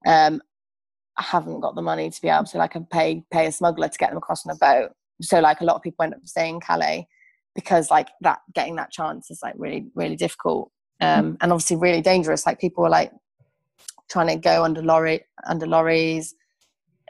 um 0.06 0.42
haven't 1.16 1.60
got 1.60 1.74
the 1.74 1.82
money 1.82 2.10
to 2.10 2.20
be 2.20 2.28
able 2.28 2.44
to 2.44 2.58
like 2.58 2.74
pay 2.90 3.22
pay 3.30 3.46
a 3.46 3.52
smuggler 3.52 3.88
to 3.88 3.98
get 3.98 4.10
them 4.10 4.18
across 4.18 4.46
on 4.46 4.54
a 4.54 4.58
boat. 4.58 4.90
So 5.22 5.40
like 5.40 5.60
a 5.60 5.64
lot 5.64 5.76
of 5.76 5.82
people 5.82 6.02
end 6.02 6.14
up 6.14 6.20
staying 6.24 6.56
in 6.56 6.60
Calais 6.60 7.06
because 7.54 7.90
like 7.90 8.08
that 8.22 8.38
getting 8.54 8.76
that 8.76 8.90
chance 8.90 9.30
is 9.30 9.40
like 9.42 9.54
really 9.56 9.86
really 9.94 10.16
difficult 10.16 10.70
um 11.00 11.36
and 11.40 11.52
obviously 11.52 11.76
really 11.76 12.00
dangerous. 12.00 12.46
Like 12.46 12.60
people 12.60 12.84
are 12.84 12.90
like 12.90 13.12
trying 14.10 14.28
to 14.28 14.36
go 14.36 14.64
under 14.64 14.82
lorry 14.82 15.24
under 15.46 15.66
lorries 15.66 16.34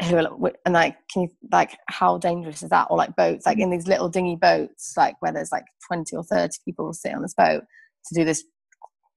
who 0.05 0.17
are 0.17 0.23
like, 0.23 0.57
and 0.65 0.75
like 0.75 0.97
can 1.13 1.23
you 1.23 1.29
like 1.53 1.77
how 1.89 2.19
dangerous 2.19 2.63
is 2.63 2.71
that? 2.71 2.89
Or 2.91 2.97
like 2.97 3.17
boats 3.17 3.47
like 3.47 3.59
in 3.59 3.71
these 3.71 3.87
little 3.87 4.09
dinghy 4.09 4.37
boats 4.37 4.95
like 4.97 5.21
where 5.21 5.33
there's 5.33 5.53
like 5.53 5.65
20 5.87 6.17
or 6.17 6.25
30 6.25 6.57
people 6.65 6.87
will 6.87 6.93
sit 6.93 7.15
on 7.15 7.23
this 7.23 7.35
boat 7.35 7.63
to 8.07 8.15
do 8.15 8.25
this 8.25 8.45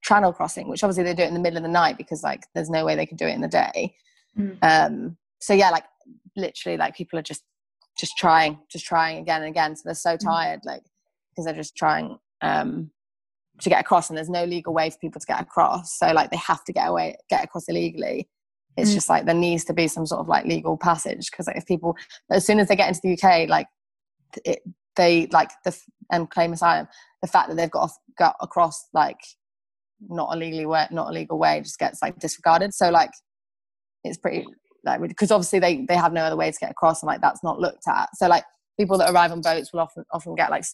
channel 0.01 0.33
crossing 0.33 0.67
which 0.67 0.83
obviously 0.83 1.03
they 1.03 1.13
do 1.13 1.23
it 1.23 1.29
in 1.29 1.33
the 1.33 1.39
middle 1.39 1.57
of 1.57 1.63
the 1.63 1.69
night 1.69 1.97
because 1.97 2.23
like 2.23 2.43
there's 2.53 2.69
no 2.69 2.83
way 2.83 2.93
they 2.95 3.05
can 3.05 3.17
do 3.17 3.27
it 3.27 3.33
in 3.33 3.41
the 3.41 3.47
day. 3.47 3.95
Mm. 4.37 4.57
um 4.63 5.17
so 5.39 5.53
yeah 5.53 5.69
like 5.69 5.85
literally 6.35 6.77
like 6.77 6.95
people 6.95 7.19
are 7.19 7.23
just 7.23 7.43
just 7.97 8.17
trying 8.17 8.59
just 8.71 8.85
trying 8.85 9.19
again 9.19 9.41
and 9.41 9.49
again. 9.49 9.75
So 9.75 9.83
they're 9.85 9.95
so 9.95 10.17
tired 10.17 10.61
like 10.65 10.83
because 11.29 11.45
they're 11.45 11.53
just 11.53 11.75
trying 11.75 12.17
um 12.41 12.91
to 13.61 13.69
get 13.69 13.81
across 13.81 14.09
and 14.09 14.17
there's 14.17 14.29
no 14.29 14.45
legal 14.45 14.73
way 14.73 14.89
for 14.89 14.97
people 14.99 15.19
to 15.19 15.27
get 15.27 15.41
across. 15.41 15.97
So 15.97 16.07
like 16.07 16.31
they 16.31 16.37
have 16.37 16.63
to 16.65 16.73
get 16.73 16.87
away 16.87 17.15
get 17.29 17.43
across 17.43 17.67
illegally. 17.67 18.27
It's 18.75 18.91
Mm. 18.91 18.95
just 18.95 19.09
like 19.09 19.25
there 19.25 19.35
needs 19.35 19.63
to 19.65 19.73
be 19.73 19.87
some 19.87 20.05
sort 20.05 20.21
of 20.21 20.27
like 20.27 20.45
legal 20.45 20.77
passage 20.77 21.29
because 21.29 21.47
like, 21.47 21.57
if 21.57 21.65
people 21.65 21.95
as 22.31 22.45
soon 22.45 22.59
as 22.59 22.67
they 22.67 22.75
get 22.75 22.89
into 22.89 23.01
the 23.03 23.13
uk 23.13 23.49
like 23.49 23.67
it, 24.45 24.61
they 24.95 25.27
like 25.27 25.51
the 25.63 25.77
and 26.11 26.29
claim 26.29 26.53
asylum 26.53 26.87
the 27.21 27.27
fact 27.27 27.49
that 27.49 27.55
they've 27.55 27.71
got 27.71 27.83
off, 27.83 27.97
got 28.17 28.35
across 28.41 28.87
like 28.93 29.19
not 30.09 30.35
a 30.35 30.37
legally 30.37 30.65
way 30.65 30.87
not 30.91 31.09
a 31.09 31.11
legal 31.11 31.37
way 31.37 31.61
just 31.61 31.79
gets 31.79 32.01
like 32.01 32.17
disregarded. 32.19 32.73
So 32.73 32.89
like 32.89 33.11
it's 34.03 34.17
pretty 34.17 34.45
like 34.83 35.01
because 35.01 35.31
obviously 35.31 35.59
they 35.59 35.85
they 35.87 35.95
have 35.95 36.11
no 36.11 36.23
other 36.23 36.35
way 36.35 36.51
to 36.51 36.57
get 36.59 36.71
across 36.71 37.01
and 37.03 37.07
like 37.07 37.21
that's 37.21 37.43
not 37.43 37.59
looked 37.59 37.87
at. 37.87 38.09
So 38.15 38.27
like 38.27 38.43
people 38.79 38.97
that 38.97 39.11
arrive 39.11 39.31
on 39.31 39.41
boats 39.41 39.71
will 39.71 39.79
often 39.79 40.03
often 40.11 40.35
get 40.35 40.49
like 40.49 40.65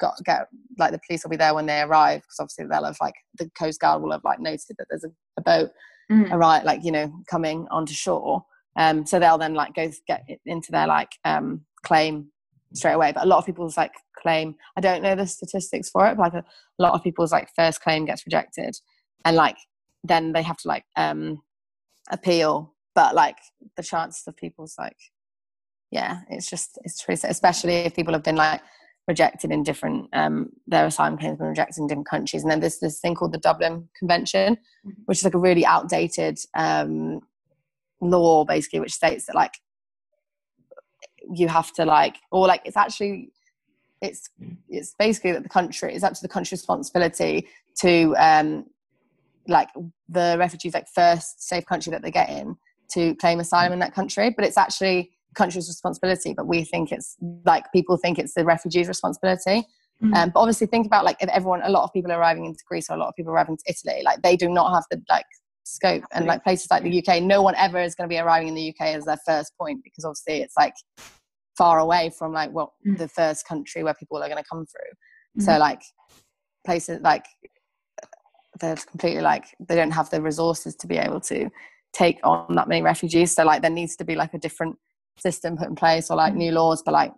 got 0.00 0.14
get 0.24 0.48
like 0.78 0.92
the 0.92 1.00
police 1.06 1.22
will 1.22 1.30
be 1.30 1.36
there 1.36 1.54
when 1.54 1.66
they 1.66 1.80
arrive 1.82 2.22
because 2.22 2.36
obviously 2.40 2.66
they'll 2.66 2.84
have 2.84 2.96
like 3.00 3.14
the 3.38 3.50
coast 3.58 3.80
guard 3.80 4.02
will 4.02 4.12
have 4.12 4.24
like 4.24 4.40
noted 4.40 4.74
that 4.78 4.86
there's 4.90 5.04
a, 5.04 5.10
a 5.38 5.42
boat 5.42 5.70
Mm. 6.10 6.32
arrive 6.32 6.64
like 6.64 6.82
you 6.82 6.90
know 6.90 7.12
coming 7.30 7.68
onto 7.70 7.92
shore 7.94 8.44
Um, 8.76 9.06
so 9.06 9.18
they'll 9.20 9.38
then 9.38 9.54
like 9.54 9.74
go 9.74 9.90
get 10.06 10.24
into 10.44 10.72
their 10.72 10.86
like 10.86 11.10
um, 11.24 11.64
claim 11.84 12.32
straight 12.72 12.94
away. 12.94 13.12
But 13.12 13.24
a 13.24 13.28
lot 13.28 13.38
of 13.38 13.46
people's 13.46 13.76
like 13.76 13.92
claim, 14.18 14.54
I 14.76 14.80
don't 14.80 15.02
know 15.02 15.14
the 15.14 15.26
statistics 15.26 15.90
for 15.90 16.06
it, 16.08 16.16
but 16.16 16.32
like 16.32 16.34
a, 16.34 16.44
a 16.78 16.82
lot 16.82 16.94
of 16.94 17.02
people's 17.02 17.32
like 17.32 17.48
first 17.54 17.80
claim 17.80 18.06
gets 18.06 18.26
rejected, 18.26 18.74
and 19.24 19.36
like 19.36 19.56
then 20.02 20.32
they 20.32 20.42
have 20.42 20.56
to 20.58 20.68
like 20.68 20.84
um, 20.96 21.42
appeal. 22.10 22.74
But 22.94 23.14
like 23.14 23.36
the 23.76 23.82
chances 23.82 24.26
of 24.26 24.36
people's 24.36 24.74
like, 24.78 24.96
yeah, 25.90 26.20
it's 26.28 26.48
just 26.50 26.78
it's 26.82 27.00
true. 27.00 27.16
Especially 27.22 27.74
if 27.74 27.94
people 27.94 28.14
have 28.14 28.24
been 28.24 28.36
like 28.36 28.62
rejected 29.10 29.50
in 29.50 29.62
different 29.62 30.08
um, 30.12 30.50
their 30.66 30.86
asylum 30.86 31.18
claims 31.18 31.38
been 31.38 31.48
rejected 31.48 31.80
in 31.80 31.86
different 31.86 32.08
countries. 32.08 32.42
And 32.42 32.50
then 32.50 32.60
there's 32.60 32.78
this 32.78 33.00
thing 33.00 33.14
called 33.14 33.32
the 33.32 33.38
dublin 33.38 33.88
convention 33.98 34.54
mm-hmm. 34.54 35.02
which 35.06 35.18
is 35.18 35.24
like 35.24 35.34
a 35.34 35.44
really 35.48 35.64
outdated 35.64 36.38
um, 36.54 37.20
law 38.00 38.44
basically 38.44 38.80
which 38.80 38.92
states 38.92 39.26
that 39.26 39.34
like 39.34 39.54
you 41.32 41.48
have 41.48 41.72
to 41.72 41.84
like 41.84 42.16
or 42.30 42.46
like 42.46 42.62
it's 42.64 42.76
actually 42.76 43.30
it's 44.00 44.30
it's 44.68 44.94
basically 44.98 45.32
that 45.32 45.42
the 45.42 45.48
country 45.48 45.94
it's 45.94 46.02
up 46.02 46.14
to 46.14 46.22
the 46.22 46.28
country's 46.28 46.60
responsibility 46.60 47.46
to 47.78 48.14
um 48.18 48.64
like 49.46 49.68
the 50.08 50.36
refugees 50.38 50.72
like 50.72 50.88
first 50.88 51.46
safe 51.46 51.66
country 51.66 51.90
that 51.90 52.02
they 52.02 52.10
get 52.10 52.30
in 52.30 52.56
to 52.90 53.14
claim 53.16 53.40
asylum 53.40 53.72
in 53.72 53.78
that 53.78 53.94
country. 53.94 54.30
But 54.30 54.44
it's 54.44 54.58
actually 54.58 55.12
country's 55.34 55.68
responsibility 55.68 56.34
but 56.34 56.46
we 56.46 56.64
think 56.64 56.92
it's 56.92 57.16
like 57.44 57.64
people 57.72 57.96
think 57.96 58.18
it's 58.18 58.34
the 58.34 58.44
refugees 58.44 58.88
responsibility 58.88 59.64
mm-hmm. 60.02 60.14
um, 60.14 60.30
but 60.34 60.40
obviously 60.40 60.66
think 60.66 60.86
about 60.86 61.04
like 61.04 61.16
if 61.20 61.28
everyone 61.30 61.62
a 61.62 61.70
lot 61.70 61.84
of 61.84 61.92
people 61.92 62.10
are 62.10 62.18
arriving 62.18 62.44
into 62.44 62.60
greece 62.68 62.90
or 62.90 62.96
a 62.96 62.98
lot 62.98 63.08
of 63.08 63.14
people 63.14 63.32
arriving 63.32 63.56
to 63.56 63.62
italy 63.68 64.02
like 64.04 64.20
they 64.22 64.36
do 64.36 64.48
not 64.48 64.74
have 64.74 64.84
the 64.90 65.00
like 65.08 65.26
scope 65.64 66.02
and 66.12 66.26
like 66.26 66.42
places 66.42 66.66
like 66.70 66.82
the 66.82 66.98
uk 67.06 67.22
no 67.22 67.42
one 67.42 67.54
ever 67.56 67.80
is 67.80 67.94
going 67.94 68.08
to 68.08 68.12
be 68.12 68.18
arriving 68.18 68.48
in 68.48 68.54
the 68.54 68.70
uk 68.70 68.80
as 68.80 69.04
their 69.04 69.18
first 69.24 69.52
point 69.56 69.80
because 69.84 70.04
obviously 70.04 70.42
it's 70.42 70.56
like 70.58 70.74
far 71.56 71.78
away 71.78 72.10
from 72.18 72.32
like 72.32 72.50
what 72.50 72.70
mm. 72.86 72.96
the 72.96 73.06
first 73.06 73.46
country 73.46 73.84
where 73.84 73.94
people 73.94 74.16
are 74.16 74.28
going 74.28 74.42
to 74.42 74.48
come 74.50 74.64
through 74.66 75.40
mm. 75.40 75.44
so 75.44 75.58
like 75.58 75.82
places 76.64 77.00
like 77.02 77.24
they're 78.60 78.76
completely 78.76 79.20
like 79.20 79.44
they 79.68 79.76
don't 79.76 79.90
have 79.90 80.10
the 80.10 80.20
resources 80.20 80.74
to 80.74 80.86
be 80.86 80.96
able 80.96 81.20
to 81.20 81.50
take 81.92 82.18
on 82.24 82.54
that 82.54 82.68
many 82.68 82.82
refugees 82.82 83.34
so 83.34 83.44
like 83.44 83.62
there 83.62 83.70
needs 83.70 83.96
to 83.96 84.04
be 84.04 84.14
like 84.14 84.32
a 84.34 84.38
different 84.38 84.76
system 85.20 85.56
put 85.56 85.68
in 85.68 85.74
place 85.74 86.10
or 86.10 86.16
like 86.16 86.32
mm. 86.32 86.38
new 86.38 86.52
laws 86.52 86.82
but 86.82 86.92
like 86.92 87.12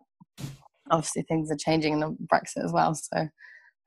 obviously 0.90 1.22
things 1.22 1.50
are 1.50 1.56
changing 1.56 1.94
in 1.94 2.00
the 2.00 2.16
brexit 2.32 2.64
as 2.64 2.72
well 2.72 2.94
so 2.94 3.16
i 3.16 3.28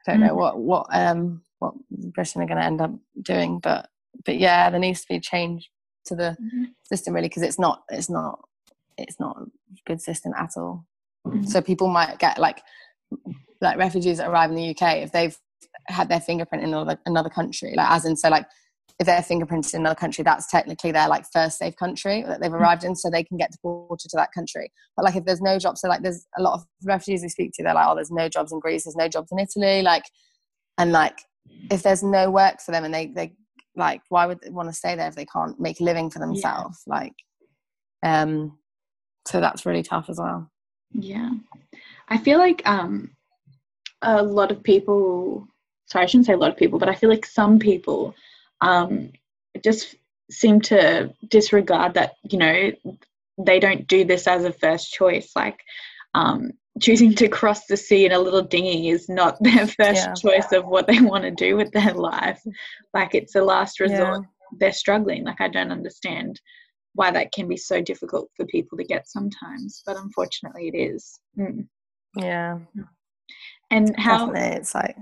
don't 0.06 0.20
know 0.20 0.34
mm. 0.34 0.38
what 0.38 0.60
what 0.60 0.88
um 0.92 1.42
what 1.60 1.74
britain 2.14 2.42
are 2.42 2.48
going 2.48 2.58
to 2.58 2.64
end 2.64 2.82
up 2.82 2.92
doing 3.22 3.60
but 3.60 3.90
but 4.26 4.38
yeah 4.38 4.70
there 4.70 4.80
needs 4.80 5.02
to 5.02 5.08
be 5.10 5.20
change 5.20 5.70
to 6.06 6.16
the 6.16 6.38
mm-hmm. 6.42 6.66
system 6.84 7.14
really 7.14 7.28
because 7.28 7.44
it's 7.44 7.60
not 7.60 7.84
it's 7.90 8.10
not 8.10 8.40
it's 8.98 9.20
not 9.20 9.38
a 9.38 9.46
good 9.86 10.02
system 10.02 10.34
at 10.38 10.52
all 10.56 10.86
mm-hmm. 11.28 11.44
so 11.44 11.62
people 11.62 11.88
might 11.88 12.20
get 12.20 12.38
like 12.38 12.62
like 13.62 13.78
refugees 13.78 14.18
that 14.18 14.30
arrive 14.30 14.50
in 14.50 14.56
the 14.56 14.70
uk 14.70 14.82
if 14.82 15.12
they've 15.12 15.38
had 15.88 16.10
their 16.10 16.20
fingerprint 16.20 16.64
in 16.64 16.74
another, 16.74 17.00
another 17.06 17.30
country 17.30 17.74
like 17.76 17.90
as 17.90 18.06
in 18.06 18.16
so 18.16 18.30
like 18.30 18.46
if 19.00 19.06
they're 19.06 19.20
fingerprinted 19.20 19.74
in 19.74 19.82
another 19.82 19.96
country, 19.96 20.24
that's 20.24 20.50
technically 20.50 20.92
their 20.92 21.10
like 21.10 21.26
first 21.34 21.58
safe 21.58 21.76
country 21.76 22.24
that 22.24 22.40
they've 22.42 22.52
mm. 22.52 22.60
arrived 22.60 22.84
in, 22.84 22.96
so 22.96 23.10
they 23.10 23.24
can 23.24 23.38
get 23.38 23.52
deported 23.52 24.10
to 24.10 24.18
that 24.18 24.32
country. 24.34 24.72
But 24.96 25.06
like 25.06 25.16
if 25.16 25.26
there's 25.26 25.42
no 25.42 25.60
jobs, 25.60 25.82
so 25.82 25.90
like 25.90 26.02
there's 26.02 26.26
a 26.38 26.42
lot 26.42 26.54
of 26.54 26.66
refugees 26.84 27.22
we 27.22 27.30
speak 27.30 27.52
to, 27.56 27.64
they're 27.64 27.74
like, 27.74 27.88
oh, 27.88 27.96
there's 27.96 28.12
no 28.12 28.30
jobs 28.30 28.54
in 28.54 28.60
Greece, 28.60 28.86
there's 28.86 28.96
no 28.96 29.10
jobs 29.10 29.32
in 29.32 29.40
Italy, 29.40 29.82
like, 29.82 30.06
and 30.78 30.92
like 30.92 31.20
if 31.70 31.84
there's 31.84 32.04
no 32.04 32.32
work 32.32 32.62
for 32.62 32.72
them 32.72 32.86
and 32.86 32.94
they 32.94 33.08
they 33.08 33.34
like 33.76 34.02
why 34.10 34.26
would 34.26 34.40
they 34.42 34.50
want 34.50 34.70
to 34.70 34.74
stay 34.74 34.96
there 34.96 35.08
if 35.08 35.16
they 35.16 35.26
can't 35.26 35.60
make 35.60 35.82
a 35.82 35.84
living 35.84 36.10
for 36.10 36.20
themselves? 36.20 36.82
Yeah. 36.88 36.94
Like, 36.94 37.14
um, 38.04 38.58
so 39.28 39.42
that's 39.42 39.66
really 39.66 39.84
tough 39.84 40.10
as 40.10 40.20
well. 40.20 40.50
Yeah, 40.92 41.32
I 42.08 42.18
feel 42.18 42.38
like 42.38 42.62
um 42.66 43.12
a 44.02 44.24
lot 44.24 44.52
of 44.52 44.64
people. 44.64 45.48
Sorry, 45.88 46.04
I 46.04 46.08
shouldn't 46.08 46.26
say 46.28 46.34
a 46.34 46.38
lot 46.38 46.50
of 46.50 46.58
people, 46.58 46.80
but 46.80 46.90
I 46.90 46.96
feel 46.96 47.10
like 47.10 47.26
some 47.26 47.60
people 47.60 48.16
um, 48.66 49.12
just 49.64 49.96
seem 50.32 50.60
to 50.60 51.14
disregard 51.30 51.94
that 51.94 52.16
you 52.24 52.38
know 52.38 52.72
they 53.38 53.60
don't 53.60 53.88
do 53.88 54.04
this 54.04 54.28
as 54.28 54.44
a 54.44 54.52
first 54.52 54.92
choice 54.92 55.32
like 55.36 55.60
um, 56.16 56.52
choosing 56.82 57.14
to 57.14 57.28
cross 57.28 57.66
the 57.68 57.78
sea 57.78 58.06
in 58.06 58.12
a 58.12 58.20
little 58.20 58.42
dinghy 58.42 58.90
is 58.90 59.08
not 59.08 59.38
their 59.42 59.68
first 59.68 60.08
yeah. 60.08 60.14
choice 60.14 60.52
of 60.52 60.66
what 60.66 60.88
they 60.88 61.00
want 61.00 61.24
to 61.24 61.32
do 61.32 61.56
with 61.56 61.72
their 61.72 61.94
life 61.94 62.42
like 62.94 63.14
it's 63.14 63.36
a 63.36 63.42
last 63.42 63.80
resort 63.80 64.22
yeah. 64.24 64.58
they're 64.60 64.74
struggling 64.74 65.24
like 65.24 65.40
i 65.40 65.48
don't 65.48 65.72
understand 65.72 66.42
why 66.94 67.12
that 67.12 67.32
can 67.32 67.48
be 67.48 67.58
so 67.58 67.82
difficult 67.82 68.30
for 68.36 68.46
people 68.48 68.78
to 68.78 68.84
get 68.84 69.08
sometimes 69.08 69.84
but 69.86 69.96
unfortunately 69.98 70.72
it 70.74 70.78
is 70.78 71.20
mm. 71.38 71.68
yeah 72.18 72.58
and 73.70 73.96
how 74.00 74.28
Definitely, 74.28 74.58
it's 74.58 74.74
like 74.74 74.96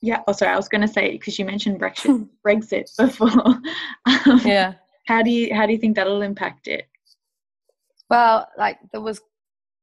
yeah. 0.00 0.22
Oh, 0.26 0.32
sorry. 0.32 0.52
I 0.52 0.56
was 0.56 0.68
going 0.68 0.82
to 0.82 0.88
say 0.88 1.12
because 1.12 1.38
you 1.38 1.44
mentioned 1.44 1.80
Brexit, 1.80 2.28
Brexit 2.46 2.94
before. 2.98 3.30
um, 3.30 4.40
yeah. 4.44 4.74
How 5.06 5.22
do 5.22 5.30
you 5.30 5.54
how 5.54 5.66
do 5.66 5.72
you 5.72 5.78
think 5.78 5.96
that'll 5.96 6.22
impact 6.22 6.66
it? 6.66 6.88
Well, 8.10 8.48
like 8.58 8.78
there 8.92 9.00
was 9.00 9.20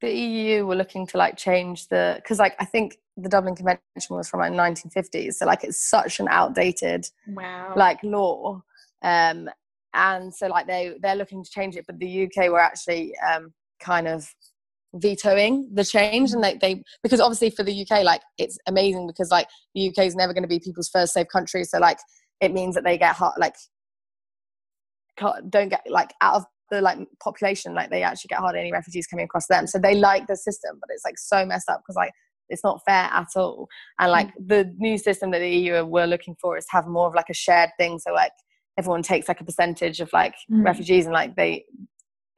the 0.01 0.13
EU 0.13 0.65
were 0.65 0.75
looking 0.75 1.07
to 1.07 1.17
like 1.17 1.37
change 1.37 1.87
the 1.87 2.13
because 2.17 2.39
like 2.39 2.55
I 2.59 2.65
think 2.65 2.97
the 3.15 3.29
Dublin 3.29 3.55
Convention 3.55 3.81
was 4.09 4.27
from 4.27 4.41
like 4.41 4.51
1950s, 4.51 5.35
so 5.35 5.45
like 5.45 5.63
it's 5.63 5.79
such 5.79 6.19
an 6.19 6.27
outdated 6.29 7.07
wow 7.27 7.73
like 7.75 8.03
law. 8.03 8.61
Um, 9.01 9.49
and 9.93 10.33
so 10.33 10.47
like 10.47 10.67
they 10.67 10.95
they're 11.01 11.15
looking 11.15 11.43
to 11.43 11.49
change 11.49 11.75
it, 11.77 11.85
but 11.85 11.99
the 11.99 12.25
UK 12.25 12.49
were 12.49 12.59
actually 12.59 13.13
um, 13.17 13.53
kind 13.79 14.07
of 14.07 14.27
vetoing 14.95 15.69
the 15.73 15.83
change 15.83 16.31
and 16.33 16.43
they, 16.43 16.55
they 16.61 16.83
because 17.01 17.19
obviously 17.19 17.49
for 17.49 17.63
the 17.63 17.81
uk 17.81 18.03
like 18.03 18.21
it's 18.37 18.57
amazing 18.67 19.07
because 19.07 19.31
like 19.31 19.47
the 19.73 19.89
uk 19.89 19.97
is 19.97 20.15
never 20.15 20.33
going 20.33 20.43
to 20.43 20.47
be 20.47 20.59
people's 20.59 20.89
first 20.89 21.13
safe 21.13 21.27
country. 21.31 21.63
So 21.63 21.79
like 21.79 21.97
it 22.41 22.53
means 22.53 22.75
that 22.75 22.83
they 22.83 22.97
get 22.97 23.15
hot 23.15 23.39
like 23.39 23.55
don't 25.49 25.69
get 25.69 25.81
like 25.89 26.11
out 26.21 26.35
of 26.35 26.45
the 26.69 26.81
like 26.81 26.97
population 27.21 27.73
like 27.73 27.89
they 27.89 28.03
actually 28.03 28.29
get 28.29 28.39
hardly 28.39 28.59
any 28.59 28.71
refugees 28.71 29.07
coming 29.07 29.25
across 29.25 29.47
them. 29.47 29.67
So 29.67 29.79
they 29.79 29.95
like 29.95 30.27
the 30.27 30.35
system 30.35 30.77
but 30.79 30.89
it's 30.93 31.05
like 31.05 31.17
so 31.17 31.45
messed 31.45 31.69
up 31.69 31.81
because 31.81 31.95
like 31.95 32.11
it's 32.49 32.63
not 32.63 32.81
fair 32.85 33.09
at 33.11 33.27
all. 33.35 33.67
And 33.99 34.11
like 34.11 34.27
mm. 34.27 34.47
the 34.47 34.73
new 34.77 34.97
system 34.97 35.31
that 35.31 35.39
the 35.39 35.49
eu 35.49 35.83
were 35.85 36.05
looking 36.05 36.35
for 36.39 36.57
is 36.57 36.65
have 36.69 36.87
more 36.87 37.07
of 37.07 37.15
like 37.15 37.29
a 37.29 37.33
shared 37.33 37.71
thing. 37.79 37.99
So 37.99 38.13
like 38.13 38.31
everyone 38.77 39.01
takes 39.01 39.27
like 39.27 39.41
a 39.41 39.45
percentage 39.45 40.01
of 40.01 40.11
like 40.13 40.35
mm. 40.51 40.63
refugees 40.63 41.05
and 41.05 41.13
like 41.13 41.35
they 41.35 41.65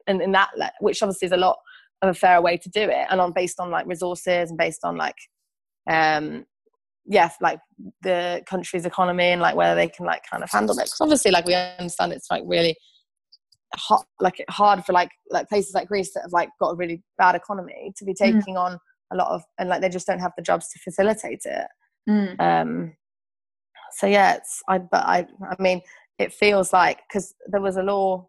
and 0.06 0.22
in 0.22 0.32
that 0.32 0.50
which 0.80 1.02
obviously 1.02 1.26
is 1.26 1.32
a 1.32 1.36
lot 1.36 1.56
of 2.02 2.10
a 2.10 2.14
fair 2.14 2.40
way 2.42 2.56
to 2.56 2.68
do 2.68 2.82
it 2.82 3.06
and 3.10 3.20
on 3.20 3.32
based 3.32 3.58
on 3.58 3.70
like 3.70 3.86
resources 3.86 4.50
and 4.50 4.58
based 4.58 4.84
on 4.84 4.96
like 4.96 5.16
um 5.90 6.44
yes 7.06 7.36
like 7.40 7.58
the 8.02 8.42
country's 8.48 8.84
economy 8.84 9.26
and 9.26 9.40
like 9.40 9.54
whether 9.54 9.74
they 9.74 9.88
can 9.88 10.04
like 10.04 10.22
kind 10.30 10.42
of 10.42 10.50
handle 10.50 10.76
it 10.78 10.84
because 10.84 11.00
obviously 11.00 11.30
like 11.30 11.46
we 11.46 11.54
understand 11.54 12.12
it's 12.12 12.30
like 12.30 12.42
really 12.46 12.76
hot 13.76 14.04
like 14.20 14.44
hard 14.50 14.84
for 14.84 14.92
like 14.92 15.10
like 15.30 15.48
places 15.48 15.74
like 15.74 15.88
greece 15.88 16.12
that 16.14 16.22
have 16.22 16.32
like 16.32 16.48
got 16.60 16.70
a 16.70 16.76
really 16.76 17.02
bad 17.18 17.34
economy 17.34 17.92
to 17.96 18.04
be 18.04 18.12
mm. 18.12 18.16
taking 18.16 18.54
mm. 18.54 18.60
on 18.60 18.78
a 19.12 19.16
lot 19.16 19.28
of 19.28 19.42
and 19.58 19.68
like 19.68 19.80
they 19.80 19.88
just 19.88 20.06
don't 20.06 20.18
have 20.18 20.32
the 20.36 20.42
jobs 20.42 20.68
to 20.70 20.78
facilitate 20.80 21.42
it 21.44 21.66
mm. 22.08 22.40
um 22.40 22.92
so 23.92 24.06
yeah 24.06 24.34
it's 24.34 24.62
i 24.68 24.78
but 24.78 25.04
i 25.06 25.26
i 25.50 25.62
mean 25.62 25.80
it 26.18 26.32
feels 26.32 26.72
like 26.72 27.00
because 27.08 27.34
there 27.48 27.60
was 27.60 27.76
a 27.76 27.82
law 27.82 28.26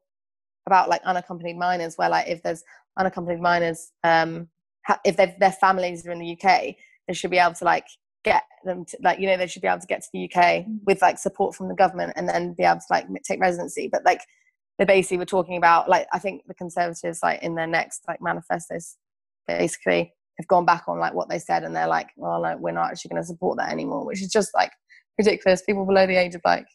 about 0.65 0.89
like 0.89 1.01
unaccompanied 1.03 1.58
minors 1.58 1.95
where 1.95 2.10
like 2.10 2.27
if 2.27 2.43
there's 2.43 2.63
unaccompanied 2.97 3.41
minors, 3.41 3.91
um, 4.03 4.47
ha- 4.86 4.99
if 5.05 5.17
their 5.17 5.51
families 5.51 6.05
are 6.05 6.12
in 6.12 6.19
the 6.19 6.33
UK, 6.33 6.75
they 7.07 7.13
should 7.13 7.31
be 7.31 7.38
able 7.38 7.53
to 7.55 7.65
like 7.65 7.88
get 8.23 8.43
them 8.65 8.83
to 8.83 8.97
like 9.01 9.19
you 9.19 9.27
know 9.27 9.38
they 9.38 9.47
should 9.47 9.62
be 9.62 9.67
able 9.67 9.79
to 9.79 9.88
get 9.88 10.01
to 10.01 10.10
the 10.13 10.29
UK 10.29 10.65
with 10.86 11.01
like 11.01 11.17
support 11.17 11.55
from 11.55 11.69
the 11.69 11.75
government 11.75 12.13
and 12.15 12.27
then 12.27 12.53
be 12.53 12.63
able 12.63 12.79
to 12.79 12.86
like 12.89 13.05
take 13.23 13.39
residency. 13.39 13.88
But 13.91 14.03
like 14.05 14.21
they 14.77 14.86
basically 14.86 15.17
were 15.17 15.25
talking 15.25 15.58
about 15.58 15.89
like 15.89 16.08
I 16.13 16.19
think 16.19 16.43
the 16.48 16.54
Conservatives 16.54 17.19
like 17.23 17.41
in 17.41 17.56
their 17.56 17.67
next 17.67 18.02
like 18.08 18.21
manifestos 18.21 18.98
basically 19.48 20.13
have 20.37 20.48
gone 20.48 20.65
back 20.65 20.83
on 20.87 21.00
like 21.00 21.13
what 21.13 21.29
they 21.29 21.39
said 21.39 21.63
and 21.63 21.75
they're 21.75 21.87
like 21.87 22.10
well 22.15 22.41
like 22.41 22.60
we're 22.60 22.71
not 22.71 22.91
actually 22.91 23.10
going 23.10 23.21
to 23.21 23.25
support 23.25 23.58
that 23.58 23.71
anymore 23.71 24.06
which 24.06 24.21
is 24.21 24.29
just 24.29 24.54
like 24.54 24.71
ridiculous 25.17 25.63
people 25.63 25.85
below 25.85 26.06
the 26.06 26.15
age 26.15 26.35
of 26.35 26.41
like 26.45 26.67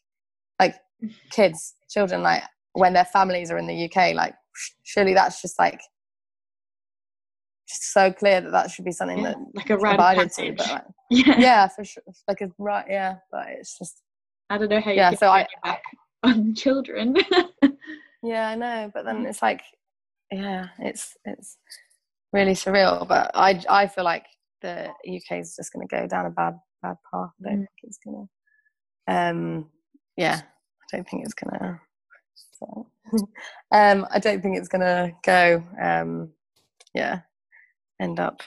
like 0.59 0.75
kids 1.31 1.75
children 1.89 2.23
like 2.23 2.43
when 2.73 2.93
their 2.93 3.05
families 3.05 3.51
are 3.51 3.59
in 3.59 3.67
the 3.67 3.85
UK 3.85 4.15
like 4.15 4.35
surely 4.83 5.15
that's 5.15 5.41
just 5.41 5.59
like 5.59 5.81
just 7.73 7.93
so 7.93 8.13
clear 8.13 8.41
that 8.41 8.53
that 8.53 8.71
should 8.71 8.85
be 8.85 8.93
something 8.93 9.19
yeah, 9.19 9.31
that 9.31 9.39
like 9.55 9.71
a 9.71 9.77
right 9.77 10.31
to, 10.33 10.53
but 10.53 10.69
like, 10.69 10.83
yeah, 11.11 11.39
yeah, 11.39 11.69
for 11.69 11.85
sure, 11.85 12.03
like 12.29 12.41
a 12.41 12.51
right, 12.59 12.87
yeah, 12.89 13.17
but 13.31 13.47
it's 13.49 13.79
just 13.79 14.03
I 14.51 14.59
don't 14.59 14.69
know 14.69 14.81
how 14.81 14.91
you 14.91 14.97
yeah. 14.97 15.15
So 15.15 15.29
I 15.29 15.47
back 15.65 15.83
on 16.23 16.55
children. 16.55 17.17
yeah, 18.23 18.49
I 18.49 18.55
know, 18.55 18.91
but 18.93 19.05
then 19.05 19.27
it's 19.27 19.43
like, 19.43 19.63
yeah, 20.31 20.67
it's 20.79 21.17
it's 21.25 21.57
really 22.33 22.53
surreal. 22.53 23.07
But 23.09 23.31
I 23.35 23.63
I 23.69 23.87
feel 23.87 24.05
like 24.05 24.27
the 24.61 24.91
UK 25.07 25.39
is 25.39 25.57
just 25.57 25.73
going 25.73 25.87
to 25.87 25.97
go 25.97 26.07
down 26.07 26.27
a 26.27 26.31
bad 26.31 26.55
bad 26.83 26.97
path. 27.11 27.31
I 27.41 27.49
don't 27.49 27.55
mm. 27.55 27.59
think 27.59 27.69
it's 27.83 27.99
going 28.05 28.27
to. 28.27 29.13
Um, 29.13 29.71
yeah, 30.17 30.41
I 30.43 30.97
don't 30.97 31.09
think 31.09 31.25
it's 31.25 31.35
going 31.35 31.59
to 31.59 31.81
So, 32.59 32.89
um, 33.73 34.07
I 34.11 34.19
don't 34.19 34.43
think 34.43 34.57
it's 34.57 34.69
gonna 34.69 35.13
go. 35.25 35.63
Um, 35.81 36.31
yeah, 36.95 37.21
end 38.01 38.21
up. 38.21 38.43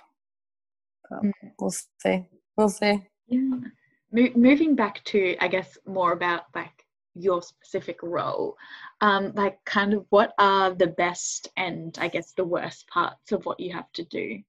Mm. 1.11 1.31
We'll 1.59 1.71
see. 1.71 2.25
We'll 2.57 2.69
see. 2.69 3.01
Yeah. 3.27 3.59
Mo- 4.11 4.29
moving 4.35 4.75
back 4.75 5.03
to, 5.05 5.35
I 5.39 5.47
guess, 5.47 5.77
more 5.85 6.13
about 6.13 6.43
like 6.53 6.85
your 7.15 7.41
specific 7.41 7.97
role, 8.03 8.55
um, 9.01 9.31
like 9.35 9.63
kind 9.65 9.93
of 9.93 10.05
what 10.09 10.33
are 10.37 10.73
the 10.73 10.87
best 10.87 11.47
and 11.57 11.97
I 11.99 12.07
guess 12.07 12.33
the 12.33 12.43
worst 12.43 12.87
parts 12.87 13.31
of 13.31 13.45
what 13.45 13.59
you 13.59 13.73
have 13.73 13.91
to 13.93 14.03
do? 14.03 14.39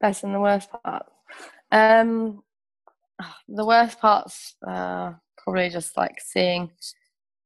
Best 0.00 0.24
and 0.24 0.34
the 0.34 0.40
worst 0.40 0.70
parts. 0.70 1.10
Um, 1.70 2.42
the 3.48 3.64
worst 3.64 4.00
parts 4.00 4.56
uh, 4.66 5.12
probably 5.38 5.68
just 5.68 5.96
like 5.96 6.20
seeing 6.20 6.70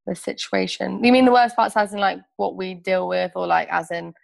the 0.06 0.14
situation. 0.14 1.02
You 1.04 1.12
mean 1.12 1.24
the 1.24 1.32
worst 1.32 1.56
parts 1.56 1.76
as 1.76 1.92
in 1.92 2.00
like 2.00 2.18
what 2.36 2.56
we 2.56 2.74
deal 2.74 3.08
with, 3.08 3.32
or 3.36 3.46
like 3.46 3.68
as 3.70 3.90
in 3.90 4.14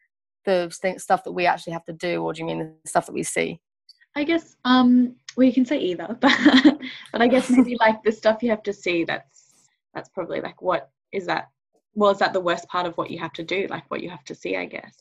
the 0.47 0.71
stuff 0.97 1.25
that 1.25 1.33
we 1.33 1.45
actually 1.45 1.75
have 1.75 1.85
to 1.85 1.93
do, 1.93 2.23
or 2.23 2.33
do 2.33 2.41
you 2.41 2.47
mean 2.47 2.59
the 2.59 2.89
stuff 2.89 3.05
that 3.07 3.13
we 3.13 3.23
see? 3.23 3.61
I 4.15 4.25
guess 4.25 4.57
um 4.65 5.15
well 5.37 5.47
you 5.47 5.53
can 5.53 5.67
say 5.67 5.79
either, 5.79 6.17
but 6.21 6.33
but 7.13 7.21
I 7.21 7.29
guess 7.29 7.51
maybe 7.51 7.77
like 7.79 8.03
the 8.03 8.13
stuff 8.13 8.43
you 8.43 8.49
have 8.49 8.63
to 8.63 8.73
see 8.73 9.05
that's 9.05 9.69
that's 9.93 10.09
probably 10.09 10.41
like 10.41 10.63
what 10.63 10.91
is 11.13 11.27
that 11.27 11.51
well 11.95 12.11
is 12.11 12.19
that 12.19 12.33
the 12.33 12.41
worst 12.41 12.67
part 12.69 12.87
of 12.87 12.97
what 12.97 13.11
you 13.11 13.19
have 13.19 13.35
to 13.35 13.45
do, 13.45 13.67
like 13.69 13.91
what 13.91 14.03
you 14.03 14.09
have 14.09 14.25
to 14.25 14.35
see, 14.35 14.57
I 14.57 14.65
guess. 14.65 14.97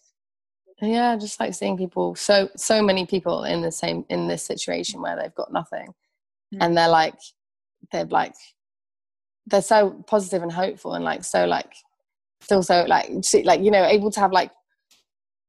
Yeah, 0.82 1.16
just 1.16 1.40
like 1.40 1.54
seeing 1.54 1.78
people 1.78 2.16
so 2.16 2.50
so 2.58 2.82
many 2.82 3.06
people 3.06 3.46
in 3.46 3.62
the 3.62 3.72
same 3.72 4.06
in 4.10 4.28
this 4.28 4.44
situation 4.44 5.02
where 5.02 5.16
they've 5.16 5.34
got 5.34 5.54
nothing 5.54 5.88
mm-hmm. 5.88 6.62
and 6.62 6.78
they're 6.78 6.90
like 6.90 7.16
they're 7.92 8.06
like 8.06 8.34
they're 9.48 9.62
so 9.62 9.92
positive 10.08 10.44
and 10.44 10.52
hopeful 10.52 10.94
and 10.94 11.06
like 11.06 11.24
so 11.24 11.46
like 11.46 11.74
still 12.42 12.64
so 12.64 12.84
like 12.88 13.10
like 13.44 13.62
you 13.62 13.72
know 13.72 13.86
able 13.86 14.12
to 14.12 14.20
have 14.20 14.32
like 14.34 14.52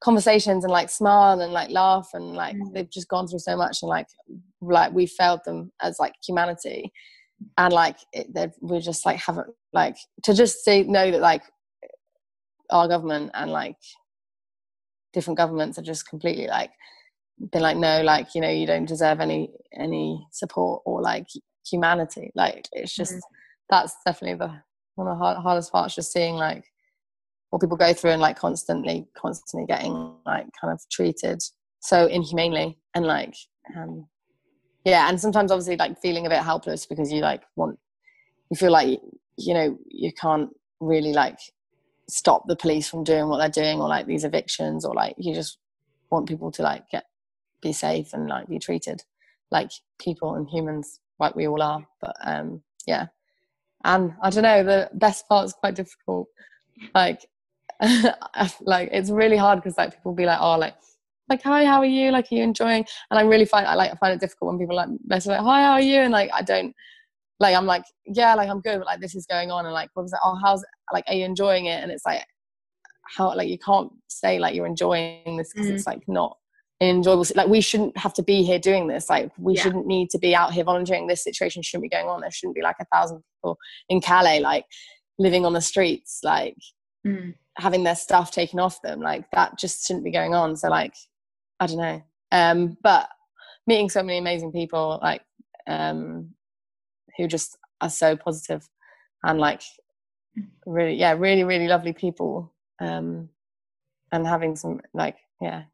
conversations 0.02 0.64
and 0.64 0.72
like 0.72 0.90
smile 0.90 1.40
and 1.40 1.52
like 1.52 1.70
laugh 1.70 2.08
and 2.12 2.34
like 2.34 2.56
mm. 2.56 2.72
they've 2.72 2.90
just 2.90 3.08
gone 3.08 3.26
through 3.26 3.38
so 3.38 3.56
much 3.56 3.78
and 3.82 3.88
like 3.88 4.06
like 4.60 4.92
we 4.92 5.06
failed 5.06 5.40
them 5.44 5.72
as 5.80 5.98
like 5.98 6.14
humanity 6.26 6.92
and 7.58 7.72
like 7.72 7.98
it, 8.12 8.28
we're 8.60 8.80
just 8.80 9.06
like 9.06 9.16
haven't 9.16 9.48
like 9.72 9.96
to 10.22 10.34
just 10.34 10.64
say 10.64 10.82
know 10.82 11.10
that 11.10 11.20
like 11.20 11.42
our 12.70 12.88
government 12.88 13.30
and 13.34 13.50
like 13.50 13.76
different 15.12 15.38
governments 15.38 15.78
are 15.78 15.82
just 15.82 16.08
completely 16.08 16.46
like 16.46 16.70
been 17.52 17.62
like 17.62 17.76
no 17.76 18.02
like 18.02 18.34
you 18.34 18.40
know 18.40 18.50
you 18.50 18.66
don't 18.66 18.86
deserve 18.86 19.20
any 19.20 19.50
any 19.78 20.26
support 20.32 20.82
or 20.84 21.02
like 21.02 21.26
humanity 21.70 22.30
like 22.34 22.68
it's 22.72 22.94
just 22.94 23.14
mm. 23.14 23.20
that's 23.70 23.94
definitely 24.04 24.38
the 24.38 24.52
one 24.94 25.08
of 25.08 25.18
the 25.18 25.24
hard, 25.24 25.38
hardest 25.38 25.72
parts 25.72 25.94
just 25.94 26.12
seeing 26.12 26.34
like 26.34 26.64
what 27.50 27.60
people 27.60 27.76
go 27.76 27.92
through 27.92 28.10
and 28.10 28.22
like 28.22 28.38
constantly 28.38 29.06
constantly 29.16 29.66
getting 29.66 29.92
like 30.24 30.46
kind 30.60 30.72
of 30.72 30.80
treated 30.90 31.40
so 31.80 32.06
inhumanely 32.06 32.78
and 32.94 33.06
like 33.06 33.34
um 33.76 34.06
yeah 34.84 35.08
and 35.08 35.20
sometimes 35.20 35.50
obviously 35.50 35.76
like 35.76 36.00
feeling 36.00 36.26
a 36.26 36.30
bit 36.30 36.42
helpless 36.42 36.86
because 36.86 37.12
you 37.12 37.20
like 37.20 37.42
want 37.56 37.78
you 38.50 38.56
feel 38.56 38.72
like 38.72 39.00
you 39.36 39.54
know 39.54 39.78
you 39.88 40.12
can't 40.12 40.50
really 40.80 41.12
like 41.12 41.38
stop 42.08 42.42
the 42.46 42.56
police 42.56 42.88
from 42.88 43.04
doing 43.04 43.28
what 43.28 43.38
they're 43.38 43.64
doing 43.64 43.80
or 43.80 43.88
like 43.88 44.06
these 44.06 44.24
evictions 44.24 44.84
or 44.84 44.94
like 44.94 45.14
you 45.18 45.34
just 45.34 45.58
want 46.10 46.28
people 46.28 46.50
to 46.50 46.62
like 46.62 46.88
get 46.90 47.04
be 47.62 47.72
safe 47.72 48.12
and 48.12 48.28
like 48.28 48.46
be 48.48 48.58
treated 48.58 49.02
like 49.50 49.70
people 49.98 50.34
and 50.34 50.48
humans 50.48 51.00
like 51.18 51.34
we 51.34 51.46
all 51.46 51.62
are. 51.62 51.86
But 52.00 52.16
um 52.24 52.62
yeah. 52.86 53.06
And 53.84 54.14
i 54.22 54.30
don't 54.30 54.42
know 54.42 54.64
the 54.64 54.90
best 54.94 55.28
part 55.28 55.46
is 55.46 55.52
quite 55.52 55.74
difficult. 55.74 56.28
Like 56.94 57.26
like 58.60 58.88
it's 58.92 59.10
really 59.10 59.36
hard 59.36 59.58
because 59.58 59.76
like 59.76 59.94
people 59.94 60.14
be 60.14 60.26
like, 60.26 60.38
oh, 60.40 60.58
like 60.58 60.74
like 61.28 61.42
hi, 61.42 61.64
how 61.64 61.78
are 61.78 61.86
you? 61.86 62.10
Like, 62.10 62.26
are 62.30 62.34
you 62.36 62.42
enjoying? 62.42 62.86
And 63.10 63.18
I 63.18 63.22
really 63.22 63.44
find 63.44 63.66
I 63.66 63.74
like 63.74 63.90
I 63.92 63.94
find 63.96 64.14
it 64.14 64.20
difficult 64.20 64.50
when 64.50 64.58
people 64.58 64.76
like 64.76 64.88
message 65.06 65.30
like, 65.30 65.40
hi, 65.40 65.62
how 65.62 65.72
are 65.72 65.80
you? 65.80 66.00
And 66.00 66.12
like 66.12 66.30
I 66.32 66.42
don't 66.42 66.74
like 67.40 67.54
I'm 67.54 67.66
like 67.66 67.84
yeah, 68.06 68.34
like 68.34 68.48
I'm 68.48 68.60
good, 68.60 68.78
but 68.78 68.86
like 68.86 69.00
this 69.00 69.14
is 69.14 69.26
going 69.26 69.50
on, 69.50 69.66
and 69.66 69.74
like 69.74 69.90
what 69.94 70.02
was 70.02 70.12
like, 70.12 70.22
oh, 70.24 70.38
how's 70.42 70.64
like 70.92 71.04
are 71.08 71.14
you 71.14 71.24
enjoying 71.24 71.66
it? 71.66 71.82
And 71.82 71.90
it's 71.90 72.06
like 72.06 72.24
how 73.16 73.34
like 73.34 73.48
you 73.48 73.58
can't 73.58 73.90
say 74.08 74.38
like 74.38 74.54
you're 74.54 74.66
enjoying 74.66 75.36
this 75.36 75.52
because 75.52 75.68
mm. 75.68 75.72
it's 75.74 75.86
like 75.86 76.02
not 76.08 76.36
enjoyable 76.80 77.24
like 77.34 77.48
we 77.48 77.60
shouldn't 77.60 77.96
have 77.96 78.12
to 78.12 78.22
be 78.22 78.42
here 78.42 78.58
doing 78.58 78.86
this 78.86 79.08
like 79.08 79.30
we 79.38 79.54
yeah. 79.54 79.62
shouldn't 79.62 79.86
need 79.86 80.10
to 80.10 80.18
be 80.18 80.34
out 80.34 80.52
here 80.52 80.64
volunteering 80.64 81.06
this 81.06 81.24
situation 81.24 81.62
shouldn't 81.62 81.82
be 81.82 81.88
going 81.88 82.06
on 82.06 82.20
there 82.20 82.30
shouldn't 82.30 82.54
be 82.54 82.60
like 82.60 82.76
a 82.80 82.84
thousand 82.92 83.22
people 83.38 83.56
in 83.88 83.98
calais 83.98 84.40
like 84.40 84.66
living 85.18 85.46
on 85.46 85.54
the 85.54 85.60
streets 85.60 86.20
like 86.22 86.56
mm. 87.06 87.34
having 87.56 87.84
their 87.84 87.96
stuff 87.96 88.30
taken 88.30 88.58
off 88.58 88.82
them 88.82 89.00
like 89.00 89.30
that 89.30 89.58
just 89.58 89.86
shouldn't 89.86 90.04
be 90.04 90.10
going 90.10 90.34
on. 90.34 90.56
So 90.56 90.68
like 90.68 90.94
i 91.60 91.66
don't 91.66 91.78
know. 91.78 92.02
Um 92.32 92.76
but 92.82 93.08
meeting 93.66 93.88
so 93.88 94.02
many 94.02 94.18
amazing 94.18 94.52
people 94.52 94.98
like 95.02 95.22
um 95.66 96.30
who 97.16 97.26
just 97.26 97.56
are 97.80 97.90
so 97.90 98.16
positive 98.16 98.68
and 99.24 99.38
like 99.38 99.62
really 100.66 100.94
yeah 100.94 101.12
really 101.12 101.44
really 101.44 101.66
lovely 101.66 101.92
people 101.92 102.52
um 102.80 103.28
and 104.12 104.26
having 104.26 104.54
some 104.54 104.80
like 104.94 105.16
yeah 105.40 105.64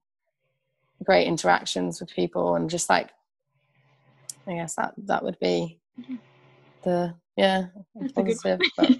great 1.05 1.27
interactions 1.27 2.01
with 2.01 2.11
people 2.11 2.55
and 2.55 2.71
just 2.71 2.89
like 2.89 3.11
i 4.47 4.55
guess 4.55 4.75
that 4.77 4.95
that 4.97 5.23
would 5.23 5.39
be 5.41 5.79
mm-hmm. 6.01 6.17
the 6.85 7.15
yeah 7.37 7.67
positive 8.15 8.61
but 8.77 8.91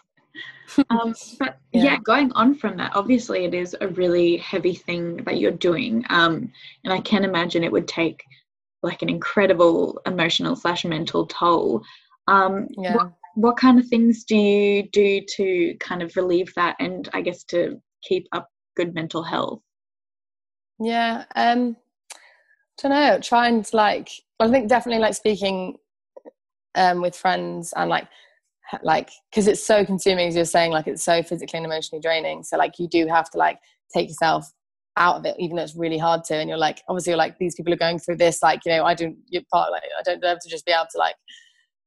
um, 0.91 1.15
but 1.39 1.59
yeah. 1.73 1.85
yeah. 1.85 1.97
going 1.99 2.33
on 2.33 2.55
from 2.55 2.77
that, 2.77 2.93
obviously 2.95 3.45
it 3.45 3.55
is 3.55 3.77
a 3.81 3.89
really 3.89 4.37
heavy 4.39 4.75
thing 4.75 5.17
that 5.25 5.39
you're 5.39 5.51
doing, 5.51 6.05
um, 6.11 6.53
and 6.85 6.93
I 6.93 7.01
can 7.01 7.25
imagine 7.25 7.65
it 7.65 7.73
would 7.73 7.89
take 7.89 8.23
like 8.83 9.03
an 9.03 9.09
incredible 9.09 10.01
emotional 10.07 10.57
slash 10.57 10.85
mental 10.85 11.27
toll. 11.27 11.83
Um, 12.29 12.67
yeah. 12.77 12.97
What, 12.97 13.13
what 13.35 13.57
kind 13.57 13.79
of 13.79 13.87
things 13.87 14.25
do 14.25 14.37
you 14.37 14.89
do 14.93 15.21
to 15.37 15.75
kind 15.81 16.03
of 16.03 16.15
relieve 16.17 16.53
that, 16.57 16.77
and 16.81 17.09
I 17.13 17.23
guess 17.23 17.45
to 17.45 17.81
keep 18.03 18.27
up 18.33 18.49
good 18.77 18.95
mental 18.95 19.23
health? 19.23 19.61
Yeah, 20.79 21.25
um, 21.37 21.77
I 22.13 22.19
don't 22.83 22.93
know. 22.93 23.19
Trying 23.21 23.63
to 23.63 23.77
like, 23.77 24.11
I 24.41 24.49
think 24.49 24.69
definitely 24.69 25.01
like 25.01 25.15
speaking 25.15 25.77
um, 26.75 27.01
with 27.01 27.17
friends 27.17 27.73
and 27.77 27.89
like 27.89 28.09
like 28.83 29.11
because 29.31 29.47
it's 29.49 29.65
so 29.65 29.85
consuming 29.85 30.29
as 30.29 30.35
you're 30.35 30.45
saying 30.45 30.73
like 30.73 30.87
it's 30.87 31.03
so 31.03 31.23
physically 31.23 31.59
and 31.59 31.67
emotionally 31.67 32.01
draining. 32.01 32.43
So 32.43 32.57
like 32.57 32.79
you 32.79 32.89
do 32.89 33.07
have 33.07 33.31
to 33.31 33.39
like 33.39 33.59
take 33.95 34.09
yourself 34.09 34.51
out 34.97 35.17
of 35.17 35.25
it 35.25 35.37
even 35.39 35.57
though 35.57 35.63
it's 35.63 35.77
really 35.77 35.99
hard 35.99 36.25
to. 36.25 36.37
And 36.37 36.49
you're 36.49 36.59
like 36.59 36.83
obviously 36.89 37.11
you're 37.11 37.19
like 37.19 37.39
these 37.39 37.55
people 37.55 37.73
are 37.73 37.77
going 37.77 37.99
through 37.99 38.17
this 38.17 38.43
like 38.43 38.61
you 38.65 38.73
know 38.73 38.85
i 38.85 38.95
don't 38.95 39.17
you're 39.29 39.43
part 39.53 39.71
like 39.71 39.83
i 39.99 40.03
don't 40.03 40.21
deserve 40.21 40.39
to 40.41 40.49
just 40.49 40.67
be 40.67 40.73
able 40.73 40.87
to 40.93 40.99
like 40.99 41.17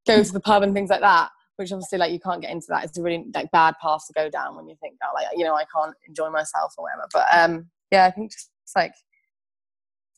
go 0.07 0.23
to 0.23 0.31
the 0.31 0.39
pub 0.39 0.63
and 0.63 0.73
things 0.73 0.89
like 0.89 1.01
that 1.01 1.29
which 1.57 1.71
obviously 1.71 1.97
like 1.97 2.11
you 2.11 2.19
can't 2.19 2.41
get 2.41 2.51
into 2.51 2.67
that. 2.69 2.83
It's 2.83 2.97
a 2.97 3.01
really 3.01 3.25
like 3.33 3.49
bad 3.51 3.75
path 3.81 4.05
to 4.07 4.13
go 4.13 4.29
down 4.29 4.55
when 4.55 4.67
you 4.67 4.75
think 4.81 4.95
that 5.01 5.09
like 5.13 5.27
you 5.37 5.45
know 5.45 5.55
i 5.55 5.63
can't 5.73 5.95
enjoy 6.07 6.29
myself 6.29 6.73
or 6.77 6.83
whatever. 6.83 7.07
But 7.13 7.25
um 7.31 7.67
yeah 7.91 8.05
i 8.05 8.11
think 8.11 8.31
just 8.31 8.49
like 8.75 8.93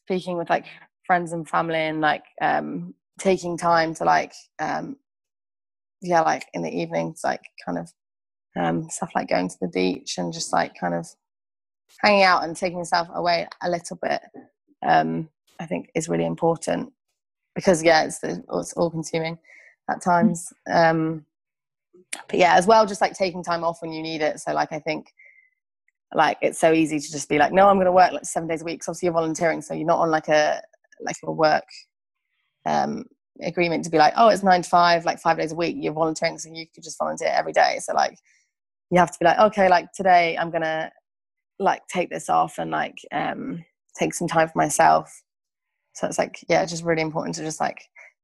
speaking 0.04 0.38
with 0.38 0.50
like 0.50 0.66
friends 1.06 1.34
and 1.34 1.48
family 1.48 1.80
and 1.80 2.02
like 2.02 2.24
um 2.42 2.94
taking 3.20 3.58
time 3.58 3.94
to 3.96 4.04
like 4.04 4.34
um 4.60 4.96
yeah, 6.02 6.22
like 6.22 6.46
in 6.54 6.62
the 6.62 6.70
evenings, 6.70 7.22
like 7.24 7.42
kind 7.66 7.78
of 7.78 7.92
um, 8.56 8.90
stuff 8.90 9.12
like 9.16 9.30
going 9.30 9.50
to 9.50 9.58
the 9.62 9.68
beach 9.68 10.18
and 10.18 10.34
just 10.34 10.54
like 10.54 10.74
kind 10.80 10.94
of 10.94 11.08
hanging 12.00 12.24
out 12.24 12.44
and 12.44 12.56
taking 12.56 12.78
yourself 12.78 13.08
away 13.14 13.48
a 13.62 13.70
little 13.70 13.98
bit, 14.02 14.22
um, 14.86 15.30
I 15.60 15.66
think 15.66 15.90
is 15.96 16.10
really 16.10 16.26
important 16.26 16.92
because 17.56 17.84
yeah, 17.84 18.04
it's, 18.04 18.20
it's 18.24 18.74
all 18.74 18.92
consuming 18.92 19.38
at 19.90 20.02
times. 20.02 20.54
Um, 20.72 21.26
but 22.30 22.40
yeah, 22.40 22.56
as 22.56 22.68
well, 22.68 22.86
just 22.86 23.02
like 23.02 23.14
taking 23.14 23.44
time 23.44 23.64
off 23.64 23.82
when 23.82 23.92
you 23.92 24.02
need 24.02 24.22
it. 24.22 24.40
So 24.40 24.54
like, 24.54 24.72
I 24.72 24.80
think 24.80 25.12
like 26.14 26.38
it's 26.42 26.60
so 26.60 26.72
easy 26.72 27.00
to 27.00 27.12
just 27.12 27.30
be 27.30 27.38
like, 27.38 27.52
no, 27.52 27.68
I'm 27.68 27.78
going 27.78 27.86
to 27.86 27.92
work 27.92 28.12
like 28.12 28.26
seven 28.26 28.48
days 28.48 28.62
a 28.62 28.66
week. 28.66 28.84
So 28.84 28.92
obviously 28.92 29.08
you're 29.08 29.14
volunteering, 29.14 29.62
so 29.62 29.74
you're 29.74 29.88
not 29.88 30.00
on 30.00 30.12
like 30.12 30.28
a 30.30 30.62
like 31.02 31.18
a 31.24 31.32
work 31.32 31.66
um, 32.66 33.06
agreement 33.42 33.84
to 33.86 33.90
be 33.90 33.98
like, 33.98 34.14
oh, 34.18 34.30
it's 34.30 34.44
nine 34.44 34.62
to 34.62 34.70
five, 34.70 35.06
like 35.06 35.20
five 35.20 35.38
days 35.38 35.52
a 35.52 35.56
week. 35.56 35.76
You're 35.80 35.94
volunteering, 35.94 36.38
so 36.38 36.50
you 36.52 36.66
could 36.74 36.84
just 36.84 36.98
volunteer 36.98 37.30
every 37.30 37.54
day. 37.54 37.78
So 37.82 37.94
like, 37.94 38.18
you 38.92 39.00
have 39.00 39.12
to 39.12 39.18
be 39.20 39.26
like, 39.26 39.40
okay, 39.40 39.70
like 39.70 39.92
today 39.94 40.38
I'm 40.38 40.52
gonna 40.52 40.92
like 41.60 41.82
take 41.88 42.10
this 42.10 42.30
off 42.30 42.58
and 42.58 42.72
like 42.72 42.98
um 43.12 43.64
take 43.98 44.14
some 44.14 44.28
time 44.28 44.48
for 44.48 44.58
myself. 44.58 45.24
So 45.94 46.08
it's 46.08 46.18
like, 46.18 46.40
yeah, 46.48 46.62
it's 46.62 46.72
just 46.72 46.84
really 46.84 47.02
important 47.02 47.36
to 47.36 47.44
just 47.44 47.60
like 47.60 47.82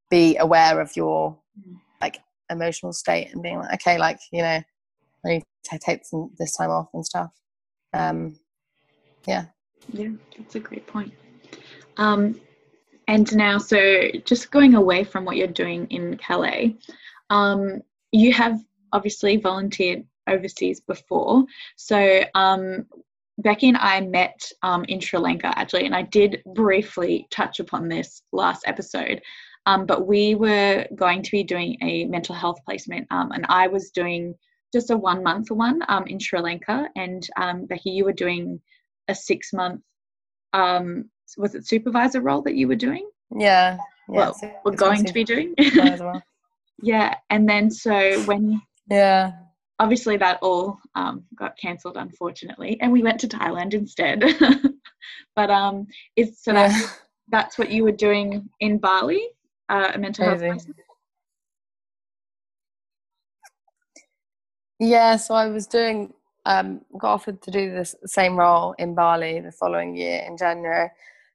be 0.09 0.37
aware 0.37 0.79
of 0.79 0.95
your 0.95 1.37
like 2.01 2.19
emotional 2.49 2.93
state 2.93 3.29
and 3.33 3.41
being 3.41 3.57
like, 3.57 3.73
okay, 3.75 3.97
like 3.97 4.19
you 4.31 4.41
know, 4.41 4.61
I 5.25 5.29
need 5.29 5.43
to 5.65 5.79
take 5.79 6.05
some 6.05 6.31
this 6.37 6.55
time 6.55 6.69
off 6.69 6.89
and 6.93 7.05
stuff. 7.05 7.31
Um, 7.93 8.37
yeah. 9.25 9.45
Yeah, 9.91 10.09
that's 10.37 10.55
a 10.55 10.59
great 10.59 10.87
point. 10.87 11.13
Um, 11.97 12.39
and 13.07 13.35
now, 13.35 13.57
so 13.57 14.09
just 14.25 14.51
going 14.51 14.75
away 14.75 15.03
from 15.03 15.25
what 15.25 15.35
you're 15.35 15.47
doing 15.47 15.87
in 15.89 16.17
Calais, 16.17 16.75
um, 17.29 17.81
you 18.11 18.33
have 18.33 18.59
obviously 18.91 19.37
volunteered 19.37 20.05
overseas 20.27 20.79
before. 20.79 21.45
So 21.75 22.23
um, 22.35 22.85
Becky 23.39 23.67
and 23.69 23.77
I 23.77 24.01
met 24.01 24.49
um, 24.61 24.85
in 24.85 24.99
Sri 24.99 25.19
Lanka 25.19 25.51
actually, 25.57 25.85
and 25.85 25.95
I 25.95 26.03
did 26.03 26.41
briefly 26.53 27.27
touch 27.31 27.59
upon 27.59 27.87
this 27.87 28.21
last 28.31 28.63
episode. 28.67 29.21
Um, 29.65 29.85
but 29.85 30.05
we 30.05 30.35
were 30.35 30.85
going 30.95 31.21
to 31.23 31.31
be 31.31 31.43
doing 31.43 31.77
a 31.81 32.05
mental 32.05 32.35
health 32.35 32.59
placement, 32.65 33.07
um, 33.11 33.31
and 33.31 33.45
I 33.47 33.67
was 33.67 33.91
doing 33.91 34.35
just 34.73 34.89
a 34.89 34.97
one 34.97 35.23
month 35.23 35.51
one 35.51 35.81
um, 35.87 36.05
in 36.07 36.19
Sri 36.19 36.41
Lanka, 36.41 36.89
and 36.97 37.25
um, 37.37 37.65
Becky, 37.65 37.91
you 37.91 38.03
were 38.03 38.13
doing 38.13 38.59
a 39.07 39.15
six 39.15 39.53
month. 39.53 39.81
Was 41.37 41.55
it 41.55 41.67
supervisor 41.67 42.21
role 42.21 42.41
that 42.43 42.55
you 42.55 42.67
were 42.67 42.75
doing? 42.75 43.09
Yeah. 43.35 43.77
yeah 44.09 44.31
well, 44.41 44.61
we're 44.65 44.75
going 44.75 45.05
to 45.05 45.13
be 45.13 45.23
doing. 45.23 45.55
yeah, 46.81 47.15
and 47.29 47.47
then 47.47 47.71
so 47.71 48.21
when 48.23 48.61
yeah 48.89 49.31
obviously 49.79 50.17
that 50.17 50.39
all 50.41 50.79
um, 50.95 51.23
got 51.35 51.57
cancelled 51.57 51.97
unfortunately 51.97 52.77
and 52.81 52.91
we 52.91 53.01
went 53.01 53.19
to 53.19 53.27
thailand 53.27 53.73
instead 53.73 54.23
but 55.35 55.49
um 55.49 55.87
it's 56.15 56.43
so 56.43 56.53
yeah. 56.53 56.67
that's, 56.67 56.99
that's 57.29 57.57
what 57.57 57.69
you 57.69 57.83
were 57.83 57.91
doing 57.91 58.49
in 58.59 58.77
bali 58.77 59.27
uh, 59.69 59.91
a 59.93 59.97
mental 59.97 60.25
Crazy. 60.25 60.45
health 60.45 60.57
placement? 60.57 60.79
yeah 64.79 65.15
so 65.15 65.33
i 65.33 65.47
was 65.47 65.65
doing 65.65 66.13
um 66.45 66.81
got 66.97 67.13
offered 67.13 67.41
to 67.41 67.51
do 67.51 67.71
this 67.71 67.95
same 68.05 68.37
role 68.37 68.75
in 68.77 68.93
bali 68.93 69.39
the 69.39 69.51
following 69.51 69.95
year 69.95 70.23
in 70.27 70.37
january 70.37 70.89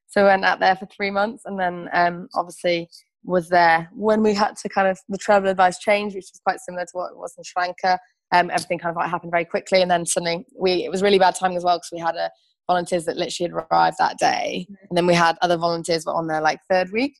so 0.09 0.21
I 0.21 0.25
went 0.25 0.45
out 0.45 0.59
there 0.59 0.75
for 0.75 0.87
three 0.87 1.11
months 1.11 1.43
and 1.45 1.59
then 1.59 1.87
um 1.93 2.27
obviously 2.35 2.89
was 3.23 3.49
there 3.49 3.89
when 3.93 4.23
we 4.23 4.33
had 4.33 4.55
to 4.57 4.69
kind 4.69 4.87
of 4.87 4.99
the 5.09 5.17
travel 5.17 5.49
advice 5.49 5.79
change 5.79 6.15
which 6.15 6.29
was 6.31 6.41
quite 6.45 6.59
similar 6.59 6.85
to 6.85 6.91
what 6.93 7.11
it 7.11 7.17
was 7.17 7.33
in 7.37 7.43
sri 7.43 7.61
lanka 7.61 7.99
um, 8.31 8.49
everything 8.51 8.77
kind 8.77 8.91
of 8.91 8.95
like 8.95 9.09
happened 9.09 9.31
very 9.31 9.45
quickly, 9.45 9.81
and 9.81 9.89
then 9.89 10.05
suddenly 10.05 10.45
we 10.57 10.85
it 10.85 10.91
was 10.91 11.01
really 11.01 11.19
bad 11.19 11.35
timing 11.35 11.57
as 11.57 11.63
well 11.63 11.77
because 11.77 11.91
we 11.91 11.99
had 11.99 12.15
a 12.15 12.29
volunteers 12.67 13.05
that 13.05 13.17
literally 13.17 13.51
had 13.51 13.65
arrived 13.71 13.97
that 13.99 14.17
day, 14.19 14.67
and 14.89 14.97
then 14.97 15.07
we 15.07 15.15
had 15.15 15.37
other 15.41 15.57
volunteers 15.57 16.05
were 16.05 16.13
on 16.13 16.27
their 16.27 16.41
like 16.41 16.59
third 16.69 16.91
week. 16.91 17.17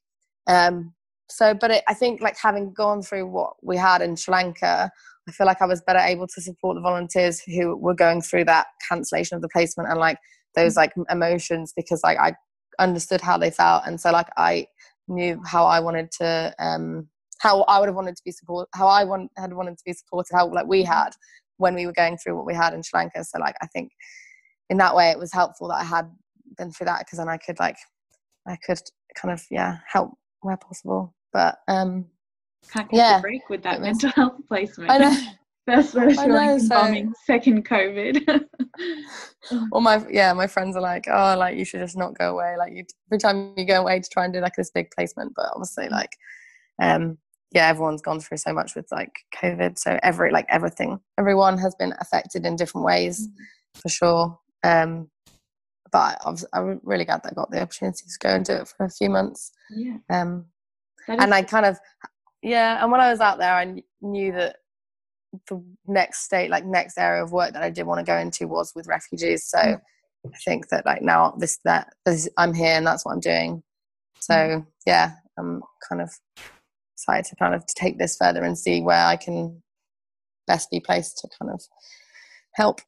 Um, 0.48 0.94
so, 1.30 1.54
but 1.54 1.72
it, 1.72 1.84
I 1.88 1.94
think 1.94 2.22
like 2.22 2.38
having 2.42 2.74
gone 2.74 3.02
through 3.02 3.28
what 3.28 3.54
we 3.64 3.78
had 3.78 4.02
in 4.02 4.16
Sri 4.16 4.32
Lanka, 4.32 4.92
I 5.28 5.32
feel 5.32 5.48
like 5.48 5.62
I 5.62 5.66
was 5.66 5.82
better 5.82 6.00
able 6.00 6.28
to 6.28 6.42
support 6.42 6.76
the 6.76 6.82
volunteers 6.82 7.42
who 7.42 7.76
were 7.76 7.96
going 7.96 8.22
through 8.22 8.46
that 8.46 8.68
cancellation 8.88 9.36
of 9.36 9.42
the 9.42 9.50
placement 9.50 9.90
and 9.90 10.00
like 10.00 10.18
those 10.56 10.76
like 10.76 10.92
emotions 11.10 11.74
because 11.76 12.02
like 12.04 12.18
I 12.20 12.34
understood 12.80 13.22
how 13.22 13.38
they 13.38 13.52
felt, 13.52 13.84
and 13.86 14.00
so 14.00 14.12
like 14.12 14.30
I 14.38 14.68
knew 15.08 15.42
how 15.46 15.66
I 15.66 15.80
wanted 15.80 16.12
to 16.20 16.54
um, 16.60 17.08
how 17.40 17.64
I 17.64 17.80
would 17.80 17.88
have 17.88 17.96
wanted 17.96 18.16
to 18.16 18.24
be 18.24 18.32
supported, 18.32 18.70
how 18.74 18.88
I 18.88 19.04
want, 19.04 19.32
had 19.38 19.54
wanted 19.54 19.78
to 19.78 19.84
be 19.86 19.94
supported, 19.94 20.34
how 20.34 20.48
like 20.52 20.68
we 20.68 20.84
had 20.84 21.12
when 21.58 21.74
we 21.74 21.86
were 21.86 21.94
going 21.94 22.18
through 22.18 22.36
what 22.36 22.46
we 22.46 22.54
had 22.54 22.74
in 22.74 22.84
Sri 22.84 23.00
Lanka. 23.00 23.24
So 23.24 23.40
like 23.40 23.56
I 23.62 23.68
think 23.68 23.92
in 24.70 24.78
that 24.78 24.96
way 24.96 25.10
it 25.10 25.20
was 25.20 25.34
helpful 25.34 25.68
that 25.70 25.82
I 25.82 25.84
had 25.84 26.10
been 26.58 26.72
through 26.72 26.86
that 26.86 27.00
because 27.00 27.18
then 27.18 27.30
I 27.30 27.38
could 27.38 27.60
like 27.60 27.78
I 28.48 28.58
could 28.58 28.80
kind 29.16 29.34
of 29.34 29.44
yeah 29.50 29.78
help 29.88 30.12
where 30.42 30.58
possible. 30.58 31.16
But 31.34 31.60
um 31.68 32.06
can't 32.72 32.90
yeah, 32.92 33.18
a 33.18 33.22
break 33.22 33.50
with 33.50 33.64
that 33.64 33.82
mental 33.82 34.10
health 34.16 34.42
placement. 34.48 34.92
I 34.92 34.98
know. 34.98 35.18
First 35.70 35.94
first 35.94 36.28
know, 36.28 36.58
so, 36.58 36.68
bombing, 36.70 37.14
second 37.26 37.68
COVID. 37.68 38.26
well, 39.72 39.82
my 39.82 40.04
yeah, 40.10 40.34
my 40.34 40.48
friends 40.48 40.76
are 40.76 40.82
like, 40.82 41.06
oh, 41.08 41.36
like 41.38 41.58
you 41.58 41.64
should 41.66 41.80
just 41.80 41.96
not 41.96 42.18
go 42.18 42.32
away. 42.32 42.56
Like 42.58 42.74
you, 42.74 42.86
every 43.08 43.20
time 43.20 43.54
you 43.56 43.66
go 43.66 43.82
away 43.82 44.00
to 44.00 44.10
try 44.10 44.26
and 44.26 44.34
do 44.34 44.40
like 44.40 44.56
this 44.56 44.72
big 44.72 44.90
placement, 44.90 45.34
but 45.36 45.46
obviously, 45.54 45.86
mm. 45.86 45.92
like, 45.92 46.10
um, 46.82 47.20
yeah, 47.52 47.68
everyone's 47.68 48.02
gone 48.02 48.20
through 48.20 48.38
so 48.38 48.52
much 48.52 48.76
with 48.76 48.88
like 48.92 49.12
COVID. 49.36 49.78
So 49.78 50.00
every 50.02 50.32
like 50.32 50.48
everything, 50.50 51.00
everyone 51.20 51.60
has 51.60 51.76
been 51.76 51.94
affected 52.00 52.48
in 52.48 52.56
different 52.56 52.86
ways, 52.86 53.28
mm-hmm. 53.28 53.80
for 53.82 53.90
sure. 53.90 54.40
Um, 54.64 55.12
but 55.92 56.20
I 56.26 56.30
was, 56.32 56.46
I'm 56.52 56.82
really 56.84 57.06
glad 57.06 57.22
that 57.24 57.34
I 57.34 57.36
got 57.36 57.52
the 57.52 57.62
opportunity 57.62 58.06
to 58.08 58.20
go 58.20 58.30
and 58.30 58.44
do 58.44 58.54
it 58.54 58.68
for 58.68 58.86
a 58.86 58.90
few 58.90 59.10
months. 59.10 59.52
Yeah. 59.70 59.98
Um, 60.10 60.46
and 61.08 61.34
I 61.34 61.44
kind 61.44 61.66
of, 61.66 61.78
yeah. 62.42 62.82
And 62.82 62.92
when 62.92 63.02
I 63.02 63.12
was 63.12 63.20
out 63.20 63.38
there, 63.38 63.54
I 63.54 63.84
knew 64.02 64.32
that 64.34 64.58
the 65.48 65.64
next 65.88 66.24
state, 66.24 66.50
like 66.50 66.66
next 66.66 66.98
area 66.98 67.24
of 67.24 67.32
work 67.32 67.54
that 67.54 67.64
I 67.64 67.70
did 67.70 67.86
want 67.86 68.00
to 68.00 68.12
go 68.12 68.18
into 68.18 68.48
was 68.48 68.74
with 68.76 68.88
refugees. 68.88 69.46
So 69.46 69.58
mm. 69.58 69.80
I 70.26 70.38
think 70.46 70.70
that 70.70 70.86
like 70.86 71.02
now 71.02 71.34
this 71.38 71.60
that 71.66 71.94
this, 72.06 72.30
I'm 72.38 72.54
here 72.54 72.76
and 72.76 72.86
that's 72.86 73.06
what 73.06 73.14
I'm 73.14 73.20
doing. 73.20 73.64
So 74.20 74.34
mm. 74.34 74.66
yeah, 74.86 75.14
I'm 75.38 75.62
kind 75.88 76.02
of 76.02 76.12
excited 76.96 77.26
to 77.30 77.36
kind 77.36 77.56
of 77.56 77.64
take 77.68 77.98
this 77.98 78.18
further 78.18 78.44
and 78.44 78.58
see 78.58 78.82
where 78.82 79.06
I 79.06 79.16
can 79.16 79.62
best 80.48 80.70
be 80.72 80.80
placed 80.80 81.18
to 81.20 81.30
kind 81.40 81.52
of 81.54 81.62
help. 82.56 82.82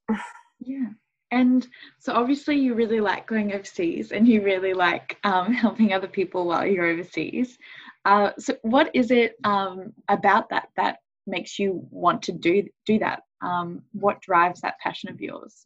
Yeah. 0.60 0.90
And 1.32 1.66
so 2.00 2.14
obviously 2.14 2.58
you 2.58 2.74
really 2.74 3.00
like 3.00 3.26
going 3.26 3.54
overseas 3.54 4.12
and 4.12 4.28
you 4.28 4.44
really 4.44 4.74
like 4.74 5.18
um, 5.24 5.54
helping 5.66 5.94
other 5.94 6.08
people 6.08 6.46
while 6.46 6.66
you're 6.66 6.86
overseas. 6.86 7.58
Uh, 8.04 8.32
so 8.38 8.58
what 8.64 8.90
is 8.94 9.12
it 9.12 9.36
um, 9.44 9.94
about 10.10 10.50
that 10.50 10.70
that 10.76 10.98
makes 11.32 11.58
you 11.58 11.88
want 11.90 12.22
to 12.24 12.32
do 12.32 12.64
do 12.86 13.00
that? 13.00 13.24
Um, 13.42 13.82
what 13.94 14.22
drives 14.22 14.62
that 14.62 14.76
passion 14.84 15.10
of 15.10 15.20
yours? 15.20 15.66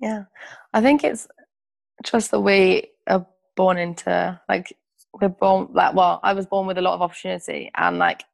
Yeah, 0.00 0.24
I 0.74 0.82
think 0.82 1.04
it's 1.04 1.26
just 2.04 2.30
that 2.32 2.40
we 2.40 2.90
are 3.06 3.26
born 3.56 3.78
into 3.78 4.40
like 4.48 4.74
we're 5.20 5.28
born 5.28 5.68
like 5.72 5.94
well 5.94 6.20
i 6.22 6.32
was 6.32 6.46
born 6.46 6.66
with 6.66 6.78
a 6.78 6.82
lot 6.82 6.94
of 6.94 7.02
opportunity 7.02 7.70
and 7.76 7.98
like 7.98 8.24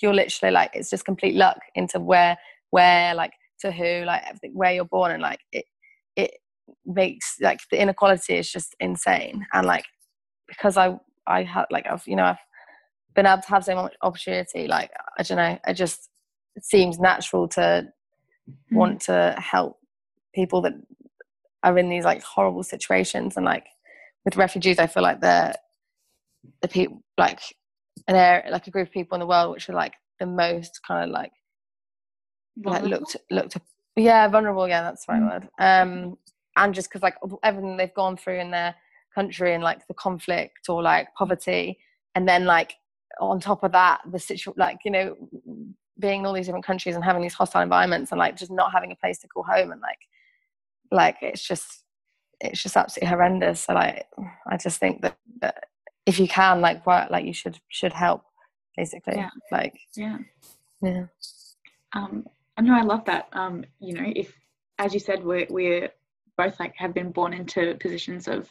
you're 0.00 0.14
literally 0.14 0.52
like 0.52 0.70
it's 0.74 0.90
just 0.90 1.04
complete 1.04 1.34
luck 1.34 1.58
into 1.74 2.00
where 2.00 2.36
where 2.70 3.14
like 3.14 3.32
to 3.60 3.70
who 3.70 4.04
like 4.04 4.22
everything 4.26 4.52
where 4.54 4.72
you're 4.72 4.84
born 4.84 5.12
and 5.12 5.22
like 5.22 5.40
it 5.52 5.64
it 6.16 6.32
makes 6.84 7.36
like 7.40 7.60
the 7.70 7.80
inequality 7.80 8.34
is 8.34 8.50
just 8.50 8.74
insane 8.80 9.46
and 9.52 9.66
like 9.66 9.84
because 10.48 10.76
i 10.76 10.96
i 11.26 11.42
had 11.42 11.66
like 11.70 11.86
i've 11.88 12.02
you 12.06 12.16
know 12.16 12.24
i've 12.24 12.38
been 13.14 13.26
able 13.26 13.42
to 13.42 13.48
have 13.48 13.64
so 13.64 13.74
much 13.74 13.94
opportunity 14.02 14.66
like 14.66 14.90
i 15.18 15.22
don't 15.22 15.38
know 15.38 15.58
it 15.66 15.74
just 15.74 16.10
it 16.56 16.64
seems 16.64 16.98
natural 16.98 17.48
to 17.48 17.60
mm-hmm. 17.60 18.76
want 18.76 19.00
to 19.00 19.34
help 19.38 19.78
people 20.34 20.60
that 20.60 20.74
are 21.62 21.78
in 21.78 21.88
these 21.88 22.04
like 22.04 22.22
horrible 22.22 22.62
situations 22.62 23.36
and 23.36 23.46
like 23.46 23.66
with 24.24 24.36
refugees 24.36 24.78
i 24.78 24.86
feel 24.86 25.02
like 25.02 25.20
they're 25.20 25.54
the 26.60 26.68
people 26.68 27.02
like 27.16 27.40
an 28.08 28.16
area 28.16 28.50
like 28.50 28.66
a 28.66 28.70
group 28.70 28.88
of 28.88 28.92
people 28.92 29.14
in 29.14 29.20
the 29.20 29.26
world 29.26 29.52
which 29.52 29.68
are 29.68 29.74
like 29.74 29.94
the 30.20 30.26
most 30.26 30.80
kind 30.86 31.04
of 31.04 31.10
like 31.10 31.32
vulnerable? 32.58 32.90
like 32.90 33.00
looked 33.00 33.16
looked 33.30 33.56
yeah 33.96 34.28
vulnerable 34.28 34.68
yeah 34.68 34.82
that's 34.82 35.06
the 35.06 35.12
right 35.12 35.22
mm. 35.22 35.30
word 35.30 35.48
um 35.58 36.16
and 36.56 36.74
just 36.74 36.88
because 36.88 37.02
like 37.02 37.16
everything 37.42 37.76
they've 37.76 37.94
gone 37.94 38.16
through 38.16 38.38
in 38.38 38.50
their 38.50 38.74
country 39.14 39.54
and 39.54 39.62
like 39.62 39.86
the 39.86 39.94
conflict 39.94 40.68
or 40.68 40.82
like 40.82 41.08
poverty 41.16 41.78
and 42.14 42.28
then 42.28 42.44
like 42.44 42.74
on 43.20 43.40
top 43.40 43.62
of 43.62 43.72
that 43.72 44.00
the 44.10 44.18
situation 44.18 44.54
like 44.56 44.78
you 44.84 44.90
know 44.90 45.16
being 45.98 46.20
in 46.20 46.26
all 46.26 46.32
these 46.32 46.46
different 46.46 46.64
countries 46.64 46.94
and 46.94 47.04
having 47.04 47.22
these 47.22 47.34
hostile 47.34 47.62
environments 47.62 48.10
and 48.10 48.18
like 48.18 48.36
just 48.36 48.50
not 48.50 48.72
having 48.72 48.92
a 48.92 48.96
place 48.96 49.18
to 49.18 49.28
call 49.28 49.44
home 49.44 49.70
and 49.70 49.80
like 49.80 49.98
like 50.90 51.16
it's 51.22 51.46
just 51.46 51.84
it's 52.40 52.62
just 52.62 52.76
absolutely 52.76 53.08
horrendous. 53.08 53.60
So 53.60 53.74
like 53.74 54.06
i 54.48 54.56
just 54.56 54.78
think 54.78 55.02
that, 55.02 55.16
that 55.40 55.64
if 56.06 56.18
you 56.18 56.28
can 56.28 56.60
like 56.60 56.86
work 56.86 57.10
like 57.10 57.24
you 57.24 57.32
should 57.32 57.58
should 57.68 57.92
help 57.92 58.22
basically. 58.76 59.16
Yeah. 59.16 59.30
like 59.52 59.78
yeah. 59.96 60.18
yeah. 60.82 61.04
Um 61.92 62.26
i 62.56 62.62
know 62.62 62.74
i 62.74 62.82
love 62.82 63.04
that 63.04 63.28
um 63.32 63.64
you 63.80 63.94
know 63.94 64.12
if 64.14 64.32
as 64.78 64.92
you 64.92 65.00
said 65.00 65.24
we're 65.24 65.46
we're 65.48 65.90
both 66.36 66.58
like 66.58 66.74
have 66.76 66.92
been 66.92 67.12
born 67.12 67.32
into 67.32 67.76
positions 67.80 68.26
of 68.26 68.50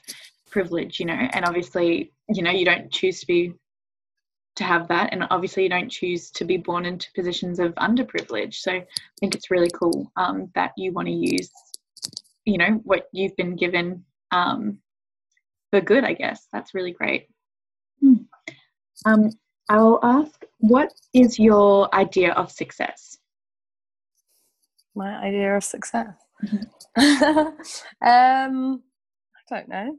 privilege 0.49 0.99
you 0.99 1.05
know 1.05 1.13
and 1.13 1.45
obviously 1.45 2.13
you 2.29 2.41
know 2.41 2.51
you 2.51 2.65
don't 2.65 2.89
choose 2.91 3.19
to 3.19 3.27
be 3.27 3.53
to 4.55 4.63
have 4.63 4.87
that 4.87 5.11
and 5.11 5.25
obviously 5.31 5.63
you 5.63 5.69
don't 5.69 5.89
choose 5.89 6.29
to 6.29 6.45
be 6.45 6.57
born 6.57 6.85
into 6.85 7.07
positions 7.15 7.59
of 7.59 7.73
underprivilege 7.75 8.55
so 8.55 8.71
i 8.71 8.85
think 9.19 9.33
it's 9.35 9.51
really 9.51 9.69
cool 9.73 10.11
um, 10.15 10.49
that 10.55 10.71
you 10.77 10.91
want 10.91 11.07
to 11.07 11.13
use 11.13 11.49
you 12.45 12.57
know 12.57 12.79
what 12.83 13.07
you've 13.11 13.35
been 13.35 13.55
given 13.55 14.03
um, 14.31 14.77
for 15.71 15.81
good 15.81 16.03
i 16.03 16.13
guess 16.13 16.47
that's 16.51 16.73
really 16.73 16.91
great 16.91 17.27
Hmm. 18.03 18.15
Um, 19.05 19.29
I 19.69 19.77
will 19.77 19.99
ask, 20.03 20.43
what 20.59 20.91
is 21.13 21.39
your 21.39 21.93
idea 21.95 22.33
of 22.33 22.51
success? 22.51 23.17
My 24.93 25.15
idea 25.23 25.55
of 25.55 25.63
success? 25.63 26.13
Mm-hmm. 26.45 27.41
um, 28.05 28.83
I 29.49 29.55
don't 29.55 29.69
know. 29.69 29.95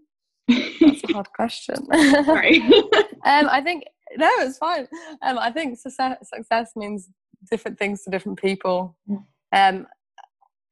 That's 0.49 1.05
a 1.05 1.13
hard 1.15 1.33
question. 1.35 1.77
Sorry. 2.25 2.61
um, 3.25 3.49
I 3.49 3.63
think, 3.65 3.85
no, 4.19 4.31
it's 4.41 4.59
fine. 4.59 4.89
Um, 5.23 5.39
I 5.39 5.51
think 5.51 5.79
success, 5.79 6.17
success 6.33 6.73
means 6.77 7.09
different 7.51 7.79
things 7.79 8.03
to 8.05 8.11
different 8.11 8.41
people. 8.41 8.97
Hmm. 9.07 9.17
Um, 9.53 9.87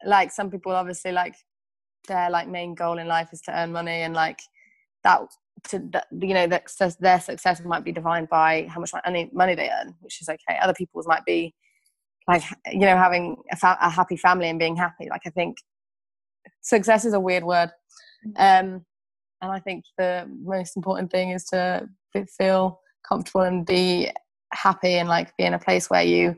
like 0.04 0.32
some 0.32 0.50
people 0.50 0.72
obviously 0.72 1.12
like 1.12 1.36
their 2.08 2.30
like 2.30 2.48
main 2.48 2.74
goal 2.74 2.98
in 2.98 3.06
life 3.06 3.28
is 3.32 3.40
to 3.42 3.56
earn 3.56 3.72
money 3.72 4.02
and 4.02 4.14
like 4.14 4.40
that 5.04 5.20
to 5.68 5.76
you 6.20 6.34
know 6.34 6.48
that 6.48 6.64
their 6.98 7.20
success 7.20 7.62
might 7.64 7.84
be 7.84 7.92
defined 7.92 8.28
by 8.28 8.66
how 8.68 8.80
much 8.80 8.92
money 9.06 9.30
money 9.32 9.54
they 9.54 9.70
earn, 9.70 9.94
which 10.00 10.20
is 10.20 10.28
okay. 10.28 10.58
Other 10.60 10.74
people's 10.74 11.06
might 11.06 11.24
be 11.24 11.54
like 12.28 12.42
you 12.70 12.80
know 12.80 12.96
having 12.96 13.36
a, 13.50 13.56
fa- 13.56 13.78
a 13.80 13.90
happy 13.90 14.16
family 14.16 14.48
and 14.48 14.58
being 14.58 14.76
happy 14.76 15.08
like 15.10 15.22
i 15.26 15.30
think 15.30 15.56
success 16.60 17.04
is 17.04 17.14
a 17.14 17.20
weird 17.20 17.44
word 17.44 17.70
mm. 18.26 18.32
um 18.36 18.84
and 19.40 19.52
i 19.52 19.58
think 19.58 19.84
the 19.98 20.28
most 20.42 20.76
important 20.76 21.10
thing 21.10 21.30
is 21.30 21.44
to 21.44 21.88
feel 22.36 22.80
comfortable 23.08 23.42
and 23.42 23.66
be 23.66 24.10
happy 24.52 24.94
and 24.94 25.08
like 25.08 25.36
be 25.36 25.44
in 25.44 25.54
a 25.54 25.58
place 25.58 25.88
where 25.90 26.02
you 26.02 26.36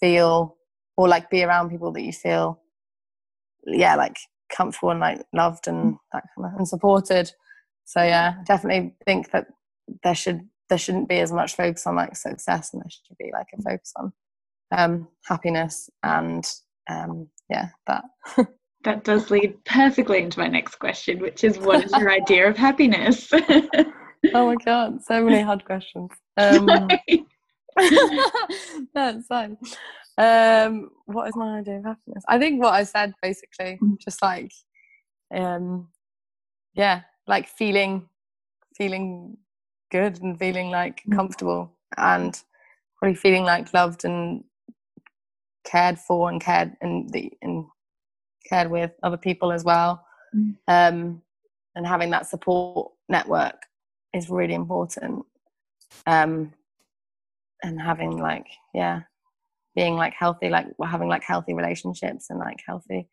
feel 0.00 0.56
or 0.96 1.08
like 1.08 1.30
be 1.30 1.44
around 1.44 1.70
people 1.70 1.92
that 1.92 2.02
you 2.02 2.12
feel 2.12 2.60
yeah 3.66 3.94
like 3.94 4.16
comfortable 4.54 4.90
and 4.90 5.00
like 5.00 5.24
loved 5.32 5.68
and 5.68 5.94
mm. 5.94 5.98
that 6.12 6.24
kind 6.36 6.52
of, 6.52 6.58
and 6.58 6.68
supported. 6.68 7.30
So 7.84 8.02
yeah 8.02 8.36
definitely 8.44 8.94
think 9.04 9.30
that 9.30 9.46
there 10.02 10.14
should 10.14 10.40
there 10.68 10.78
shouldn't 10.78 11.08
be 11.08 11.18
as 11.20 11.32
much 11.32 11.56
focus 11.56 11.86
on 11.86 11.96
like 11.96 12.16
success 12.16 12.72
and 12.72 12.82
there 12.82 12.90
should 12.90 13.16
be 13.18 13.30
like 13.32 13.46
a 13.58 13.62
focus 13.62 13.92
on 13.96 14.12
um 14.76 15.08
happiness 15.24 15.88
and 16.02 16.44
um 16.90 17.28
yeah 17.50 17.68
that. 17.86 18.04
That 18.84 19.02
does 19.02 19.28
lead 19.28 19.64
perfectly 19.64 20.22
into 20.22 20.38
my 20.38 20.46
next 20.46 20.76
question 20.76 21.18
which 21.18 21.42
is 21.42 21.58
what 21.58 21.84
is 21.84 21.92
your 21.98 22.12
idea 22.12 22.48
of 22.48 22.56
happiness 22.56 23.28
oh 24.34 24.46
my 24.46 24.56
god 24.64 25.02
so 25.02 25.24
many 25.24 25.42
hard 25.42 25.64
questions 25.64 26.10
um 26.36 26.66
that's 28.94 29.26
fine 29.26 29.56
um 30.18 30.90
what 31.06 31.28
is 31.28 31.36
my 31.36 31.58
idea 31.58 31.78
of 31.78 31.84
happiness 31.84 32.24
i 32.28 32.38
think 32.38 32.60
what 32.60 32.74
i 32.74 32.82
said 32.82 33.14
basically 33.22 33.78
mm. 33.82 33.98
just 33.98 34.20
like 34.22 34.52
um 35.34 35.88
yeah 36.74 37.02
like 37.26 37.48
feeling 37.48 38.08
feeling 38.76 39.36
good 39.90 40.20
and 40.22 40.38
feeling 40.38 40.70
like 40.70 41.02
mm. 41.04 41.14
comfortable 41.14 41.72
and 41.96 42.42
probably 42.96 43.14
feeling 43.14 43.44
like 43.44 43.72
loved 43.72 44.04
and 44.04 44.42
cared 45.64 45.98
for 45.98 46.30
and 46.30 46.40
cared 46.40 46.76
and 46.80 47.10
the 47.12 47.30
and 47.42 47.64
cared 48.48 48.70
with 48.70 48.92
other 49.02 49.16
people 49.16 49.52
as 49.52 49.64
well 49.64 50.04
mm. 50.34 50.56
um 50.66 51.22
and 51.76 51.86
having 51.86 52.10
that 52.10 52.26
support 52.26 52.90
network 53.08 53.62
is 54.14 54.30
really 54.30 54.54
important. 54.54 55.24
Um 56.06 56.52
and 57.62 57.80
having 57.80 58.18
like 58.18 58.46
yeah 58.74 59.02
being 59.74 59.96
like 59.96 60.14
healthy 60.14 60.48
like 60.48 60.66
having 60.84 61.08
like 61.08 61.24
healthy 61.24 61.54
relationships 61.54 62.30
and 62.30 62.38
like 62.38 62.58
healthy 62.66 63.08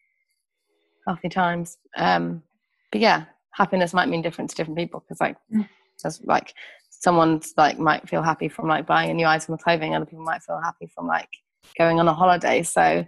healthy 1.08 1.30
times. 1.30 1.78
Um 1.98 2.44
but 2.92 3.02
yeah 3.02 3.26
happiness 3.52 3.94
might 3.94 4.10
mean 4.10 4.22
different 4.22 4.50
to 4.50 4.56
different 4.56 4.78
people 4.78 5.00
because 5.00 5.22
like 5.22 5.38
mm. 5.54 5.68
there's 6.04 6.22
like 6.26 6.54
someone's 6.90 7.54
like 7.58 7.80
might 7.80 8.08
feel 8.08 8.22
happy 8.22 8.50
from 8.50 8.68
like 8.68 8.86
buying 8.86 9.10
a 9.10 9.14
new 9.14 9.26
item 9.26 9.54
of 9.54 9.62
clothing 9.62 9.96
other 9.96 10.06
people 10.06 10.24
might 10.24 10.44
feel 10.44 10.60
happy 10.62 10.88
from 10.94 11.08
like 11.08 11.30
going 11.78 12.00
on 12.00 12.08
a 12.08 12.14
holiday. 12.14 12.64
So 12.64 13.06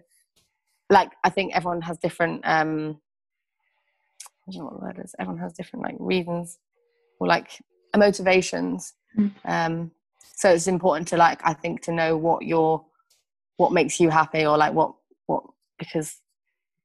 like 0.89 1.11
i 1.23 1.29
think 1.29 1.53
everyone 1.53 1.81
has 1.81 1.97
different 1.97 2.41
um 2.45 2.97
i 4.47 4.51
don't 4.51 4.59
know 4.59 4.65
what 4.65 4.79
the 4.79 4.85
word 4.85 5.01
is. 5.03 5.15
Everyone 5.19 5.41
has 5.41 5.53
different 5.53 5.83
like 5.83 5.95
reasons 5.99 6.57
or 7.19 7.27
like 7.27 7.49
motivations. 7.95 8.93
Mm. 9.17 9.31
um 9.45 9.91
so 10.35 10.49
it's 10.51 10.67
important 10.67 11.07
to 11.07 11.17
like 11.17 11.39
i 11.43 11.53
think 11.53 11.81
to 11.81 11.91
know 11.91 12.15
what 12.15 12.43
your 12.43 12.85
what 13.55 13.71
makes 13.71 13.99
you 13.99 14.09
happy 14.09 14.45
or 14.45 14.57
like 14.57 14.73
what 14.73 14.93
what 15.25 15.43
because 15.79 16.21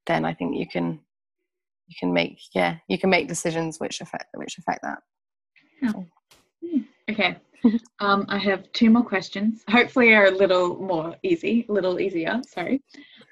then 0.06 0.24
i 0.24 0.32
think 0.32 0.56
you 0.56 0.66
can 0.66 0.98
you 1.92 1.94
can 1.98 2.12
make 2.12 2.38
yeah 2.54 2.76
you 2.88 2.98
can 2.98 3.10
make 3.10 3.28
decisions 3.28 3.78
which 3.78 4.00
affect 4.00 4.26
which 4.34 4.58
affect 4.58 4.82
that. 4.82 4.98
Yeah. 5.80 5.92
Hmm. 5.92 6.80
okay. 7.10 7.36
Um, 8.00 8.26
i 8.28 8.38
have 8.38 8.72
two 8.72 8.90
more 8.90 9.04
questions. 9.04 9.62
Hopefully 9.68 10.12
are 10.14 10.26
a 10.26 10.30
little 10.32 10.82
more 10.82 11.14
easy 11.22 11.64
a 11.68 11.72
little 11.72 12.00
easier 12.00 12.40
sorry. 12.48 12.82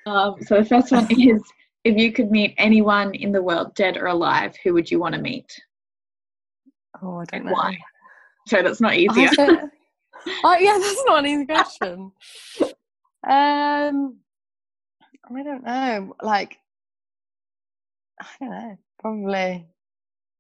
Um, 0.06 0.36
so 0.46 0.58
the 0.60 0.64
first 0.64 0.92
one 0.92 1.08
is 1.10 1.42
if 1.82 1.96
you 1.96 2.12
could 2.12 2.30
meet 2.30 2.54
anyone 2.56 3.12
in 3.14 3.32
the 3.32 3.42
world 3.42 3.74
dead 3.74 3.96
or 3.96 4.06
alive 4.06 4.54
who 4.62 4.72
would 4.74 4.88
you 4.88 5.00
want 5.00 5.16
to 5.16 5.20
meet 5.20 5.50
oh 7.02 7.18
i 7.18 7.24
don't 7.26 7.44
know 7.44 7.52
why 7.52 7.78
so 8.46 8.62
that's 8.62 8.80
not 8.80 8.94
easier 8.94 9.30
oh 10.44 10.56
yeah 10.58 10.78
that's 10.78 11.04
not 11.06 11.20
an 11.20 11.26
easy 11.26 11.46
question 11.46 12.12
um 13.28 14.16
i 15.32 15.42
don't 15.42 15.64
know 15.64 16.14
like 16.22 16.58
I 18.20 18.26
don't 18.38 18.50
know, 18.50 18.78
probably. 18.98 19.66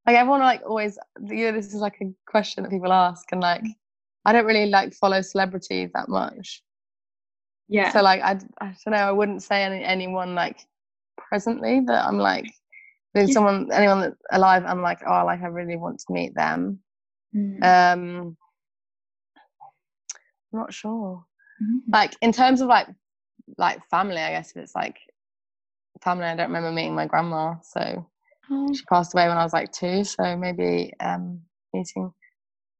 Like 0.06 0.16
everyone 0.16 0.40
like 0.40 0.62
always 0.66 0.98
you 1.26 1.46
know, 1.46 1.52
this 1.52 1.68
is 1.68 1.74
like 1.74 1.98
a 2.00 2.12
question 2.26 2.62
that 2.62 2.70
people 2.70 2.92
ask 2.92 3.30
and 3.32 3.40
like 3.40 3.62
I 4.24 4.32
don't 4.32 4.46
really 4.46 4.66
like 4.66 4.94
follow 4.94 5.20
celebrities 5.22 5.90
that 5.94 6.08
much. 6.08 6.62
Yeah. 7.68 7.92
So 7.92 8.02
like 8.02 8.22
I, 8.22 8.38
I 8.60 8.74
don't 8.84 8.92
know, 8.92 8.98
I 8.98 9.12
wouldn't 9.12 9.42
say 9.42 9.62
any 9.62 9.84
anyone 9.84 10.34
like 10.34 10.66
presently 11.16 11.80
that 11.86 12.06
I'm 12.06 12.18
like 12.18 12.50
yeah. 13.14 13.26
someone 13.26 13.70
anyone 13.72 14.00
that's 14.00 14.22
alive 14.32 14.64
I'm 14.66 14.82
like, 14.82 15.00
oh 15.06 15.24
like 15.24 15.42
I 15.42 15.46
really 15.46 15.76
want 15.76 15.98
to 16.00 16.12
meet 16.12 16.34
them. 16.34 16.80
Mm. 17.34 17.62
Um 17.62 18.36
I'm 20.52 20.58
not 20.58 20.72
sure. 20.72 21.24
Mm. 21.62 21.80
Like 21.92 22.14
in 22.20 22.32
terms 22.32 22.60
of 22.60 22.68
like 22.68 22.88
like 23.58 23.84
family, 23.88 24.18
I 24.18 24.30
guess 24.30 24.50
if 24.50 24.56
it's 24.58 24.74
like 24.74 24.98
family. 26.02 26.24
I 26.24 26.36
don't 26.36 26.48
remember 26.48 26.72
meeting 26.72 26.94
my 26.94 27.06
grandma, 27.06 27.54
so 27.62 28.06
oh. 28.50 28.72
she 28.72 28.82
passed 28.84 29.14
away 29.14 29.28
when 29.28 29.36
I 29.36 29.44
was 29.44 29.52
like 29.52 29.72
two. 29.72 30.04
So 30.04 30.36
maybe 30.36 30.92
um, 31.00 31.40
meeting 31.72 32.12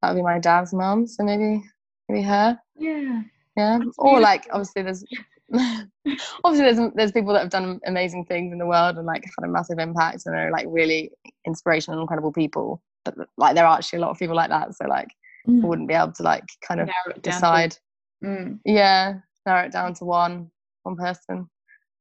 that 0.03 0.11
would 0.11 0.17
be 0.17 0.23
my 0.23 0.39
dad's 0.39 0.73
mom. 0.73 1.07
So 1.07 1.25
maybe 1.25 1.63
maybe 2.09 2.23
her. 2.23 2.59
Yeah. 2.77 3.23
Yeah. 3.57 3.79
That's 3.79 3.99
or 3.99 4.05
beautiful. 4.05 4.21
like 4.21 4.49
obviously 4.53 4.83
there's 4.83 5.05
obviously 6.45 6.73
there's 6.73 6.93
there's 6.95 7.13
people 7.13 7.33
that 7.33 7.41
have 7.41 7.51
done 7.51 7.81
amazing 7.87 8.25
things 8.25 8.53
in 8.53 8.59
the 8.59 8.67
world 8.67 8.97
and 8.97 9.07
like 9.07 9.25
had 9.25 9.49
a 9.49 9.51
massive 9.51 9.79
impact 9.79 10.23
and 10.27 10.37
are 10.37 10.51
like 10.51 10.67
really 10.69 11.11
inspirational 11.47 11.99
and 11.99 12.05
incredible 12.05 12.33
people. 12.33 12.83
But 13.05 13.15
like 13.37 13.55
there 13.55 13.67
are 13.67 13.77
actually 13.77 13.99
a 13.99 14.03
lot 14.03 14.11
of 14.11 14.19
people 14.19 14.37
like 14.37 14.51
that. 14.51 14.75
So 14.75 14.87
like 14.87 15.09
mm. 15.49 15.63
I 15.63 15.67
wouldn't 15.67 15.89
be 15.89 15.95
able 15.95 16.13
to 16.13 16.23
like 16.23 16.45
kind 16.67 16.81
of 16.81 16.89
decide. 17.23 17.77
Mm. 18.25 18.61
Yeah, 18.65 19.15
narrow 19.47 19.67
it 19.67 19.73
down 19.73 19.95
to 19.95 20.05
one 20.05 20.51
one 20.83 20.97
person. 20.97 21.49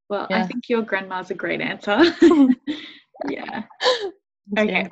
Well, 0.09 0.27
yeah. 0.29 0.43
I 0.43 0.47
think 0.47 0.67
your 0.67 0.81
grandma's 0.81 1.31
a 1.31 1.35
great 1.35 1.61
answer. 1.61 1.99
yeah. 3.29 3.63
Okay. 4.57 4.89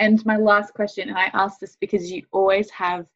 And 0.00 0.24
my 0.26 0.36
last 0.36 0.74
question, 0.74 1.08
and 1.08 1.18
I 1.18 1.30
ask 1.32 1.58
this 1.60 1.76
because 1.80 2.10
you 2.10 2.22
always 2.32 2.70
have 2.70 3.06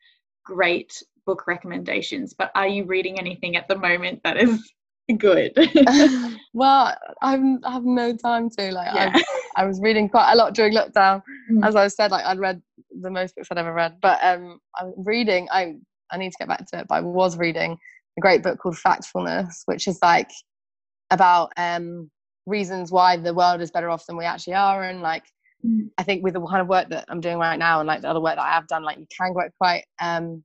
great 0.45 1.03
book 1.27 1.47
recommendations, 1.47 2.35
but 2.35 2.51
are 2.55 2.69
you 2.69 2.85
reading 2.85 3.19
anything 3.19 3.57
at 3.57 3.69
the 3.69 3.77
moment 3.77 4.21
that 4.25 4.37
is 4.37 4.73
good? 5.19 5.53
well, 6.53 6.97
I'm, 7.21 7.61
I 7.65 7.73
have 7.73 7.85
no 7.85 8.17
time 8.17 8.51
to. 8.51 8.73
Like, 8.73 8.95
yeah. 8.95 9.13
I, 9.15 9.25
I 9.63 9.67
was 9.67 9.81
reading 9.81 10.09
quite 10.09 10.33
a 10.33 10.37
lot 10.37 10.55
during 10.55 10.75
lockdown. 10.75 11.23
Mm. 11.51 11.67
As 11.67 11.77
I 11.77 11.89
said, 11.89 12.11
like 12.11 12.25
I'd 12.25 12.39
read 12.39 12.63
the 13.01 13.11
most 13.11 13.37
books 13.37 13.49
I'd 13.51 13.59
ever 13.59 13.73
read, 13.73 13.97
but 14.01 14.19
um, 14.23 14.59
I'm 14.79 14.93
reading. 14.97 15.49
I 15.53 15.77
I 16.11 16.19
need 16.19 16.31
to 16.31 16.39
get 16.39 16.49
back 16.49 16.67
to 16.71 16.81
it, 16.81 16.87
but 16.89 16.97
I 16.97 17.01
was 17.01 17.37
reading 17.37 17.79
a 18.19 18.21
great 18.21 18.43
book 18.43 18.59
called 18.59 18.77
Factfulness, 18.77 19.63
which 19.65 19.89
is 19.89 19.99
like 20.03 20.31
about 21.11 21.53
um, 21.57 22.11
reasons 22.47 22.91
why 22.91 23.17
the 23.17 23.35
world 23.35 23.61
is 23.61 23.71
better 23.71 23.91
off 23.91 24.07
than 24.07 24.17
we 24.17 24.25
actually 24.25 24.55
are 24.55 24.83
and 24.83 25.01
like 25.01 25.25
mm. 25.65 25.89
i 25.99 26.03
think 26.03 26.23
with 26.25 26.35
the 26.35 26.45
kind 26.47 26.61
of 26.61 26.69
work 26.69 26.89
that 26.89 27.05
i'm 27.09 27.21
doing 27.21 27.39
right 27.39 27.59
now 27.59 27.79
and 27.81 27.87
like 27.87 28.01
the 28.01 28.09
other 28.09 28.21
work 28.21 28.37
that 28.37 28.43
i 28.43 28.51
have 28.51 28.67
done 28.67 28.83
like 28.83 28.99
you 28.99 29.07
can 29.17 29.33
get 29.33 29.53
quite 29.59 29.85
um, 30.01 30.43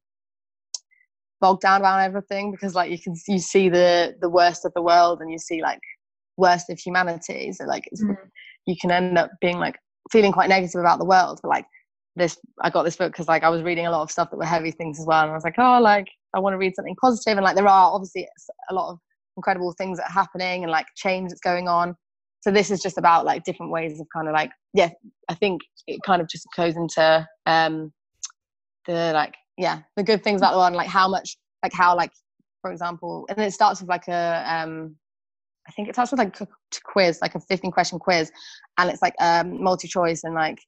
bogged 1.39 1.61
down 1.61 1.81
about 1.81 1.99
everything 1.99 2.51
because 2.51 2.75
like 2.75 2.91
you 2.91 2.99
can 2.99 3.15
you 3.27 3.39
see 3.39 3.69
the 3.69 4.15
the 4.21 4.29
worst 4.29 4.65
of 4.65 4.73
the 4.75 4.81
world 4.81 5.21
and 5.21 5.31
you 5.31 5.37
see 5.37 5.61
like 5.61 5.79
worst 6.37 6.69
of 6.69 6.79
humanity. 6.79 7.51
So 7.53 7.65
like 7.65 7.87
mm. 7.99 8.15
you 8.65 8.75
can 8.79 8.91
end 8.91 9.17
up 9.17 9.31
being 9.41 9.57
like 9.57 9.75
feeling 10.11 10.31
quite 10.31 10.49
negative 10.49 10.79
about 10.79 10.99
the 10.99 11.05
world. 11.05 11.39
But 11.41 11.49
like 11.49 11.65
this 12.15 12.37
i 12.63 12.69
got 12.69 12.81
this 12.81 12.95
book 12.95 13.11
because 13.11 13.27
like 13.27 13.43
i 13.43 13.49
was 13.49 13.61
reading 13.61 13.85
a 13.85 13.91
lot 13.91 14.01
of 14.01 14.09
stuff 14.09 14.31
that 14.31 14.37
were 14.37 14.43
heavy 14.43 14.71
things 14.71 14.99
as 14.99 15.05
well 15.05 15.21
and 15.21 15.29
i 15.29 15.35
was 15.35 15.43
like 15.43 15.53
oh 15.59 15.79
like 15.79 16.07
i 16.33 16.39
want 16.39 16.51
to 16.51 16.57
read 16.57 16.75
something 16.75 16.95
positive. 16.99 17.37
And 17.37 17.43
like 17.43 17.55
there 17.55 17.67
are 17.67 17.93
obviously 17.93 18.27
a 18.69 18.73
lot 18.73 18.91
of 18.91 18.99
incredible 19.37 19.73
things 19.77 19.99
that 19.99 20.09
are 20.09 20.13
happening 20.13 20.63
and 20.63 20.71
like 20.71 20.87
change 20.95 21.29
that's 21.29 21.41
going 21.41 21.67
on. 21.67 21.95
So 22.41 22.49
this 22.51 22.71
is 22.71 22.81
just 22.81 22.97
about 22.97 23.23
like 23.23 23.43
different 23.43 23.71
ways 23.71 23.99
of 23.99 24.07
kind 24.13 24.27
of 24.27 24.33
like 24.33 24.51
yeah 24.73 24.89
i 25.29 25.33
think 25.33 25.61
it 25.85 25.99
kind 26.05 26.21
of 26.21 26.27
just 26.29 26.47
goes 26.55 26.75
into 26.75 27.27
um 27.45 27.91
the 28.85 29.11
like 29.13 29.33
yeah 29.57 29.81
the 29.95 30.03
good 30.03 30.23
things 30.23 30.41
about 30.41 30.51
the 30.51 30.57
world 30.57 30.73
like 30.73 30.87
how 30.87 31.07
much 31.07 31.37
like 31.63 31.73
how 31.73 31.95
like 31.95 32.11
for 32.61 32.71
example 32.71 33.25
and 33.29 33.39
it 33.39 33.51
starts 33.51 33.81
with 33.81 33.89
like 33.89 34.07
a 34.07 34.43
um 34.47 34.95
i 35.67 35.71
think 35.71 35.87
it 35.87 35.95
starts 35.95 36.11
with 36.11 36.19
like 36.19 36.39
a 36.41 36.47
quiz 36.83 37.19
like 37.21 37.35
a 37.35 37.39
15 37.39 37.71
question 37.71 37.99
quiz 37.99 38.31
and 38.77 38.89
it's 38.89 39.01
like 39.01 39.15
um 39.19 39.61
multi-choice 39.61 40.23
and 40.23 40.35
like 40.35 40.59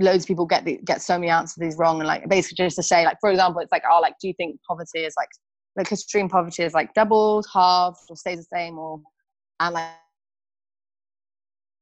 loads 0.00 0.24
of 0.24 0.28
people 0.28 0.44
get 0.44 0.64
the, 0.64 0.80
get 0.84 1.00
so 1.00 1.16
many 1.16 1.30
answers 1.30 1.54
these 1.56 1.76
wrong 1.78 2.00
and 2.00 2.08
like 2.08 2.28
basically 2.28 2.64
just 2.64 2.76
to 2.76 2.82
say 2.82 3.04
like 3.04 3.16
for 3.20 3.30
example 3.30 3.60
it's 3.60 3.70
like 3.70 3.84
oh 3.90 4.00
like 4.00 4.14
do 4.20 4.26
you 4.26 4.34
think 4.34 4.58
poverty 4.68 5.00
is 5.00 5.14
like 5.16 5.28
like 5.78 5.92
extreme 5.92 6.28
poverty 6.28 6.64
is 6.64 6.74
like 6.74 6.92
doubled, 6.92 7.46
halved, 7.52 7.98
or 8.10 8.16
stays 8.16 8.38
the 8.38 8.56
same, 8.56 8.78
or 8.78 9.00
and 9.60 9.74
like 9.74 9.92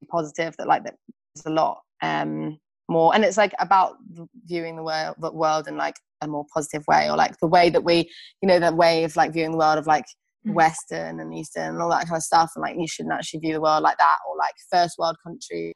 positive 0.09 0.55
that 0.57 0.67
like 0.67 0.83
there's 0.83 1.45
a 1.45 1.49
lot 1.49 1.81
um 2.01 2.57
more 2.87 3.13
and 3.13 3.25
it's 3.25 3.35
like 3.35 3.53
about 3.59 3.97
viewing 4.45 4.77
the 4.77 4.83
world 4.83 5.15
the 5.19 5.31
world 5.31 5.67
in 5.67 5.75
like 5.75 5.95
a 6.21 6.27
more 6.27 6.45
positive 6.53 6.83
way 6.87 7.09
or 7.09 7.15
like 7.15 7.35
the 7.39 7.47
way 7.47 7.69
that 7.69 7.83
we 7.83 8.09
you 8.41 8.47
know 8.47 8.59
the 8.59 8.73
way 8.73 9.03
of 9.03 9.15
like 9.15 9.33
viewing 9.33 9.51
the 9.51 9.57
world 9.57 9.77
of 9.77 9.87
like 9.87 10.05
mm. 10.47 10.53
Western 10.53 11.19
and 11.19 11.33
Eastern 11.33 11.73
and 11.73 11.81
all 11.81 11.89
that 11.89 12.05
kind 12.07 12.17
of 12.17 12.23
stuff, 12.23 12.51
and 12.55 12.61
like 12.61 12.75
you 12.77 12.87
shouldn't 12.87 13.13
actually 13.13 13.39
view 13.39 13.53
the 13.53 13.61
world 13.61 13.83
like 13.83 13.97
that, 13.97 14.17
or 14.27 14.37
like 14.37 14.53
first 14.71 14.97
world 14.97 15.17
country, 15.23 15.73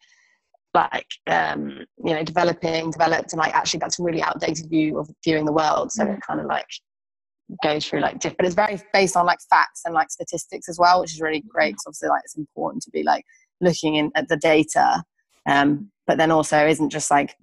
like 0.74 1.08
um, 1.28 1.86
you 2.04 2.14
know, 2.14 2.24
developing, 2.24 2.92
developed, 2.92 3.34
and 3.34 3.40
like 3.40 3.54
actually 3.54 3.80
that's 3.80 4.00
a 4.00 4.04
really 4.04 4.22
outdated 4.22 4.70
view 4.70 5.00
of 5.00 5.10
viewing 5.24 5.46
the 5.46 5.54
world. 5.54 5.92
So 5.92 6.06
mm. 6.06 6.16
it 6.16 6.22
kind 6.26 6.40
of 6.40 6.46
like 6.46 6.68
goes 7.64 7.86
through 7.86 8.00
like 8.00 8.20
different. 8.20 8.38
But 8.38 8.46
it's 8.46 8.56
very 8.56 8.82
based 8.94 9.18
on 9.18 9.26
like 9.26 9.40
facts 9.50 9.82
and 9.86 9.94
like 9.94 10.10
statistics 10.10 10.70
as 10.70 10.80
well, 10.80 11.02
which 11.02 11.14
is 11.14 11.22
really 11.22 11.44
great. 11.48 11.72
Because 11.72 11.86
obviously, 11.88 12.10
like 12.10 12.22
it's 12.24 12.38
important 12.38 12.84
to 12.84 12.92
be 12.92 13.04
like 13.04 13.26
looking 13.60 13.96
in 13.96 14.12
at 14.16 14.28
the 14.28 14.38
data, 14.38 15.04
um, 15.48 15.92
but 16.08 16.18
then 16.18 16.32
also 16.32 16.66
isn't 16.66 16.90
just 16.90 17.12
like 17.12 17.36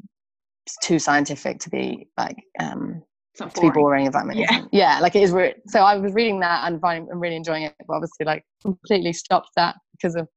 too 0.76 0.98
scientific 0.98 1.60
to 1.60 1.70
be 1.70 2.08
like 2.16 2.36
um, 2.60 3.02
to 3.36 3.60
be 3.60 3.70
boring 3.70 4.06
if 4.06 4.12
that 4.12 4.26
makes 4.26 4.40
yeah. 4.40 4.50
sense. 4.50 4.68
Yeah, 4.72 5.00
like 5.00 5.14
it 5.14 5.22
is. 5.22 5.32
Re- 5.32 5.54
so 5.66 5.80
I 5.80 5.96
was 5.96 6.12
reading 6.12 6.40
that 6.40 6.66
and 6.66 6.80
finding, 6.80 7.10
I'm 7.10 7.20
really 7.20 7.36
enjoying 7.36 7.64
it, 7.64 7.74
but 7.86 7.94
obviously 7.94 8.26
like 8.26 8.44
completely 8.62 9.12
stopped 9.12 9.50
that 9.56 9.76
because 9.92 10.16
of 10.16 10.28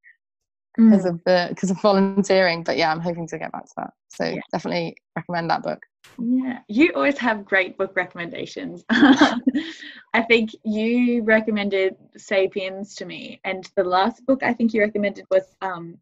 mm. 0.80 0.90
because 0.90 1.06
of 1.06 1.20
the 1.26 1.48
because 1.50 1.72
of 1.72 1.82
volunteering. 1.82 2.64
But 2.64 2.78
yeah, 2.78 2.92
I'm 2.92 3.00
hoping 3.00 3.28
to 3.28 3.38
get 3.38 3.52
back 3.52 3.66
to 3.66 3.74
that. 3.78 3.94
So 4.10 4.26
yeah. 4.26 4.42
definitely 4.52 4.98
recommend 5.16 5.50
that 5.50 5.64
book. 5.64 5.80
Yeah, 6.20 6.60
you 6.68 6.92
always 6.96 7.18
have 7.20 7.46
great 7.46 7.78
book 7.78 7.96
recommendations. 7.96 8.84
I 8.90 10.22
think 10.28 10.52
you 10.64 11.24
recommended 11.24 11.96
*Sapiens* 12.18 12.96
to 12.96 13.06
me, 13.06 13.40
and 13.44 13.70
the 13.76 13.84
last 13.84 14.26
book 14.26 14.44
I 14.44 14.54
think 14.54 14.74
you 14.74 14.82
recommended 14.82 15.26
was 15.32 15.56
um, 15.62 15.98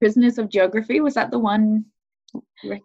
*Prisoners 0.00 0.38
of 0.38 0.48
Geography*. 0.48 1.00
Was 1.00 1.14
that 1.14 1.30
the 1.30 1.38
one? 1.38 1.84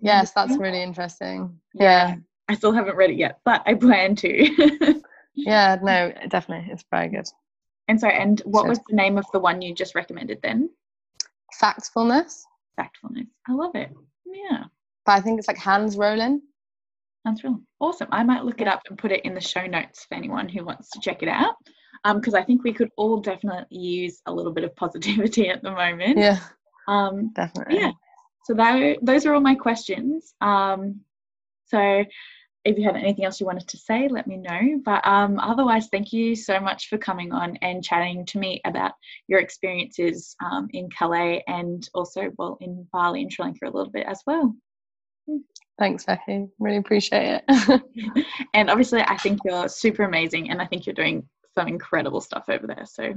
Yes, 0.01 0.31
that's 0.31 0.57
really 0.57 0.81
interesting. 0.81 1.59
yeah. 1.73 2.09
yeah 2.09 2.15
I 2.49 2.55
still 2.55 2.71
haven't 2.71 2.95
read 2.95 3.09
it 3.09 3.17
yet, 3.17 3.39
but 3.43 3.61
I 3.65 3.73
plan 3.73 4.15
to. 4.17 5.01
yeah, 5.35 5.77
no, 5.81 6.13
definitely. 6.29 6.71
It's 6.71 6.85
very 6.89 7.09
good. 7.09 7.27
And 7.87 7.99
so, 7.99 8.07
and 8.07 8.41
what 8.45 8.67
was 8.67 8.79
the 8.87 8.95
name 8.95 9.17
of 9.17 9.25
the 9.33 9.39
one 9.39 9.61
you 9.61 9.73
just 9.73 9.95
recommended 9.95 10.39
then? 10.41 10.69
Factfulness. 11.61 12.41
Factfulness. 12.79 13.27
I 13.47 13.53
love 13.53 13.75
it. 13.75 13.91
Yeah. 14.25 14.65
But 15.05 15.11
I 15.13 15.21
think 15.21 15.39
it's 15.39 15.47
like 15.47 15.57
Hans 15.57 15.97
Rosling. 15.97 16.41
Hans 17.25 17.43
Rosling. 17.43 17.65
Awesome. 17.79 18.07
I 18.11 18.23
might 18.23 18.43
look 18.43 18.61
it 18.61 18.67
up 18.67 18.81
and 18.89 18.97
put 18.97 19.11
it 19.11 19.25
in 19.25 19.33
the 19.33 19.41
show 19.41 19.65
notes 19.65 20.05
for 20.05 20.15
anyone 20.15 20.49
who 20.49 20.65
wants 20.65 20.89
to 20.91 20.99
check 20.99 21.23
it 21.23 21.29
out. 21.29 21.55
Because 22.03 22.33
um, 22.33 22.41
I 22.41 22.43
think 22.43 22.63
we 22.63 22.73
could 22.73 22.91
all 22.97 23.19
definitely 23.19 23.77
use 23.77 24.21
a 24.25 24.33
little 24.33 24.51
bit 24.53 24.63
of 24.63 24.75
positivity 24.75 25.49
at 25.49 25.63
the 25.63 25.71
moment. 25.71 26.17
Yeah. 26.17 26.39
Um, 26.87 27.31
definitely. 27.33 27.79
Yeah. 27.79 27.91
So 28.47 28.53
that, 28.53 28.99
those 29.01 29.25
are 29.25 29.33
all 29.33 29.41
my 29.41 29.55
questions. 29.55 30.33
Um, 30.39 31.01
so 31.65 32.05
if 32.63 32.77
you 32.77 32.85
have 32.85 32.95
anything 32.95 33.25
else 33.25 33.41
you 33.41 33.45
wanted 33.45 33.67
to 33.67 33.77
say, 33.77 34.07
let 34.07 34.25
me 34.25 34.37
know. 34.37 34.79
But 34.85 35.05
um, 35.05 35.37
otherwise, 35.37 35.89
thank 35.89 36.13
you 36.13 36.33
so 36.33 36.57
much 36.57 36.87
for 36.87 36.97
coming 36.97 37.33
on 37.33 37.57
and 37.57 37.83
chatting 37.83 38.25
to 38.27 38.39
me 38.39 38.61
about 38.63 38.93
your 39.27 39.41
experiences 39.41 40.33
um, 40.41 40.69
in 40.71 40.89
Calais 40.89 41.43
and 41.49 41.89
also, 41.93 42.31
well, 42.37 42.57
in 42.61 42.87
Bali 42.93 43.21
and 43.23 43.33
Sri 43.33 43.43
Lanka 43.43 43.65
a 43.65 43.69
little 43.69 43.91
bit 43.91 44.07
as 44.07 44.21
well. 44.25 44.55
Thanks, 45.77 46.05
Becky. 46.05 46.47
Really 46.57 46.77
appreciate 46.77 47.41
it. 47.49 47.81
and 48.53 48.69
obviously, 48.69 49.01
I 49.01 49.17
think 49.17 49.41
you're 49.43 49.67
super 49.67 50.03
amazing, 50.03 50.51
and 50.51 50.61
I 50.61 50.65
think 50.67 50.85
you're 50.85 50.93
doing 50.93 51.27
some 51.53 51.67
incredible 51.67 52.21
stuff 52.21 52.45
over 52.47 52.65
there. 52.65 52.85
So 52.85 53.13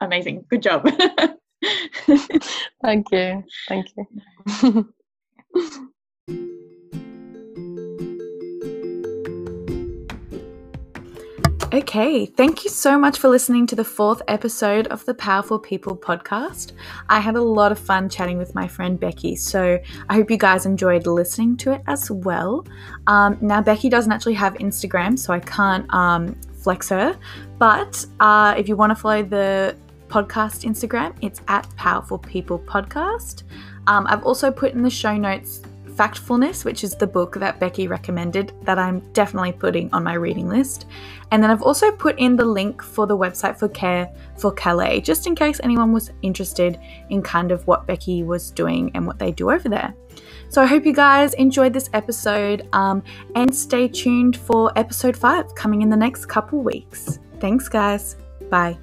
amazing. 0.00 0.44
Good 0.48 0.62
job. 0.62 0.88
Thank 2.82 3.06
you. 3.12 3.44
Thank 3.68 3.86
you. 3.96 4.94
Okay, 11.72 12.24
thank 12.24 12.64
you 12.64 12.70
so 12.70 12.96
much 12.98 13.18
for 13.18 13.28
listening 13.28 13.66
to 13.66 13.74
the 13.74 13.84
fourth 13.84 14.22
episode 14.28 14.86
of 14.86 15.04
the 15.04 15.12
Powerful 15.12 15.58
People 15.58 15.94
podcast. 15.94 16.72
I 17.10 17.20
had 17.20 17.34
a 17.34 17.42
lot 17.42 17.70
of 17.70 17.78
fun 17.78 18.08
chatting 18.08 18.38
with 18.38 18.54
my 18.54 18.66
friend 18.66 18.98
Becky, 18.98 19.36
so 19.36 19.78
I 20.08 20.14
hope 20.14 20.30
you 20.30 20.38
guys 20.38 20.64
enjoyed 20.64 21.06
listening 21.06 21.56
to 21.58 21.72
it 21.72 21.82
as 21.86 22.10
well. 22.10 22.64
Um, 23.08 23.36
now, 23.42 23.60
Becky 23.60 23.90
doesn't 23.90 24.10
actually 24.10 24.34
have 24.34 24.54
Instagram, 24.54 25.18
so 25.18 25.34
I 25.34 25.40
can't 25.40 25.92
um, 25.92 26.34
flex 26.54 26.88
her, 26.88 27.18
but 27.58 28.06
uh, 28.20 28.54
if 28.56 28.68
you 28.68 28.76
want 28.76 28.90
to 28.92 28.96
follow 28.96 29.22
the 29.22 29.76
podcast 30.08 30.64
Instagram, 30.64 31.14
it's 31.20 31.40
at 31.48 31.68
Powerful 31.76 32.18
People 32.18 32.58
Podcast. 32.58 33.42
Um, 33.86 34.06
I've 34.08 34.24
also 34.24 34.50
put 34.50 34.72
in 34.72 34.82
the 34.82 34.90
show 34.90 35.16
notes 35.16 35.62
Factfulness, 35.96 36.64
which 36.64 36.84
is 36.84 36.94
the 36.94 37.06
book 37.06 37.36
that 37.36 37.58
Becky 37.58 37.88
recommended 37.88 38.52
that 38.62 38.78
I'm 38.78 39.00
definitely 39.12 39.52
putting 39.52 39.92
on 39.94 40.04
my 40.04 40.12
reading 40.14 40.48
list. 40.48 40.86
And 41.30 41.42
then 41.42 41.50
I've 41.50 41.62
also 41.62 41.90
put 41.90 42.18
in 42.18 42.36
the 42.36 42.44
link 42.44 42.82
for 42.82 43.06
the 43.06 43.16
website 43.16 43.58
for 43.58 43.68
Care 43.68 44.12
for 44.36 44.52
Calais, 44.52 45.00
just 45.00 45.26
in 45.26 45.34
case 45.34 45.58
anyone 45.62 45.92
was 45.92 46.10
interested 46.20 46.78
in 47.08 47.22
kind 47.22 47.50
of 47.50 47.66
what 47.66 47.86
Becky 47.86 48.22
was 48.22 48.50
doing 48.50 48.90
and 48.94 49.06
what 49.06 49.18
they 49.18 49.32
do 49.32 49.50
over 49.50 49.68
there. 49.68 49.94
So 50.50 50.62
I 50.62 50.66
hope 50.66 50.84
you 50.84 50.92
guys 50.92 51.32
enjoyed 51.34 51.72
this 51.72 51.88
episode 51.94 52.68
um, 52.74 53.02
and 53.34 53.54
stay 53.54 53.88
tuned 53.88 54.36
for 54.36 54.72
episode 54.78 55.16
five 55.16 55.54
coming 55.54 55.80
in 55.82 55.88
the 55.88 55.96
next 55.96 56.26
couple 56.26 56.62
weeks. 56.62 57.18
Thanks, 57.40 57.68
guys. 57.68 58.16
Bye. 58.50 58.78